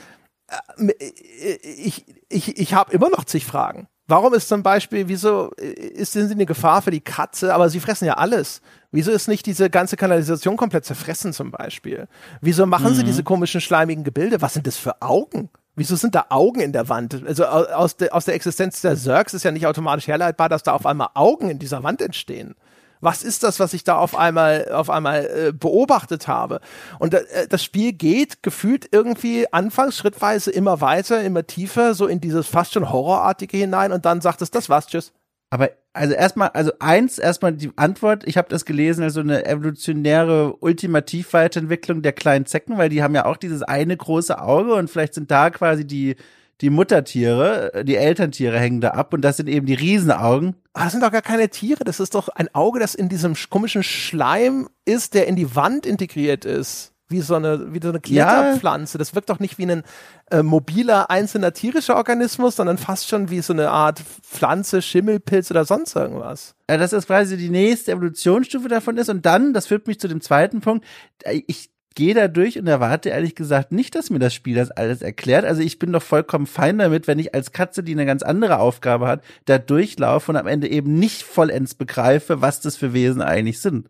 [0.77, 3.87] äh, ich, ich, ich habe immer noch zig Fragen.
[4.07, 7.79] Warum ist zum Beispiel, wieso ist sind sie eine Gefahr für die Katze, aber sie
[7.79, 8.61] fressen ja alles.
[8.91, 12.09] Wieso ist nicht diese ganze Kanalisation komplett zerfressen zum Beispiel?
[12.41, 12.95] Wieso machen mhm.
[12.95, 14.41] sie diese komischen schleimigen Gebilde?
[14.41, 15.49] Was sind das für Augen?
[15.75, 17.25] Wieso sind da Augen in der Wand?
[17.25, 20.73] Also aus, de, aus der Existenz der Zergs ist ja nicht automatisch herleitbar, dass da
[20.73, 22.55] auf einmal Augen in dieser Wand entstehen.
[22.99, 26.61] Was ist das, was ich da auf einmal auf einmal äh, beobachtet habe?
[26.99, 32.21] Und äh, das Spiel geht gefühlt irgendwie anfangs schrittweise immer weiter, immer tiefer, so in
[32.21, 35.13] dieses fast schon horrorartige hinein und dann sagt es, das war's, tschüss.
[35.51, 40.55] Aber also erstmal, also eins, erstmal die Antwort, ich habe das gelesen, also eine evolutionäre
[40.55, 45.13] Ultimativweiterentwicklung der kleinen Zecken, weil die haben ja auch dieses eine große Auge und vielleicht
[45.13, 46.15] sind da quasi die
[46.61, 50.55] die Muttertiere, die Elterntiere hängen da ab und das sind eben die Riesenaugen.
[50.73, 53.33] Aber das sind doch gar keine Tiere, das ist doch ein Auge, das in diesem
[53.49, 57.99] komischen Schleim ist, der in die Wand integriert ist wie so eine, wie so eine
[57.99, 58.97] Kletterpflanze.
[58.97, 58.99] Ja.
[58.99, 59.83] Das wirkt doch nicht wie ein
[60.31, 65.65] äh, mobiler, einzelner tierischer Organismus, sondern fast schon wie so eine Art Pflanze, Schimmelpilz oder
[65.65, 66.55] sonst irgendwas.
[66.69, 69.09] Ja, dass das quasi die nächste Evolutionsstufe davon ist.
[69.09, 70.85] Und dann, das führt mich zu dem zweiten Punkt,
[71.23, 74.71] äh, ich gehe da durch und erwarte ehrlich gesagt nicht, dass mir das Spiel das
[74.71, 75.45] alles erklärt.
[75.45, 78.59] Also ich bin doch vollkommen fein damit, wenn ich als Katze, die eine ganz andere
[78.59, 83.21] Aufgabe hat, da durchlaufe und am Ende eben nicht vollends begreife, was das für Wesen
[83.21, 83.89] eigentlich sind.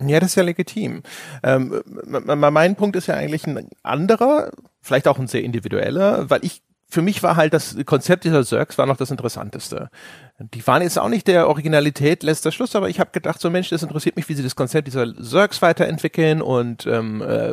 [0.00, 1.02] Ja, das ist ja legitim.
[1.42, 4.50] Ähm, mein Punkt ist ja eigentlich ein anderer,
[4.80, 8.78] vielleicht auch ein sehr individueller, weil ich für mich war halt das Konzept dieser Zergs
[8.78, 9.90] war noch das Interessanteste.
[10.38, 13.68] Die waren jetzt auch nicht der Originalität letzter Schluss, aber ich habe gedacht, so Mensch,
[13.68, 17.52] das interessiert mich, wie sie das Konzept dieser Zergs weiterentwickeln und ähm, äh,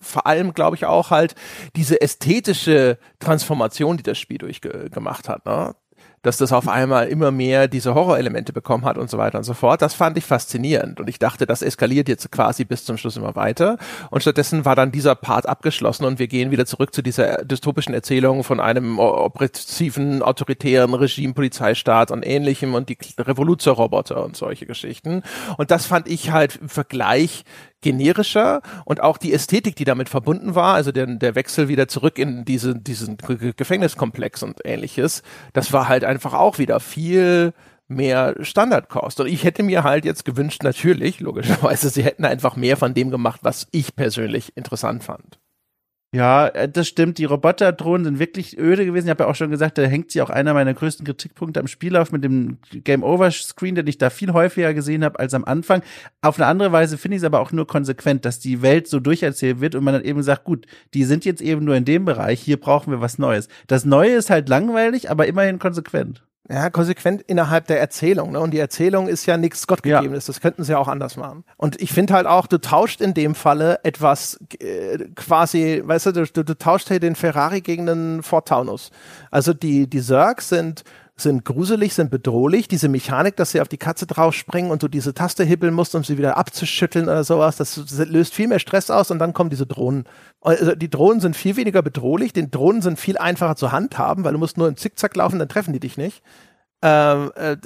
[0.00, 1.34] vor allem glaube ich auch halt
[1.74, 5.44] diese ästhetische Transformation, die das Spiel durchgemacht hat.
[5.44, 5.74] Ne?
[6.26, 9.54] Dass das auf einmal immer mehr diese Horrorelemente bekommen hat und so weiter und so
[9.54, 9.80] fort.
[9.80, 13.36] Das fand ich faszinierend und ich dachte, das eskaliert jetzt quasi bis zum Schluss immer
[13.36, 13.78] weiter.
[14.10, 17.94] Und stattdessen war dann dieser Part abgeschlossen und wir gehen wieder zurück zu dieser dystopischen
[17.94, 25.22] Erzählung von einem oppressiven, autoritären Regime, Polizeistaat und ähnlichem und die Revoluzerroboter und solche Geschichten.
[25.58, 27.44] Und das fand ich halt im Vergleich
[27.86, 32.18] generischer und auch die Ästhetik, die damit verbunden war, also der, der Wechsel wieder zurück
[32.18, 35.22] in diese, diesen Gefängniskomplex und ähnliches,
[35.52, 37.52] das war halt einfach auch wieder viel
[37.86, 39.20] mehr Standardkost.
[39.20, 43.12] Und ich hätte mir halt jetzt gewünscht, natürlich, logischerweise, sie hätten einfach mehr von dem
[43.12, 45.38] gemacht, was ich persönlich interessant fand.
[46.16, 47.18] Ja, äh, das stimmt.
[47.18, 49.06] Die Roboterdrohnen sind wirklich öde gewesen.
[49.06, 51.66] Ich habe ja auch schon gesagt, da hängt sie auch einer meiner größten Kritikpunkte am
[51.66, 55.34] Spiel auf mit dem Game Over Screen, den ich da viel häufiger gesehen habe als
[55.34, 55.82] am Anfang.
[56.22, 58.98] Auf eine andere Weise finde ich es aber auch nur konsequent, dass die Welt so
[58.98, 60.64] durcherzählt wird und man dann eben sagt, gut,
[60.94, 63.48] die sind jetzt eben nur in dem Bereich, hier brauchen wir was Neues.
[63.66, 66.24] Das Neue ist halt langweilig, aber immerhin konsequent.
[66.48, 68.32] Ja, konsequent innerhalb der Erzählung.
[68.32, 68.40] Ne?
[68.40, 70.26] Und die Erzählung ist ja nichts Gottgegebenes.
[70.26, 70.32] Ja.
[70.32, 71.44] Das könnten sie ja auch anders machen.
[71.56, 76.12] Und ich finde halt auch, du tauscht in dem Falle etwas äh, quasi, weißt du,
[76.12, 78.90] du, du tauscht hier den Ferrari gegen den Ford Taunus.
[79.30, 80.84] Also die, die Zergs sind
[81.18, 82.68] sind gruselig, sind bedrohlich.
[82.68, 86.04] Diese Mechanik, dass sie auf die Katze draufspringen und du diese Taste hibbeln musst, um
[86.04, 89.66] sie wieder abzuschütteln oder sowas, das löst viel mehr Stress aus und dann kommen diese
[89.66, 90.04] Drohnen.
[90.42, 94.32] Also die Drohnen sind viel weniger bedrohlich, die Drohnen sind viel einfacher zu handhaben, weil
[94.32, 96.22] du musst nur im Zickzack laufen, dann treffen die dich nicht.
[96.82, 97.56] Ähm, äh,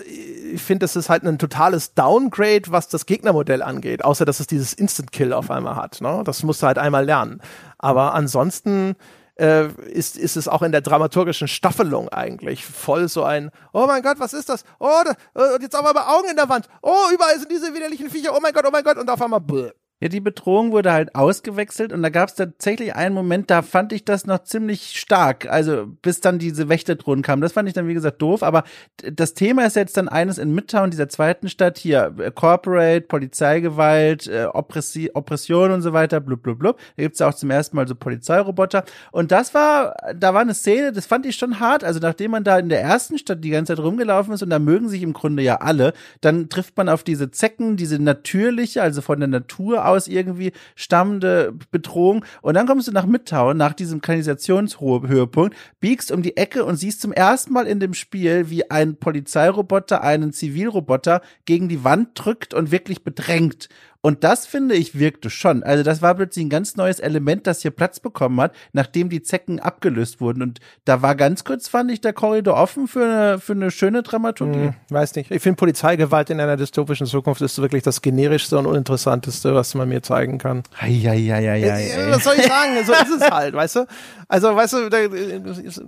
[0.54, 4.46] ich finde, das ist halt ein totales Downgrade, was das Gegnermodell angeht, außer dass es
[4.46, 6.00] dieses Instant Kill auf einmal hat.
[6.00, 6.22] Ne?
[6.24, 7.40] Das musst du halt einmal lernen.
[7.78, 8.94] Aber ansonsten
[9.40, 14.02] äh, ist, ist es auch in der dramaturgischen Staffelung eigentlich voll so ein, oh mein
[14.02, 14.64] Gott, was ist das?
[14.78, 16.68] Oh, da, äh, und jetzt auf einmal Augen in der Wand.
[16.82, 18.36] Oh, überall sind diese widerlichen Viecher.
[18.36, 18.98] Oh mein Gott, oh mein Gott.
[18.98, 19.70] Und auf einmal, bläh.
[20.02, 23.92] Ja, die Bedrohung wurde halt ausgewechselt und da gab es tatsächlich einen Moment, da fand
[23.92, 25.46] ich das noch ziemlich stark.
[25.50, 27.42] Also bis dann diese Wächterdrohnen kamen.
[27.42, 28.42] Das fand ich dann, wie gesagt, doof.
[28.42, 28.64] Aber
[28.96, 34.26] das Thema ist jetzt dann eines in Midtown, dieser zweiten Stadt, hier äh, Corporate, Polizeigewalt,
[34.26, 36.78] äh, Oppressi Oppression und so weiter, blub, blub, blub.
[36.96, 38.84] Da gibt's ja auch zum ersten Mal so Polizeiroboter.
[39.12, 41.84] Und das war, da war eine Szene, das fand ich schon hart.
[41.84, 44.58] Also nachdem man da in der ersten Stadt die ganze Zeit rumgelaufen ist und da
[44.58, 49.02] mögen sich im Grunde ja alle, dann trifft man auf diese Zecken, diese natürliche, also
[49.02, 52.24] von der Natur aus irgendwie stammende Bedrohung.
[52.42, 57.00] Und dann kommst du nach Midtown, nach diesem Kanalisationshöhepunkt, biegst um die Ecke und siehst
[57.00, 62.54] zum ersten Mal in dem Spiel, wie ein Polizeiroboter einen Zivilroboter gegen die Wand drückt
[62.54, 63.68] und wirklich bedrängt.
[64.02, 65.62] Und das finde ich wirkte schon.
[65.62, 69.22] Also das war plötzlich ein ganz neues Element, das hier Platz bekommen hat, nachdem die
[69.22, 70.42] Zecken abgelöst wurden.
[70.42, 74.02] Und da war ganz kurz, fand ich, der Korridor offen für eine, für eine schöne
[74.02, 74.68] Dramaturgie.
[74.68, 75.30] Hm, weiß nicht.
[75.30, 79.88] Ich finde Polizeigewalt in einer dystopischen Zukunft ist wirklich das generischste und uninteressanteste, was man
[79.88, 80.62] mir zeigen kann.
[80.78, 81.60] Eieieiei.
[81.60, 82.72] Äh, was soll ich sagen?
[82.86, 83.86] so ist es halt, weißt du?
[84.28, 84.98] Also, weißt du, da,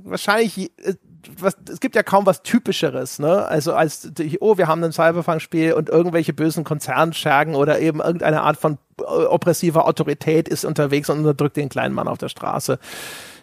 [0.05, 0.95] wahrscheinlich äh,
[1.39, 3.47] was, es gibt ja kaum was Typischeres, ne?
[3.47, 8.57] Also als, oh, wir haben ein Cyberpunk-Spiel und irgendwelche bösen Konzernschergen oder eben irgendeine Art
[8.57, 12.79] von äh, oppressiver Autorität ist unterwegs und unterdrückt den kleinen Mann auf der Straße.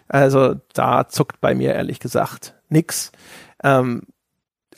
[0.08, 3.12] Also da zuckt bei mir ehrlich gesagt nix.
[3.62, 4.02] Ähm,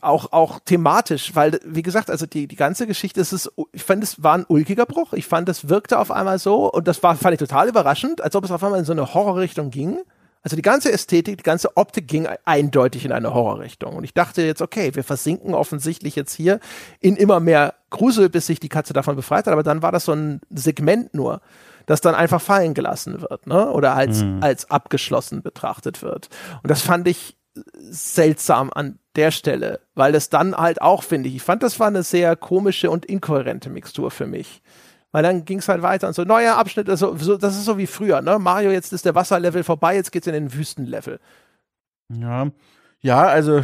[0.03, 4.03] auch, auch thematisch, weil, wie gesagt, also die, die ganze Geschichte, es ist, ich fand,
[4.03, 5.13] es war ein ulkiger Bruch.
[5.13, 8.35] Ich fand, es wirkte auf einmal so, und das war, fand ich total überraschend, als
[8.35, 10.01] ob es auf einmal in so eine Horrorrichtung ging.
[10.43, 13.95] Also die ganze Ästhetik, die ganze Optik ging eindeutig in eine Horrorrichtung.
[13.95, 16.59] Und ich dachte jetzt, okay, wir versinken offensichtlich jetzt hier
[17.01, 19.53] in immer mehr Grusel, bis sich die Katze davon befreit hat.
[19.53, 21.41] Aber dann war das so ein Segment nur,
[21.87, 23.71] das dann einfach fallen gelassen wird, ne?
[23.71, 24.39] Oder als, mhm.
[24.41, 26.29] als abgeschlossen betrachtet wird.
[26.63, 27.37] Und das fand ich
[27.79, 31.89] seltsam an der Stelle, weil das dann halt auch, finde ich, ich fand, das war
[31.89, 34.63] eine sehr komische und inkohärente Mixtur für mich.
[35.13, 37.77] Weil dann ging es halt weiter und so, neuer Abschnitt, also, so, das ist so
[37.77, 38.39] wie früher, ne?
[38.39, 41.21] Mario, jetzt ist der Wasserlevel vorbei, jetzt geht's in den Wüstenlevel.
[42.09, 42.51] Ja.
[43.01, 43.63] Ja, also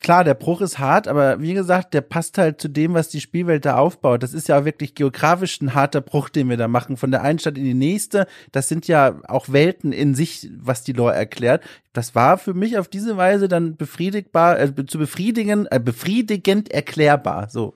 [0.00, 3.20] klar, der Bruch ist hart, aber wie gesagt, der passt halt zu dem, was die
[3.20, 4.22] Spielwelt da aufbaut.
[4.22, 6.96] Das ist ja wirklich geografisch ein harter Bruch, den wir da machen.
[6.96, 8.26] Von der einen Stadt in die nächste.
[8.50, 11.62] Das sind ja auch Welten in sich, was die Lore erklärt.
[11.92, 17.50] Das war für mich auf diese Weise dann befriedigbar, äh, zu befriedigen, äh, befriedigend erklärbar.
[17.50, 17.74] So.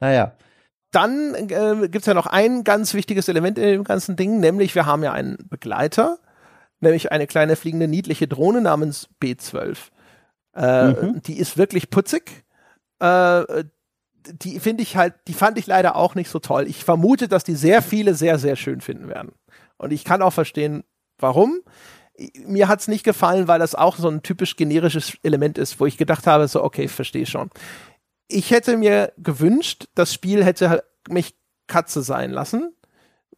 [0.00, 0.34] Naja
[0.90, 4.74] dann äh, gibt es ja noch ein ganz wichtiges Element in dem ganzen Ding, nämlich
[4.74, 6.18] wir haben ja einen Begleiter,
[6.80, 9.76] nämlich eine kleine fliegende niedliche Drohne namens B12.
[10.54, 11.22] Äh, mhm.
[11.22, 12.44] Die ist wirklich putzig.
[13.00, 13.64] Äh,
[14.32, 16.66] die finde ich halt, die fand ich leider auch nicht so toll.
[16.66, 19.32] Ich vermute, dass die sehr viele sehr, sehr schön finden werden.
[19.76, 20.84] Und ich kann auch verstehen,
[21.18, 21.60] warum.
[22.44, 25.96] Mir hat's nicht gefallen, weil das auch so ein typisch generisches Element ist, wo ich
[25.96, 27.50] gedacht habe, so, okay, verstehe schon.
[28.28, 31.34] Ich hätte mir gewünscht, das Spiel hätte mich
[31.66, 32.74] Katze sein lassen.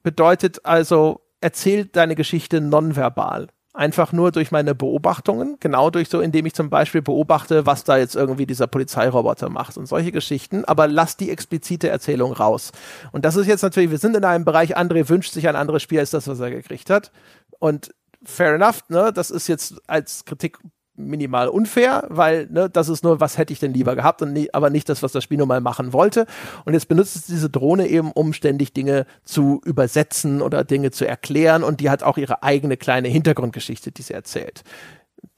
[0.03, 6.47] Bedeutet also, erzählt deine Geschichte nonverbal einfach nur durch meine Beobachtungen, genau durch so, indem
[6.47, 10.89] ich zum Beispiel beobachte, was da jetzt irgendwie dieser Polizeiroboter macht und solche Geschichten, aber
[10.89, 12.73] lass die explizite Erzählung raus.
[13.13, 15.83] Und das ist jetzt natürlich, wir sind in einem Bereich, André wünscht sich ein anderes
[15.83, 17.13] Spiel als das, was er gekriegt hat.
[17.59, 17.95] Und
[18.25, 20.59] fair enough, ne, das ist jetzt als Kritik
[21.07, 24.49] minimal unfair, weil ne, das ist nur, was hätte ich denn lieber gehabt und nie,
[24.53, 26.27] aber nicht das, was das Spiel nun mal machen wollte.
[26.65, 31.07] Und jetzt benutzt es diese Drohne eben, um ständig Dinge zu übersetzen oder Dinge zu
[31.07, 34.63] erklären und die hat auch ihre eigene kleine Hintergrundgeschichte, die sie erzählt.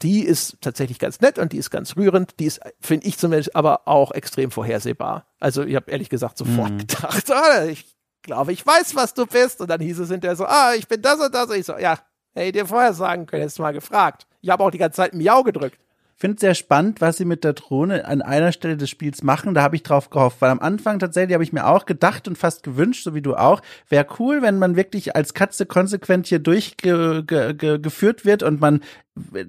[0.02, 2.38] Die ist tatsächlich ganz nett und die ist ganz rührend.
[2.38, 5.26] Die ist, finde ich zumindest, aber auch extrem vorhersehbar.
[5.40, 6.78] Also ich habe ehrlich gesagt sofort mhm.
[6.78, 9.60] gedacht, ah, ich glaube, ich weiß, was du bist.
[9.60, 11.48] Und dann hieß es hinterher so, ah, ich bin das und das.
[11.48, 11.98] Und ich so, ja,
[12.34, 14.26] hätte dir vorher sagen können, hättest du mal gefragt.
[14.40, 15.78] Ich habe auch die ganze Zeit Miau gedrückt.
[16.22, 19.54] Finde sehr spannend, was sie mit der Drohne an einer Stelle des Spiels machen.
[19.54, 22.38] Da habe ich drauf gehofft, weil am Anfang tatsächlich habe ich mir auch gedacht und
[22.38, 26.38] fast gewünscht, so wie du auch, wäre cool, wenn man wirklich als Katze konsequent hier
[26.38, 28.82] durchgeführt wird und man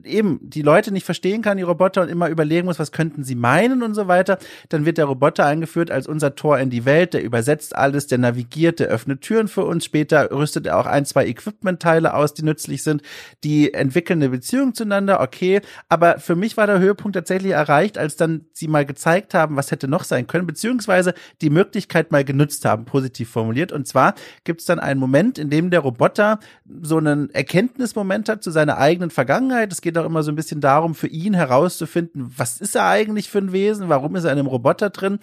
[0.03, 3.35] eben die Leute nicht verstehen kann, die Roboter und immer überlegen muss, was könnten sie
[3.35, 4.37] meinen und so weiter,
[4.67, 8.17] dann wird der Roboter eingeführt als unser Tor in die Welt, der übersetzt alles, der
[8.17, 12.43] navigiert, der öffnet Türen für uns, später rüstet er auch ein, zwei Equipment-Teile aus, die
[12.43, 13.03] nützlich sind,
[13.45, 18.17] die entwickeln eine Beziehung zueinander, okay, aber für mich war der Höhepunkt tatsächlich erreicht, als
[18.17, 22.65] dann sie mal gezeigt haben, was hätte noch sein können, beziehungsweise die Möglichkeit mal genutzt
[22.65, 24.13] haben, positiv formuliert, und zwar
[24.43, 26.39] gibt es dann einen Moment, in dem der Roboter
[26.81, 29.71] so einen Erkenntnismoment hat zu seiner eigenen Vergangenheit, Vergangenheit.
[29.71, 33.29] Es geht auch immer so ein bisschen darum, für ihn herauszufinden, was ist er eigentlich
[33.29, 35.19] für ein Wesen, warum ist er in einem Roboter drin.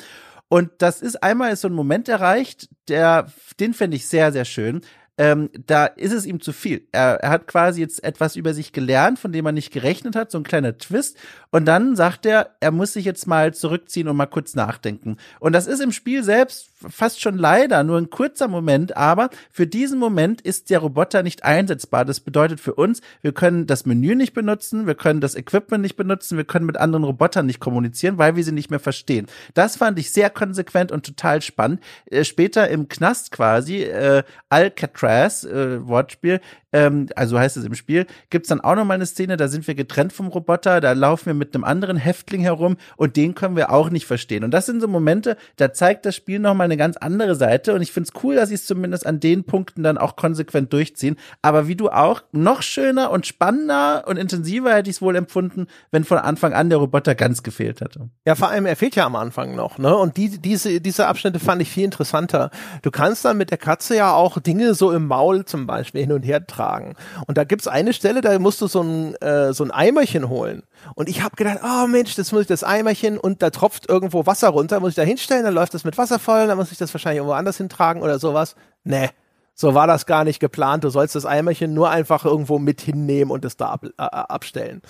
[0.48, 3.27] Und das ist einmal ist so ein Moment erreicht, der,
[3.61, 4.82] den finde ich sehr, sehr schön
[5.20, 6.89] ähm, da ist es ihm zu viel.
[6.93, 10.31] Er, er hat quasi jetzt etwas über sich gelernt, von dem er nicht gerechnet hat,
[10.31, 11.19] so ein kleiner Twist.
[11.51, 15.19] Und dann sagt er, er muss sich jetzt mal zurückziehen und mal kurz nachdenken.
[15.39, 19.66] Und das ist im Spiel selbst fast schon leider nur ein kurzer Moment, aber für
[19.66, 22.05] diesen Moment ist der Roboter nicht einsetzbar.
[22.05, 25.97] Das bedeutet für uns, wir können das Menü nicht benutzen, wir können das Equipment nicht
[25.97, 29.27] benutzen, wir können mit anderen Robotern nicht kommunizieren, weil wir sie nicht mehr verstehen.
[29.55, 31.81] Das fand ich sehr konsequent und total spannend.
[32.07, 36.40] Äh, später im Knast quasi, äh, Alcatraz äh, Wortspiel,
[36.72, 39.66] ähm, also heißt es im Spiel, gibt's dann auch noch mal eine Szene, da sind
[39.66, 43.56] wir getrennt vom Roboter, da laufen wir mit einem anderen Häftling herum und den können
[43.56, 44.44] wir auch nicht verstehen.
[44.44, 47.74] Und das sind so Momente, da zeigt das Spiel noch mal eine ganz andere Seite
[47.74, 51.16] und ich find's cool, dass sie es zumindest an den Punkten dann auch konsequent durchziehen.
[51.42, 55.66] Aber wie du auch, noch schöner und spannender und intensiver hätte ich es wohl empfunden,
[55.90, 58.09] wenn von Anfang an der Roboter ganz gefehlt hätte.
[58.24, 59.97] Ja, vor allem, er fehlt ja am Anfang noch, ne?
[59.97, 62.51] Und die, diese, diese Abschnitte fand ich viel interessanter.
[62.82, 66.12] Du kannst dann mit der Katze ja auch Dinge so im Maul zum Beispiel hin
[66.12, 66.95] und her tragen tragen.
[67.27, 70.62] Und da gibt's eine Stelle, da musst du so ein, äh, so ein Eimerchen holen.
[70.95, 74.27] Und ich habe gedacht, oh Mensch, das muss ich das Eimerchen und da tropft irgendwo
[74.27, 76.78] Wasser runter, muss ich da hinstellen, dann läuft das mit Wasser voll, dann muss ich
[76.78, 78.57] das wahrscheinlich irgendwo anders hintragen oder sowas.
[78.85, 79.09] Nee.
[79.55, 80.85] So war das gar nicht geplant.
[80.85, 84.81] Du sollst das Eimerchen nur einfach irgendwo mit hinnehmen und es da ab, äh, abstellen.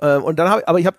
[0.00, 0.96] Ähm, und dann habe aber ich habe,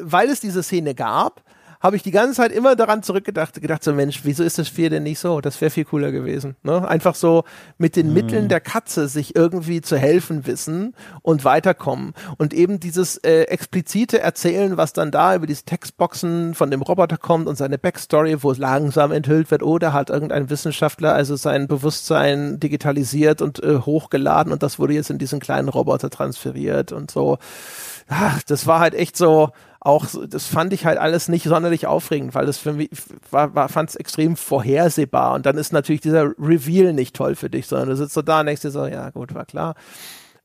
[0.00, 1.42] weil es diese Szene gab,
[1.80, 4.90] habe ich die ganze Zeit immer daran zurückgedacht, gedacht so Mensch, wieso ist das Spiel
[4.90, 5.40] denn nicht so?
[5.40, 6.56] Das wäre viel cooler gewesen.
[6.62, 6.86] Ne?
[6.86, 7.44] Einfach so
[7.78, 8.14] mit den mhm.
[8.14, 14.20] Mitteln der Katze sich irgendwie zu helfen wissen und weiterkommen und eben dieses äh, explizite
[14.20, 18.50] Erzählen, was dann da über diese Textboxen von dem Roboter kommt und seine Backstory, wo
[18.50, 23.78] es langsam enthüllt wird, oh, da hat irgendein Wissenschaftler also sein Bewusstsein digitalisiert und äh,
[23.78, 27.38] hochgeladen und das wurde jetzt in diesen kleinen Roboter transferiert und so.
[28.08, 29.50] Ach, das war halt echt so,
[29.80, 32.90] auch, das fand ich halt alles nicht sonderlich aufregend, weil das für mich
[33.30, 35.34] war, war fand es extrem vorhersehbar.
[35.34, 38.40] Und dann ist natürlich dieser Reveal nicht toll für dich, sondern du sitzt so da
[38.40, 39.74] und denkst dir so, ja gut, war klar.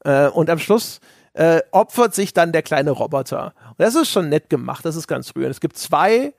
[0.05, 0.99] Äh, und am Schluss
[1.33, 3.53] äh, opfert sich dann der kleine Roboter.
[3.69, 5.51] Und das ist schon nett gemacht, das ist ganz rührend.
[5.51, 6.33] Es gibt zwei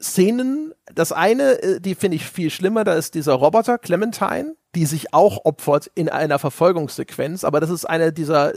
[0.00, 0.72] Szenen.
[0.94, 5.14] Das eine, äh, die finde ich viel schlimmer, da ist dieser Roboter Clementine, die sich
[5.14, 8.52] auch opfert in einer Verfolgungssequenz, aber das ist eine dieser,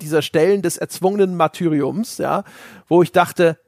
[0.00, 2.44] dieser Stellen des erzwungenen Martyriums, ja,
[2.88, 3.58] wo ich dachte,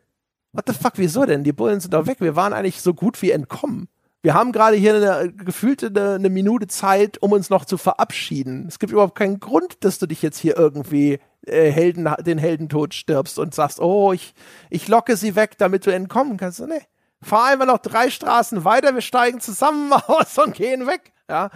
[0.52, 1.44] what the fuck, wieso denn?
[1.44, 3.88] Die Bullen sind doch weg, wir waren eigentlich so gut wie entkommen.
[4.22, 8.66] Wir haben gerade hier eine gefühlte eine, eine Minute Zeit, um uns noch zu verabschieden.
[8.68, 12.94] Es gibt überhaupt keinen Grund, dass du dich jetzt hier irgendwie äh, Helden, den Heldentod
[12.94, 14.34] stirbst und sagst, oh, ich,
[14.70, 16.60] ich locke sie weg, damit du entkommen kannst.
[16.60, 16.82] Nee
[17.20, 21.12] fahr einfach noch drei Straßen weiter, wir steigen zusammen aus und gehen weg.
[21.28, 21.50] Ja,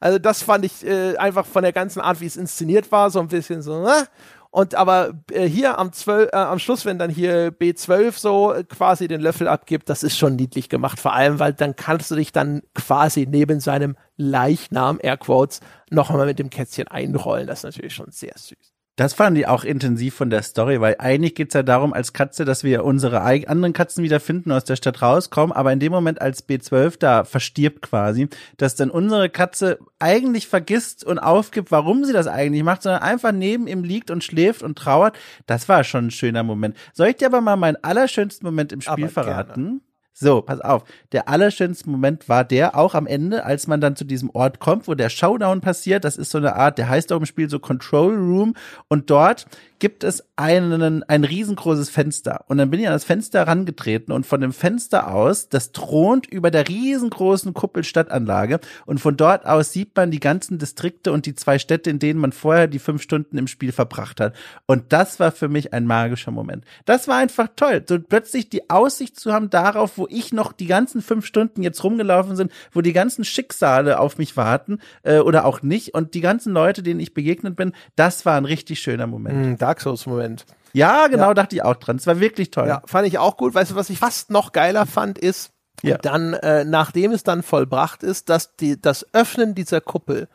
[0.00, 3.20] also das fand ich äh, einfach von der ganzen Art, wie es inszeniert war, so
[3.20, 3.82] ein bisschen so.
[3.82, 4.08] Ne?
[4.50, 9.08] Und aber äh, hier am, 12, äh, am Schluss, wenn dann hier B12 so quasi
[9.08, 11.00] den Löffel abgibt, das ist schon niedlich gemacht.
[11.00, 16.26] Vor allem, weil dann kannst du dich dann quasi neben seinem Leichnam, Airquotes, noch einmal
[16.26, 17.46] mit dem Kätzchen einrollen.
[17.46, 18.71] Das ist natürlich schon sehr süß.
[18.96, 22.44] Das fanden die auch intensiv von der Story, weil eigentlich geht's ja darum als Katze,
[22.44, 26.20] dass wir unsere anderen Katzen wieder finden, aus der Stadt rauskommen, aber in dem Moment,
[26.20, 28.28] als B12 da verstirbt quasi,
[28.58, 33.32] dass dann unsere Katze eigentlich vergisst und aufgibt, warum sie das eigentlich macht, sondern einfach
[33.32, 35.18] neben ihm liegt und schläft und trauert.
[35.46, 36.76] Das war schon ein schöner Moment.
[36.92, 39.64] Soll ich dir aber mal meinen allerschönsten Moment im Spiel aber verraten?
[39.64, 39.80] Gerne.
[40.14, 40.84] So, pass auf.
[41.12, 44.86] Der allerschönste Moment war der auch am Ende, als man dann zu diesem Ort kommt,
[44.86, 46.04] wo der Showdown passiert.
[46.04, 48.54] Das ist so eine Art, der heißt auch im Spiel so Control Room.
[48.88, 49.46] Und dort
[49.82, 52.44] gibt es einen, ein riesengroßes Fenster.
[52.46, 56.28] Und dann bin ich an das Fenster herangetreten und von dem Fenster aus, das thront
[56.28, 58.60] über der riesengroßen Kuppelstadtanlage.
[58.86, 62.20] Und von dort aus sieht man die ganzen Distrikte und die zwei Städte, in denen
[62.20, 64.36] man vorher die fünf Stunden im Spiel verbracht hat.
[64.66, 66.64] Und das war für mich ein magischer Moment.
[66.84, 67.82] Das war einfach toll.
[67.84, 71.84] So plötzlich die Aussicht zu haben darauf, wo ich noch die ganzen fünf Stunden jetzt
[71.84, 76.20] rumgelaufen sind, wo die ganzen Schicksale auf mich warten äh, oder auch nicht und die
[76.20, 79.52] ganzen Leute, denen ich begegnet bin, das war ein richtig schöner Moment.
[79.52, 80.44] Mm, Dark Souls-Moment.
[80.72, 81.34] Ja, genau, ja.
[81.34, 81.96] dachte ich auch dran.
[81.96, 82.66] Es war wirklich toll.
[82.66, 83.54] Ja, fand ich auch gut.
[83.54, 85.52] Weißt du, was ich fast noch geiler fand, ist,
[85.82, 85.98] ja.
[85.98, 90.28] dann, äh, nachdem es dann vollbracht ist, dass die, das Öffnen dieser Kuppel,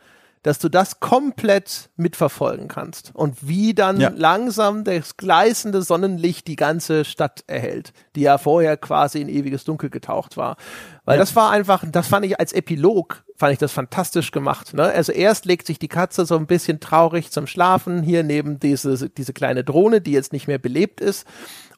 [0.48, 4.10] dass du das komplett mitverfolgen kannst und wie dann ja.
[4.16, 9.90] langsam das gleißende Sonnenlicht die ganze Stadt erhält, die ja vorher quasi in ewiges Dunkel
[9.90, 10.56] getaucht war.
[11.04, 11.20] Weil ja.
[11.20, 14.72] das war einfach, das fand ich als Epilog fand ich das fantastisch gemacht.
[14.72, 14.84] Ne?
[14.84, 19.10] Also erst legt sich die Katze so ein bisschen traurig zum Schlafen hier neben diese,
[19.10, 21.26] diese kleine Drohne, die jetzt nicht mehr belebt ist.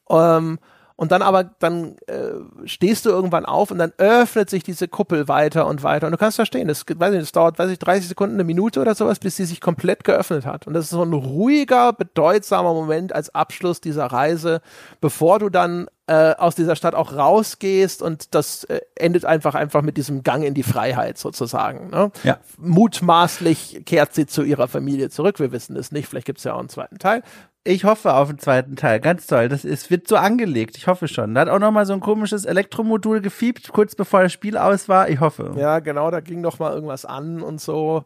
[0.08, 0.60] Ähm,
[1.00, 5.28] und dann aber, dann äh, stehst du irgendwann auf und dann öffnet sich diese Kuppel
[5.28, 6.06] weiter und weiter.
[6.06, 8.82] Und du kannst verstehen, das, weiß nicht, das dauert, weiß ich, 30 Sekunden, eine Minute
[8.82, 10.66] oder sowas, bis sie sich komplett geöffnet hat.
[10.66, 14.60] Und das ist so ein ruhiger, bedeutsamer Moment als Abschluss dieser Reise,
[15.00, 19.80] bevor du dann äh, aus dieser Stadt auch rausgehst und das äh, endet einfach einfach
[19.80, 21.88] mit diesem Gang in die Freiheit sozusagen.
[21.90, 22.10] Ne?
[22.24, 22.38] Ja.
[22.58, 25.38] Mutmaßlich kehrt sie zu ihrer Familie zurück.
[25.38, 26.08] Wir wissen es nicht.
[26.08, 27.22] Vielleicht gibt es ja auch einen zweiten Teil.
[27.62, 29.00] Ich hoffe auf den zweiten Teil.
[29.00, 29.48] Ganz toll.
[29.48, 30.78] Das ist, wird so angelegt.
[30.78, 31.34] Ich hoffe schon.
[31.34, 34.88] Da hat auch noch mal so ein komisches Elektromodul gefiebt, kurz bevor das Spiel aus
[34.88, 35.10] war.
[35.10, 35.52] Ich hoffe.
[35.56, 36.10] Ja, genau.
[36.10, 38.04] Da ging noch mal irgendwas an und so.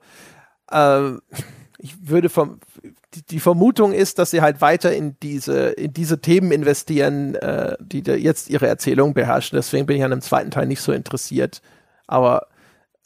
[0.73, 1.21] Ähm,
[1.79, 2.59] ich würde vom,
[3.15, 7.77] die, die, Vermutung ist, dass sie halt weiter in diese, in diese Themen investieren, äh,
[7.79, 9.57] die jetzt ihre Erzählung beherrschen.
[9.57, 11.63] Deswegen bin ich an dem zweiten Teil nicht so interessiert.
[12.09, 12.49] Aber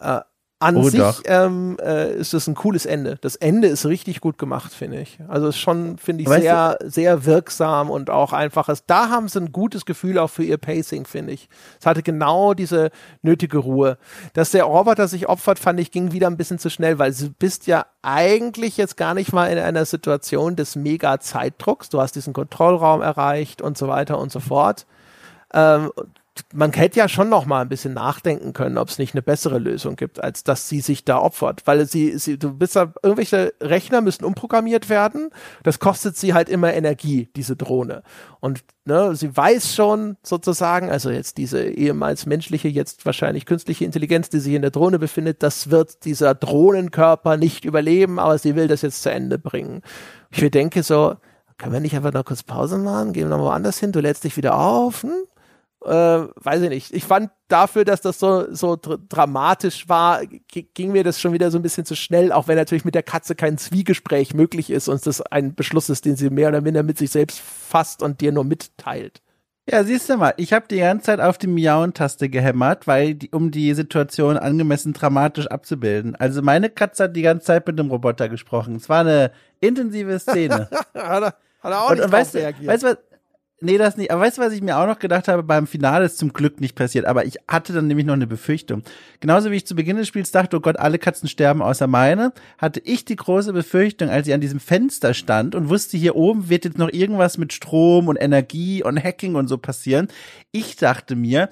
[0.00, 0.20] äh,
[0.60, 3.16] an oh, sich ähm, äh, ist es ein cooles Ende.
[3.20, 5.18] Das Ende ist richtig gut gemacht, finde ich.
[5.28, 6.90] Also ist schon, finde ich, weißt sehr, du?
[6.90, 8.84] sehr wirksam und auch einfaches.
[8.84, 11.48] Da haben sie ein gutes Gefühl auch für ihr Pacing, finde ich.
[11.78, 12.90] Es hatte genau diese
[13.22, 13.98] nötige Ruhe.
[14.32, 17.30] Dass der Roboter sich opfert, fand ich, ging wieder ein bisschen zu schnell, weil du
[17.30, 21.88] bist ja eigentlich jetzt gar nicht mal in einer Situation des Mega-Zeitdrucks.
[21.88, 24.86] Du hast diesen Kontrollraum erreicht und so weiter und so fort.
[25.54, 25.92] Ähm,
[26.52, 29.58] man hätte ja schon noch mal ein bisschen nachdenken können, ob es nicht eine bessere
[29.58, 33.54] Lösung gibt, als dass sie sich da opfert, weil sie, sie du bist da, irgendwelche
[33.60, 35.30] Rechner müssen umprogrammiert werden.
[35.62, 38.02] Das kostet sie halt immer Energie, diese Drohne.
[38.40, 44.28] Und ne, sie weiß schon sozusagen, also jetzt diese ehemals menschliche, jetzt wahrscheinlich künstliche Intelligenz,
[44.28, 48.68] die sich in der Drohne befindet, das wird dieser Drohnenkörper nicht überleben, aber sie will
[48.68, 49.82] das jetzt zu Ende bringen.
[50.30, 51.16] Ich denke so,
[51.58, 53.12] können wir nicht einfach noch kurz Pause machen?
[53.12, 53.90] Gehen wir noch woanders hin?
[53.90, 55.02] Du lädst dich wieder auf?
[55.02, 55.10] Hm?
[55.84, 56.92] Äh, weiß ich nicht.
[56.92, 61.50] Ich fand dafür, dass das so, so dr dramatisch war, ging mir das schon wieder
[61.50, 64.88] so ein bisschen zu schnell, auch wenn natürlich mit der Katze kein Zwiegespräch möglich ist
[64.88, 68.20] und das ein Beschluss ist, den sie mehr oder minder mit sich selbst fasst und
[68.20, 69.22] dir nur mitteilt.
[69.70, 73.30] Ja, siehst du mal, ich habe die ganze Zeit auf die Miauen-Taste gehämmert, weil die,
[73.30, 76.16] um die Situation angemessen dramatisch abzubilden.
[76.16, 78.76] Also meine Katze hat die ganze Zeit mit dem Roboter gesprochen.
[78.76, 79.30] Es war eine
[79.60, 80.70] intensive Szene.
[80.94, 82.66] hat, er, hat er auch und, nicht und weißt, reagiert.
[82.66, 82.96] Weißt du was?
[83.60, 84.12] Nee, das nicht.
[84.12, 85.42] Aber weißt du, was ich mir auch noch gedacht habe?
[85.42, 87.06] Beim Finale ist zum Glück nicht passiert.
[87.06, 88.84] Aber ich hatte dann nämlich noch eine Befürchtung.
[89.18, 92.32] Genauso wie ich zu Beginn des Spiels dachte, oh Gott, alle Katzen sterben außer meine,
[92.58, 96.48] hatte ich die große Befürchtung, als ich an diesem Fenster stand und wusste, hier oben
[96.48, 100.06] wird jetzt noch irgendwas mit Strom und Energie und Hacking und so passieren.
[100.52, 101.48] Ich dachte mir,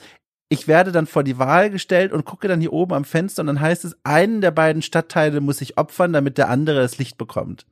[0.49, 3.49] ich werde dann vor die Wahl gestellt und gucke dann hier oben am Fenster und
[3.49, 7.19] dann heißt es, einen der beiden Stadtteile muss ich opfern, damit der andere das Licht
[7.19, 7.66] bekommt.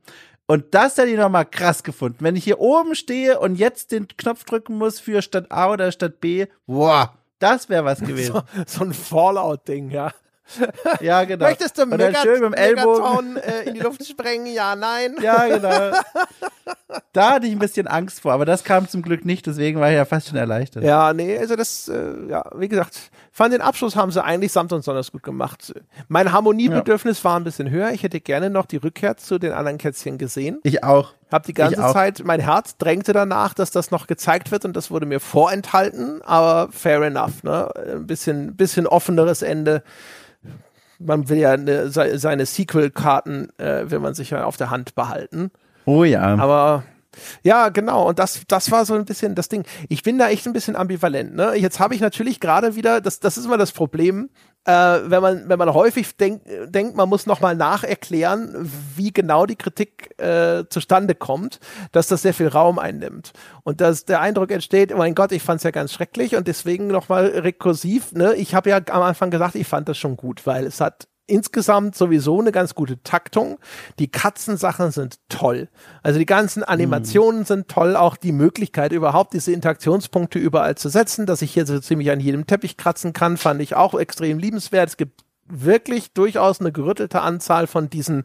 [0.47, 2.17] Und das hätte ich nochmal krass gefunden.
[2.19, 5.91] Wenn ich hier oben stehe und jetzt den Knopf drücken muss für Stadt A oder
[5.91, 8.33] Stadt B, boah, das wäre was gewesen.
[8.33, 10.11] So, so ein Fallout-Ding, ja.
[11.01, 11.45] Ja, genau.
[11.45, 14.45] Möchtest du Megat schön mit dem Ellbogen äh, in die Luft sprengen?
[14.47, 15.15] Ja, nein.
[15.21, 15.97] Ja, genau.
[17.13, 19.89] Da hatte ich ein bisschen Angst vor, aber das kam zum Glück nicht, deswegen war
[19.89, 20.83] ich ja fast schon erleichtert.
[20.83, 24.71] Ja, nee, also das, äh, ja, wie gesagt, fand den Abschluss haben sie eigentlich samt
[24.71, 25.73] und sonders gut gemacht.
[26.07, 27.23] Mein Harmoniebedürfnis ja.
[27.25, 27.91] war ein bisschen höher.
[27.91, 30.59] Ich hätte gerne noch die Rückkehr zu den anderen Kätzchen gesehen.
[30.63, 31.13] Ich auch.
[31.31, 34.91] Hab die ganze Zeit, mein Herz drängte danach, dass das noch gezeigt wird und das
[34.91, 37.69] wurde mir vorenthalten, aber fair enough, ne?
[37.75, 39.83] Ein bisschen, bisschen offeneres Ende.
[40.99, 45.51] Man will ja eine, seine Sequel-Karten, äh, will man sich ja auf der Hand behalten.
[45.85, 46.35] Oh ja.
[46.35, 46.83] Aber
[47.43, 48.07] ja, genau.
[48.07, 49.65] Und das, das war so ein bisschen das Ding.
[49.89, 51.35] Ich bin da echt ein bisschen ambivalent.
[51.35, 51.55] Ne?
[51.55, 54.29] Jetzt habe ich natürlich gerade wieder, das, das ist immer das Problem,
[54.65, 59.55] äh, wenn man, wenn man häufig denk, denkt, man muss nochmal nacherklären, wie genau die
[59.55, 61.59] Kritik äh, zustande kommt,
[61.91, 63.33] dass das sehr viel Raum einnimmt.
[63.63, 66.47] Und dass der Eindruck entsteht, oh mein Gott, ich fand es ja ganz schrecklich und
[66.47, 68.11] deswegen nochmal rekursiv.
[68.13, 68.33] Ne?
[68.35, 71.95] Ich habe ja am Anfang gesagt, ich fand das schon gut, weil es hat insgesamt
[71.95, 73.57] sowieso eine ganz gute Taktung.
[73.99, 75.69] Die Katzensachen sind toll.
[76.03, 77.45] Also die ganzen Animationen mhm.
[77.45, 77.95] sind toll.
[77.95, 82.19] Auch die Möglichkeit überhaupt diese Interaktionspunkte überall zu setzen, dass ich hier so ziemlich an
[82.19, 84.89] jedem Teppich kratzen kann, fand ich auch extrem liebenswert.
[84.89, 88.23] Es gibt wirklich durchaus eine gerüttelte Anzahl von diesen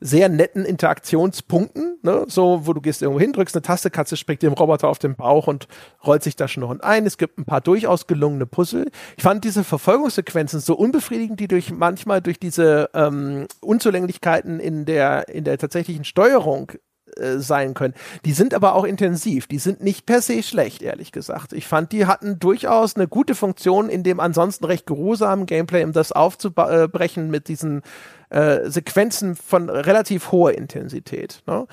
[0.00, 2.24] sehr netten Interaktionspunkten, ne?
[2.28, 5.16] so wo du gehst irgendwo hin, drückst eine Taste, Katze springt dem Roboter auf den
[5.16, 5.66] Bauch und
[6.04, 7.06] rollt sich da schon noch ein.
[7.06, 8.90] Es gibt ein paar durchaus gelungene Puzzle.
[9.16, 15.28] Ich fand diese Verfolgungssequenzen so unbefriedigend, die durch manchmal durch diese ähm, Unzulänglichkeiten in der
[15.28, 16.72] in der tatsächlichen Steuerung
[17.16, 17.94] äh, sein können.
[18.24, 19.46] Die sind aber auch intensiv.
[19.46, 21.52] Die sind nicht per se schlecht, ehrlich gesagt.
[21.52, 25.92] Ich fand, die hatten durchaus eine gute Funktion in dem ansonsten recht geruhsamen Gameplay, um
[25.92, 27.82] das aufzubrechen mit diesen
[28.30, 31.42] äh, Sequenzen von relativ hoher Intensität.
[31.46, 31.66] Ne?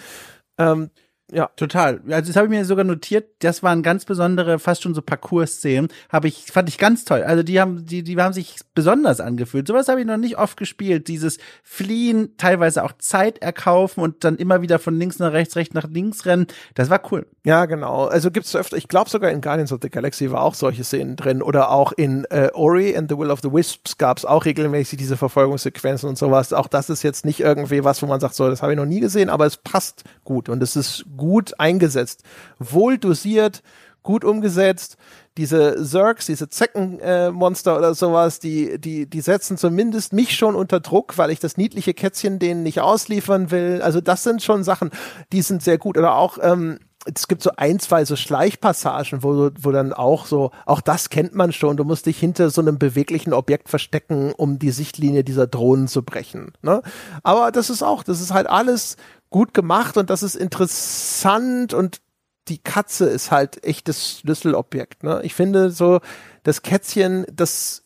[0.58, 0.90] Ähm,
[1.30, 1.50] ja.
[1.58, 2.00] Total.
[2.10, 5.90] Also das habe ich mir sogar notiert, das waren ganz besondere, fast schon so Parcours-Szenen.
[6.10, 7.22] Habe ich, fand ich ganz toll.
[7.24, 9.68] Also die haben, die, die haben sich besonders angefühlt.
[9.68, 11.10] Sowas habe ich noch nicht oft gespielt.
[11.10, 15.74] Dieses Fliehen, teilweise auch Zeit erkaufen und dann immer wieder von links nach rechts, rechts
[15.74, 16.48] nach links rennen.
[16.76, 17.26] Das war cool.
[17.44, 18.06] Ja, genau.
[18.06, 21.18] Also gibt's öfter, ich glaube sogar in Guardians of the Galaxy war auch solche Szenen
[21.18, 21.42] drin.
[21.42, 25.18] Oder auch in äh, Ori and the Will of the Wisps gab's auch regelmäßig diese
[25.18, 26.54] Verfolgungssequenzen und sowas.
[26.54, 28.86] Auch das ist jetzt nicht irgendwie was, wo man sagt, so, das habe ich noch
[28.86, 32.24] nie gesehen, aber es passt gut und es ist gut eingesetzt.
[32.60, 33.64] Wohl dosiert,
[34.04, 34.98] gut umgesetzt.
[35.38, 40.80] Diese Zergs, diese Zeckenmonster äh, oder sowas, die, die, die setzen zumindest mich schon unter
[40.80, 43.82] Druck, weil ich das niedliche Kätzchen denen nicht ausliefern will.
[43.84, 44.90] Also das sind schon Sachen,
[45.32, 45.98] die sind sehr gut.
[45.98, 46.80] Oder auch, ähm,
[47.14, 51.36] es gibt so ein, zwei so Schleichpassagen, wo, wo dann auch so, auch das kennt
[51.36, 55.48] man schon, du musst dich hinter so einem beweglichen Objekt verstecken, um die Sichtlinie dieser
[55.48, 56.54] Drohnen zu brechen.
[56.62, 56.82] Ne?
[57.24, 58.98] Aber das ist auch, das ist halt alles
[59.30, 62.02] gut gemacht und das ist interessant und
[62.48, 65.04] die Katze ist halt echtes Schlüsselobjekt.
[65.04, 65.20] Ne?
[65.24, 66.00] Ich finde so,
[66.44, 67.84] das Kätzchen, das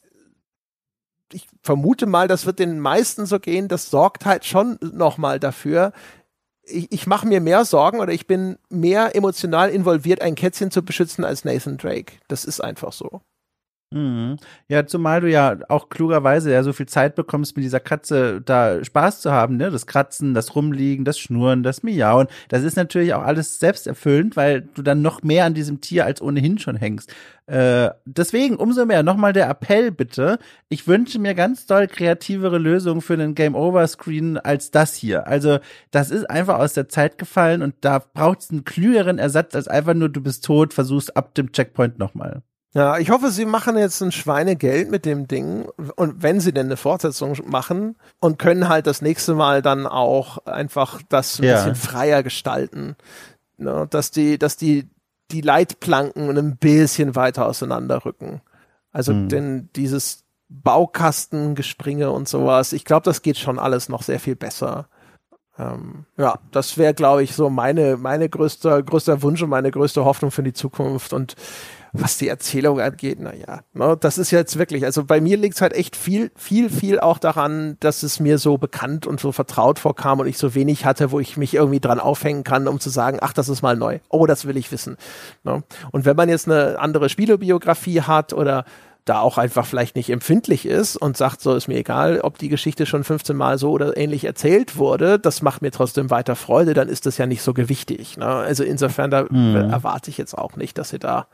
[1.34, 5.94] ich vermute mal, das wird den meisten so gehen, das sorgt halt schon nochmal dafür.
[6.64, 10.84] Ich, ich mache mir mehr Sorgen oder ich bin mehr emotional involviert, ein Kätzchen zu
[10.84, 12.14] beschützen als Nathan Drake.
[12.28, 13.22] Das ist einfach so.
[13.94, 14.38] Mhm.
[14.70, 18.82] Ja, zumal du ja auch klugerweise ja so viel Zeit bekommst, mit dieser Katze da
[18.82, 19.70] Spaß zu haben, ne?
[19.70, 22.28] Das Kratzen, das Rumliegen, das Schnurren, das Miauen.
[22.48, 26.22] Das ist natürlich auch alles selbsterfüllend, weil du dann noch mehr an diesem Tier als
[26.22, 27.14] ohnehin schon hängst.
[27.48, 30.40] Äh, deswegen umso mehr nochmal der Appell bitte.
[30.70, 35.28] Ich wünsche mir ganz doll kreativere Lösungen für einen Game Over Screen als das hier.
[35.28, 35.60] Also
[35.92, 39.68] das ist einfach aus der Zeit gefallen und da braucht es einen klügeren Ersatz als
[39.68, 42.42] einfach nur du bist tot, versuchst ab dem Checkpoint nochmal.
[42.74, 46.68] Ja, ich hoffe, sie machen jetzt ein Schweinegeld mit dem Ding und wenn sie denn
[46.68, 51.56] eine Fortsetzung machen und können halt das nächste Mal dann auch einfach das ein ja.
[51.56, 52.96] bisschen freier gestalten,
[53.58, 54.90] ne, dass die, dass die
[55.32, 58.42] die Leitplanken ein bisschen weiter auseinanderrücken.
[58.92, 59.30] Also mhm.
[59.30, 64.88] denn dieses Baukastengespringe und sowas, ich glaube, das geht schon alles noch sehr viel besser.
[65.58, 70.04] Ähm, ja, das wäre, glaube ich, so meine, meine größter, größter Wunsch und meine größte
[70.04, 71.14] Hoffnung für die Zukunft.
[71.14, 71.36] Und
[71.94, 75.62] was die Erzählung angeht, naja, ne, das ist jetzt wirklich, also bei mir liegt es
[75.62, 79.80] halt echt viel, viel, viel auch daran, dass es mir so bekannt und so vertraut
[79.80, 82.90] vorkam und ich so wenig hatte, wo ich mich irgendwie dran aufhängen kann, um zu
[82.90, 84.00] sagen, ach, das ist mal neu.
[84.10, 84.98] Oh, das will ich wissen.
[85.44, 85.64] Ne?
[85.92, 88.66] Und wenn man jetzt eine andere Spielebiografie hat oder
[89.06, 92.50] da auch einfach vielleicht nicht empfindlich ist und sagt, so ist mir egal, ob die
[92.50, 96.74] Geschichte schon 15 Mal so oder ähnlich erzählt wurde, das macht mir trotzdem weiter Freude,
[96.74, 98.18] dann ist das ja nicht so gewichtig.
[98.18, 98.28] Ne?
[98.28, 99.56] Also insofern, da mhm.
[99.56, 101.28] erwarte ich jetzt auch nicht, dass sie da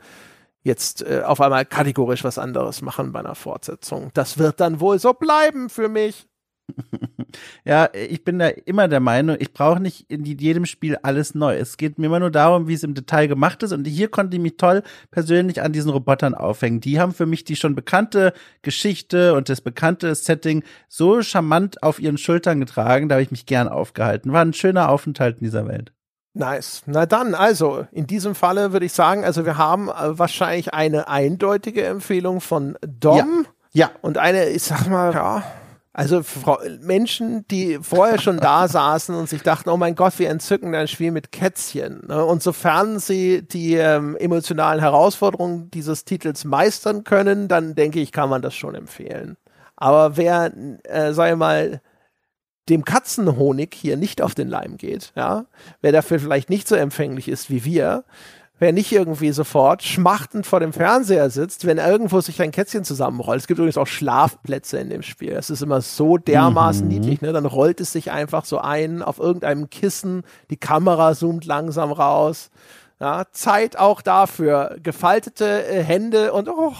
[0.68, 4.10] jetzt äh, auf einmal kategorisch was anderes machen bei einer Fortsetzung.
[4.14, 6.28] Das wird dann wohl so bleiben für mich.
[7.64, 11.56] Ja, ich bin da immer der Meinung, ich brauche nicht in jedem Spiel alles neu.
[11.56, 13.72] Es geht mir immer nur darum, wie es im Detail gemacht ist.
[13.72, 16.80] Und hier konnte ich mich toll persönlich an diesen Robotern aufhängen.
[16.80, 18.32] Die haben für mich die schon bekannte
[18.62, 23.46] Geschichte und das bekannte Setting so charmant auf ihren Schultern getragen, da habe ich mich
[23.46, 24.32] gern aufgehalten.
[24.32, 25.92] War ein schöner Aufenthalt in dieser Welt.
[26.34, 26.82] Nice.
[26.86, 31.08] Na dann, also in diesem Falle würde ich sagen, also wir haben äh, wahrscheinlich eine
[31.08, 33.16] eindeutige Empfehlung von Dom.
[33.16, 35.42] Ja Ja, und eine, ich sag mal, ja,
[35.92, 36.22] also
[36.80, 40.88] Menschen, die vorher schon da saßen und sich dachten, oh mein Gott, wir entzücken ein
[40.88, 42.06] Spiel mit Kätzchen.
[42.06, 42.24] Ne?
[42.24, 48.30] Und sofern sie die ähm, emotionalen Herausforderungen dieses Titels meistern können, dann denke ich, kann
[48.30, 49.36] man das schon empfehlen.
[49.76, 50.52] Aber wer,
[50.84, 51.80] äh, sag ich mal,
[52.68, 55.46] dem Katzenhonig hier nicht auf den Leim geht, ja,
[55.80, 58.04] wer dafür vielleicht nicht so empfänglich ist wie wir,
[58.58, 63.40] wer nicht irgendwie sofort schmachtend vor dem Fernseher sitzt, wenn irgendwo sich ein Kätzchen zusammenrollt.
[63.40, 65.32] Es gibt übrigens auch Schlafplätze in dem Spiel.
[65.32, 66.92] Es ist immer so dermaßen mhm.
[66.92, 67.32] niedlich, ne?
[67.32, 72.50] Dann rollt es sich einfach so ein auf irgendeinem Kissen, die Kamera zoomt langsam raus.
[73.00, 74.76] Ja, Zeit auch dafür.
[74.82, 76.72] Gefaltete äh, Hände und oh,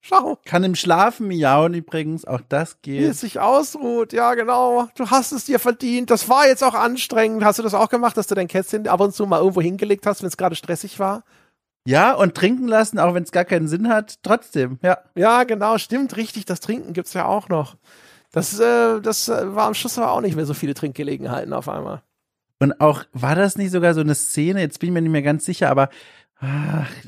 [0.00, 0.38] Schau.
[0.46, 3.00] Kann im Schlafen miauen übrigens, auch das geht.
[3.00, 4.88] Wie es sich ausruht, ja genau.
[4.96, 6.10] Du hast es dir verdient.
[6.10, 7.44] Das war jetzt auch anstrengend.
[7.44, 10.06] Hast du das auch gemacht, dass du dein Kätzchen ab und zu mal irgendwo hingelegt
[10.06, 11.22] hast, wenn es gerade stressig war?
[11.86, 14.98] Ja, und trinken lassen, auch wenn es gar keinen Sinn hat, trotzdem, ja.
[15.14, 16.44] Ja, genau, stimmt, richtig.
[16.44, 17.76] Das Trinken gibt's ja auch noch.
[18.32, 21.68] Das, äh, das äh, war am Schluss aber auch nicht mehr so viele Trinkgelegenheiten auf
[21.68, 22.02] einmal.
[22.62, 25.22] Und auch, war das nicht sogar so eine Szene, jetzt bin ich mir nicht mehr
[25.22, 25.88] ganz sicher, aber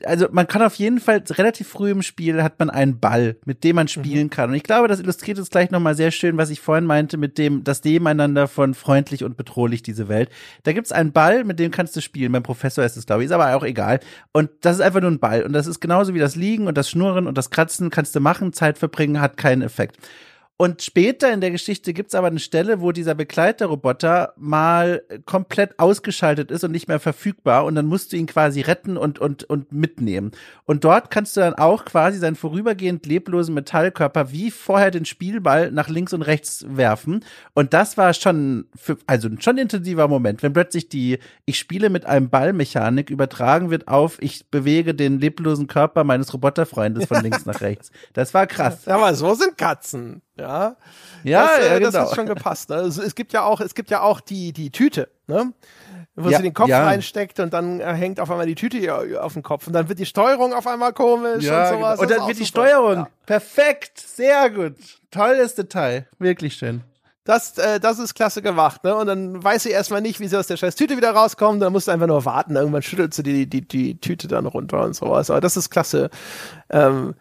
[0.04, 3.64] also man kann auf jeden Fall relativ früh im Spiel hat man einen Ball, mit
[3.64, 4.30] dem man spielen mhm.
[4.30, 4.50] kann.
[4.50, 7.38] Und ich glaube, das illustriert es gleich nochmal sehr schön, was ich vorhin meinte mit
[7.38, 10.28] dem, das Nebeneinander von freundlich und bedrohlich, diese Welt.
[10.64, 12.30] Da gibt's einen Ball, mit dem kannst du spielen.
[12.32, 14.00] Beim Professor ist es, glaube ich, ist aber auch egal.
[14.32, 15.44] Und das ist einfach nur ein Ball.
[15.44, 18.20] Und das ist genauso wie das Liegen und das Schnurren und das Kratzen kannst du
[18.20, 19.96] machen, Zeit verbringen, hat keinen Effekt.
[20.62, 26.52] Und später in der Geschichte gibt's aber eine Stelle, wo dieser Begleiterroboter mal komplett ausgeschaltet
[26.52, 29.72] ist und nicht mehr verfügbar und dann musst du ihn quasi retten und, und, und
[29.72, 30.30] mitnehmen.
[30.64, 35.72] Und dort kannst du dann auch quasi seinen vorübergehend leblosen Metallkörper wie vorher den Spielball
[35.72, 37.24] nach links und rechts werfen.
[37.54, 41.90] Und das war schon, für, also schon ein intensiver Moment, wenn plötzlich die Ich spiele
[41.90, 47.46] mit einem Ballmechanik übertragen wird auf Ich bewege den leblosen Körper meines Roboterfreundes von links
[47.46, 47.90] nach rechts.
[48.12, 48.86] Das war krass.
[48.86, 50.22] Aber so sind Katzen.
[50.36, 50.76] Ja,
[51.24, 51.90] ja, das, äh, ja, genau.
[51.90, 52.70] das hat schon gepasst.
[52.70, 52.76] Ne?
[52.76, 55.52] Also, es gibt ja auch, es gibt ja auch die die Tüte, ne?
[56.14, 56.84] wo ja, sie den Kopf ja.
[56.84, 59.98] reinsteckt und dann äh, hängt auf einmal die Tüte auf dem Kopf und dann wird
[59.98, 61.98] die Steuerung auf einmal komisch ja, und sowas.
[61.98, 62.02] Genau.
[62.02, 63.08] Und dann wird die Steuerung ja.
[63.26, 64.74] perfekt, sehr gut,
[65.10, 66.82] tolles Detail, wirklich schön.
[67.24, 68.96] Das, äh, das ist klasse gemacht, ne?
[68.96, 71.62] Und dann weiß sie erstmal nicht, wie sie aus der scheiß Tüte wieder rauskommt.
[71.62, 72.56] Dann musst du einfach nur warten.
[72.56, 75.30] Irgendwann schüttelt sie die, die, die Tüte dann runter und sowas.
[75.30, 76.10] Aber das ist klasse.
[76.68, 77.14] Ähm,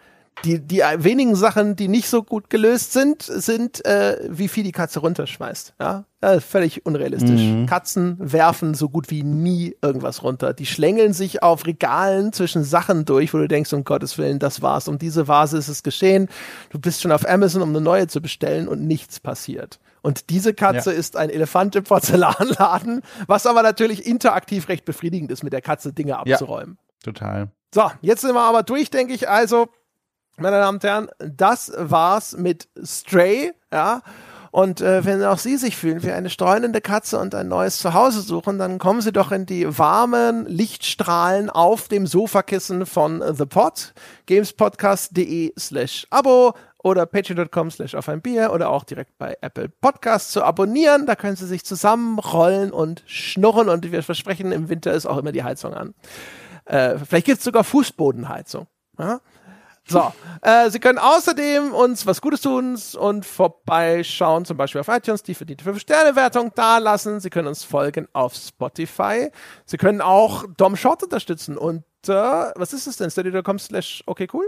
[0.43, 4.71] die, die wenigen Sachen, die nicht so gut gelöst sind, sind, äh, wie viel die
[4.71, 5.75] Katze runterschmeißt.
[5.79, 7.41] Ja, ja völlig unrealistisch.
[7.41, 7.67] Mhm.
[7.67, 10.53] Katzen werfen so gut wie nie irgendwas runter.
[10.53, 14.61] Die schlängeln sich auf Regalen zwischen Sachen durch, wo du denkst, um Gottes Willen, das
[14.61, 14.87] war's.
[14.87, 16.27] Um diese Vase ist es geschehen.
[16.71, 19.79] Du bist schon auf Amazon, um eine neue zu bestellen und nichts passiert.
[20.01, 20.97] Und diese Katze ja.
[20.97, 25.93] ist ein Elefant im Porzellanladen, was aber natürlich interaktiv recht befriedigend ist, mit der Katze
[25.93, 26.79] Dinge abzuräumen.
[26.79, 27.51] Ja, total.
[27.73, 29.29] So, jetzt sind wir aber durch, denke ich.
[29.29, 29.69] Also,
[30.41, 34.01] meine Damen und Herren, das war's mit Stray, ja.
[34.51, 38.19] Und äh, wenn auch Sie sich fühlen wie eine streunende Katze und ein neues Zuhause
[38.19, 43.93] suchen, dann kommen Sie doch in die warmen Lichtstrahlen auf dem Sofakissen von The Pod,
[44.25, 46.53] gamespodcast.de slash Abo
[46.83, 51.05] oder patreon.com slash auf ein Bier oder auch direkt bei Apple Podcasts zu abonnieren.
[51.05, 55.31] Da können Sie sich zusammenrollen und schnurren und wir versprechen, im Winter ist auch immer
[55.31, 55.93] die Heizung an.
[56.65, 58.67] Äh, vielleicht gibt's sogar Fußbodenheizung.
[58.99, 59.21] Ja?
[59.87, 65.23] So, äh, Sie können außerdem uns was Gutes tun und vorbeischauen, zum Beispiel auf iTunes,
[65.23, 67.19] die verdiente 5-Sterne-Wertung da lassen.
[67.19, 69.31] Sie können uns folgen auf Spotify.
[69.65, 73.09] Sie können auch Dom Short unterstützen und äh, was ist es denn?
[73.09, 74.45] Steady.com slash okay cool?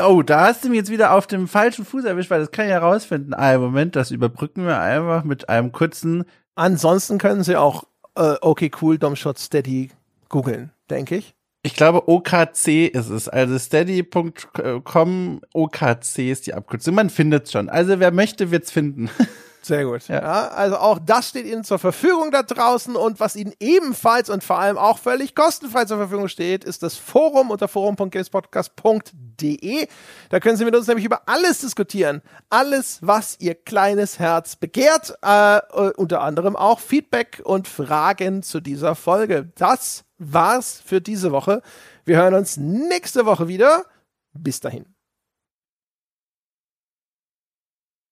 [0.00, 2.66] Oh, da hast du mich jetzt wieder auf dem falschen Fuß erwischt, weil das kann
[2.66, 3.34] ich herausfinden.
[3.34, 6.24] Ah, Moment, das überbrücken wir einfach mit einem kurzen.
[6.54, 7.84] Ansonsten können Sie auch
[8.14, 9.90] äh, okay cool Dom Shot Steady
[10.28, 11.34] googeln, denke ich.
[11.68, 13.28] Ich glaube, OKC ist es.
[13.28, 16.94] Also steady.com OKC ist die Abkürzung.
[16.94, 17.68] Man findet schon.
[17.68, 19.10] Also wer möchte, wird's finden.
[19.68, 20.08] Sehr gut.
[20.08, 20.22] Ja.
[20.22, 20.48] ja.
[20.48, 24.58] also auch das steht Ihnen zur Verfügung da draußen und was Ihnen ebenfalls und vor
[24.58, 29.86] allem auch völlig kostenfrei zur Verfügung steht, ist das Forum unter forum.gamespodcast.de.
[30.30, 32.22] Da können Sie mit uns nämlich über alles diskutieren.
[32.48, 35.18] Alles, was Ihr kleines Herz begehrt.
[35.20, 35.60] Äh,
[35.96, 39.52] unter anderem auch Feedback und Fragen zu dieser Folge.
[39.56, 41.60] Das war's für diese Woche.
[42.06, 43.84] Wir hören uns nächste Woche wieder.
[44.32, 44.86] Bis dahin.